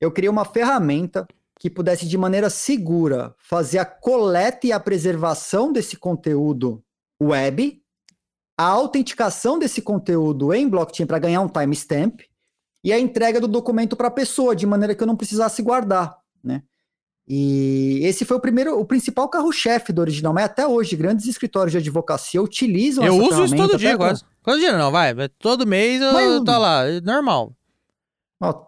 [0.00, 1.26] Eu criei uma ferramenta
[1.58, 6.82] que pudesse, de maneira segura, fazer a coleta e a preservação desse conteúdo
[7.22, 7.80] web,
[8.58, 12.20] a autenticação desse conteúdo em blockchain para ganhar um timestamp
[12.84, 16.18] e a entrega do documento para a pessoa, de maneira que eu não precisasse guardar,
[16.42, 16.64] né?
[17.28, 21.72] E esse foi o primeiro, o principal carro-chefe do Original, mas até hoje grandes escritórios
[21.72, 24.24] de advocacia utilizam Eu essa uso isso todo dia quase.
[24.42, 25.14] Todo dia não, vai.
[25.38, 27.54] Todo mês eu, Mas- tá lá, é normal.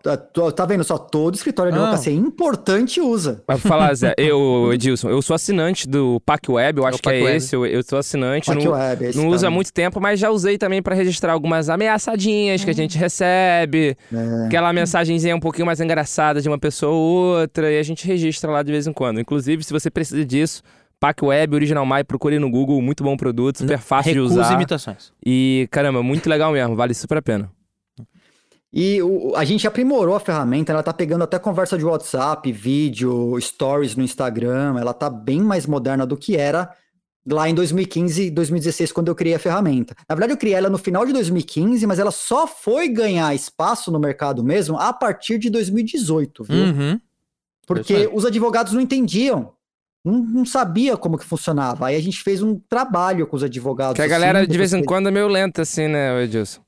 [0.03, 0.17] Tá,
[0.53, 0.97] tá vendo só?
[0.97, 1.83] Todo escritório de Ah.
[1.83, 3.43] advocacia importante usa.
[3.47, 7.03] Mas pra falar, Zé, eu, Edilson, eu sou assinante do Pac Web, eu acho o
[7.03, 7.37] que é Web.
[7.37, 8.47] esse, eu, eu sou assinante.
[8.47, 11.33] Pac não, Web, esse não uso há muito tempo, mas já usei também pra registrar
[11.33, 13.97] algumas ameaçadinhas que a gente recebe.
[14.13, 14.47] É.
[14.47, 18.51] Aquela mensagenzinha um pouquinho mais engraçada de uma pessoa ou outra, e a gente registra
[18.51, 19.21] lá de vez em quando.
[19.21, 20.63] Inclusive, se você precisa disso,
[21.01, 24.53] Pac Web, Original My, procure no Google, muito bom produto, super fácil de usar.
[24.55, 25.13] imitações.
[25.27, 27.51] E, caramba, muito legal mesmo, vale super a pena.
[28.77, 33.39] E o- a gente aprimorou a ferramenta, ela tá pegando até conversa de WhatsApp, vídeo,
[33.41, 36.69] stories no Instagram, ela tá bem mais moderna do que era
[37.25, 39.95] lá em 2015 e 2016, quando eu criei a ferramenta.
[40.09, 43.93] Na verdade, eu criei ela no final de 2015, mas ela só foi ganhar espaço
[43.93, 46.57] no mercado mesmo a partir de 2018, viu?
[46.57, 47.01] Uhum.
[47.67, 49.53] Porque os advogados não entendiam.
[50.05, 51.87] Não, não sabia como que funcionava.
[51.87, 53.95] Aí a gente fez um trabalho com os advogados.
[53.95, 56.61] Que a assim, galera, de vez em quando, é meio lenta, assim, né, Edilson?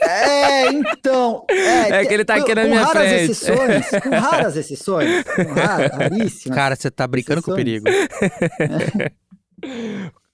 [0.00, 1.44] É, então.
[1.50, 3.30] É, É que ele tá com- aqui na com minha raras frente.
[3.32, 3.86] exceções.
[4.02, 5.24] Com raras exceções.
[5.24, 6.56] Com raras, raríssimas.
[6.56, 7.82] Cara, você tá brincando com o exceções.
[7.82, 9.30] perigo.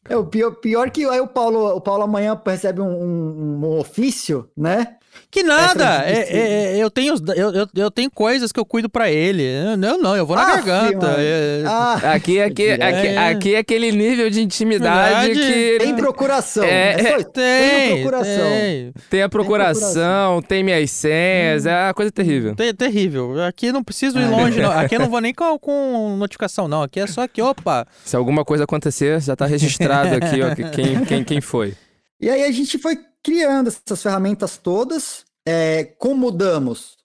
[0.08, 3.78] É, o pior, pior que aí o Paulo, o Paulo amanhã recebe um, um- um
[3.78, 4.96] ofício, né?
[5.30, 5.98] Que nada!
[5.98, 9.10] De- É, é, é, eu, tenho, eu, eu, eu tenho coisas que eu cuido pra
[9.10, 9.42] ele.
[9.44, 11.14] Eu, não, não, eu vou na Ah, garganta.
[11.18, 12.82] É, Ah, Aqui, aqui, Direto.
[12.82, 13.18] aqui, É.
[13.28, 15.52] aqui é aquele nível de intimidade Verdade.
[15.52, 16.64] que tem procuração.
[16.64, 17.16] É, É, só.
[17.16, 18.34] Tem tem, procuração.
[18.50, 18.92] tem.
[19.08, 22.54] tem a procuração, tem minhas senhas, é uma coisa terrível.
[22.54, 23.42] Ter- terrível.
[23.44, 24.70] Aqui não preciso ir longe, não.
[24.70, 26.82] Aqui eu não vou nem com, com notificação, não.
[26.82, 27.86] Aqui é só que, opa.
[28.04, 31.74] Se alguma coisa acontecer, já tá registrado aqui, ó, que- quem, quem, quem foi.
[32.20, 35.24] E aí a gente foi criando essas ferramentas todas.
[35.46, 36.98] É, como mudamos?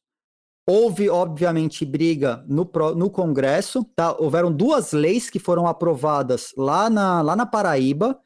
[0.68, 3.84] Houve, obviamente, briga no, no Congresso.
[3.96, 4.14] Tá?
[4.18, 8.20] Houveram duas leis que foram aprovadas lá na, lá na Paraíba,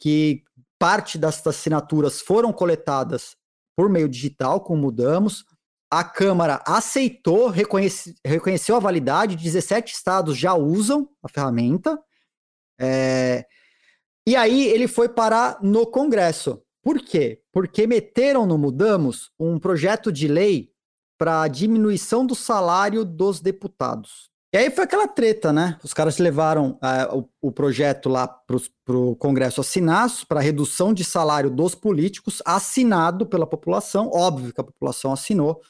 [0.00, 0.42] que
[0.78, 3.36] parte das assinaturas foram coletadas
[3.76, 5.44] por meio digital, como mudamos.
[5.90, 11.98] A Câmara aceitou, reconhece- reconheceu a validade, 17 estados já usam a ferramenta.
[12.78, 13.46] É,
[14.26, 16.62] e aí ele foi parar no Congresso.
[16.88, 17.42] Por quê?
[17.52, 20.72] Porque meteram no Mudamos um projeto de lei
[21.18, 24.30] para diminuição do salário dos deputados.
[24.54, 25.78] E aí foi aquela treta, né?
[25.84, 31.04] Os caras levaram ah, o, o projeto lá para o Congresso assinar para redução de
[31.04, 34.08] salário dos políticos, assinado pela população.
[34.10, 35.60] Óbvio que a população assinou,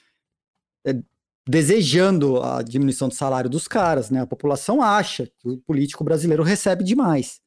[0.87, 1.03] é,
[1.49, 4.21] desejando a diminuição do salário dos caras, né?
[4.21, 7.41] A população acha que o político brasileiro recebe demais.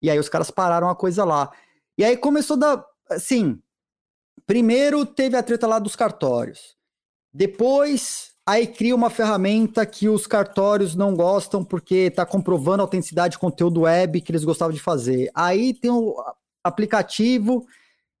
[0.00, 1.50] E aí os caras pararam a coisa lá.
[1.98, 2.84] E aí começou da.
[3.10, 3.60] Assim.
[4.46, 6.76] Primeiro teve a treta lá dos cartórios.
[7.32, 13.32] Depois, aí cria uma ferramenta que os cartórios não gostam porque está comprovando a autenticidade
[13.32, 15.30] de conteúdo web que eles gostavam de fazer.
[15.34, 16.14] Aí tem o
[16.62, 17.66] aplicativo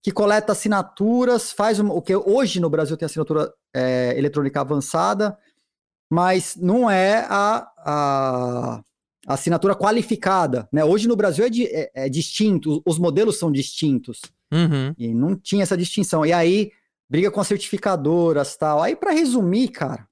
[0.02, 5.36] que coleta assinaturas, faz um- o que hoje no Brasil tem assinatura é, eletrônica avançada,
[6.10, 8.82] mas não é a, a
[9.34, 10.68] assinatura qualificada.
[10.72, 10.84] Né?
[10.84, 14.20] Hoje no Brasil é, di- é- é distinto, os modelos são distintos.
[14.52, 14.94] Uhum.
[14.96, 16.24] E não tinha essa distinção.
[16.24, 16.70] E aí,
[17.08, 18.82] briga com as certificadoras tal.
[18.82, 20.08] Aí, para resumir, cara,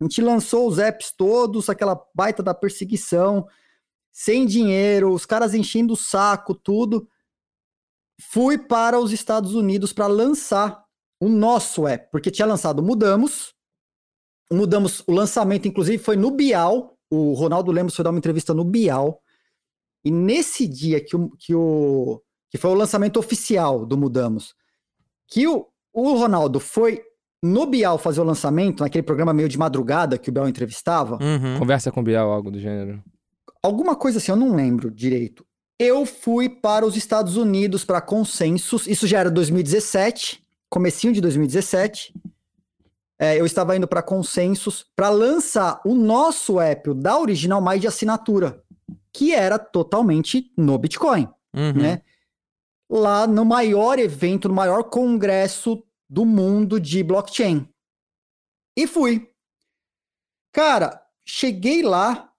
[0.00, 3.46] a gente lançou os apps todos, aquela baita da perseguição,
[4.10, 7.06] sem dinheiro, os caras enchendo o saco, tudo.
[8.20, 10.84] Fui para os Estados Unidos para lançar
[11.20, 13.54] o nosso app, porque tinha lançado Mudamos.
[14.52, 16.98] Mudamos, o lançamento, inclusive, foi no Bial.
[17.10, 19.20] O Ronaldo Lemos foi dar uma entrevista no Bial.
[20.04, 24.54] E nesse dia que o, que o que foi o lançamento oficial do Mudamos,
[25.28, 27.02] que o, o Ronaldo foi
[27.42, 31.58] no Bial fazer o lançamento, naquele programa meio de madrugada que o Bial entrevistava, Uhum.
[31.58, 33.02] Conversa com o Biel, algo do gênero.
[33.62, 35.46] alguma coisa assim, eu não lembro direito.
[35.78, 42.12] Eu fui para os Estados Unidos para consensus, isso já era 2017, comecinho de 2017.
[43.22, 47.78] É, eu estava indo para consensus para lançar o nosso app, o da Original Mais
[47.78, 48.64] de assinatura,
[49.12, 51.74] que era totalmente no Bitcoin, Uhum.
[51.74, 52.02] né?
[52.90, 57.68] Lá no maior evento, no maior congresso do mundo de blockchain.
[58.76, 59.30] E fui.
[60.52, 62.32] Cara, cheguei lá.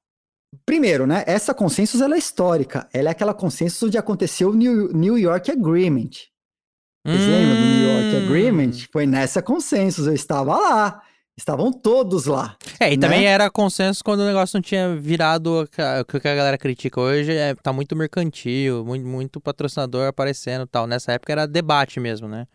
[0.65, 1.23] Primeiro, né?
[1.27, 2.89] Essa consensus ela é histórica.
[2.91, 6.09] Ela é aquela consensus onde aconteceu o New York Agreement.
[7.05, 8.25] Vocês lembram do New York Hum.
[8.25, 8.71] Agreement?
[8.91, 11.01] Foi nessa consensus, eu estava lá.
[11.37, 12.55] Estavam todos lá.
[12.79, 13.01] É, e né?
[13.07, 17.31] também era consenso quando o negócio não tinha virado o que a galera critica hoje,
[17.31, 20.85] é, tá muito mercantil, muito, muito patrocinador aparecendo tal.
[20.85, 22.45] Nessa época era debate mesmo, né?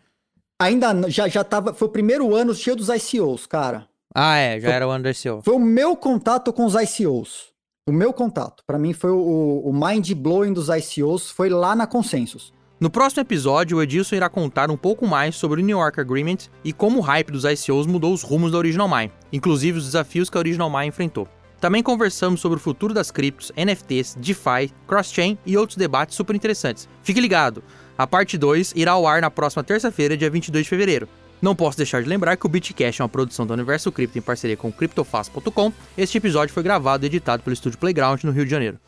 [0.61, 1.73] Ainda já, já tava.
[1.73, 3.87] Foi o primeiro ano cheio dos ICOs, cara.
[4.15, 5.41] Ah, é, já Foi- era o Undersea.
[5.43, 7.49] Foi o meu contato com os ICOs.
[7.87, 8.63] O meu contato.
[8.65, 11.29] Pra mim foi o, o mind blowing dos ICOs.
[11.29, 12.53] Foi lá na consensus.
[12.79, 16.37] No próximo episódio, o Edilson irá contar um pouco mais sobre o New York Agreement
[16.63, 20.29] e como o hype dos ICOs mudou os rumos da Original Mine, inclusive os desafios
[20.29, 21.27] que a Original Mine enfrentou.
[21.59, 26.87] Também conversamos sobre o futuro das criptos, NFTs, DeFi, cross-chain e outros debates super interessantes.
[27.01, 27.63] Fique ligado!
[27.97, 31.09] A parte 2 irá ao ar na próxima terça-feira, dia 22 de fevereiro.
[31.41, 34.21] Não posso deixar de lembrar que o Bitcash é uma produção da Universo Cripto em
[34.21, 35.71] parceria com o CryptoFast.com.
[35.97, 38.79] Este episódio foi gravado e editado pelo estúdio Playground no Rio de Janeiro.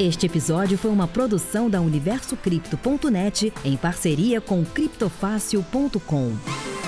[0.00, 6.81] Este episódio foi uma produção da UniversoCripto.net em parceria com criptofácil.com.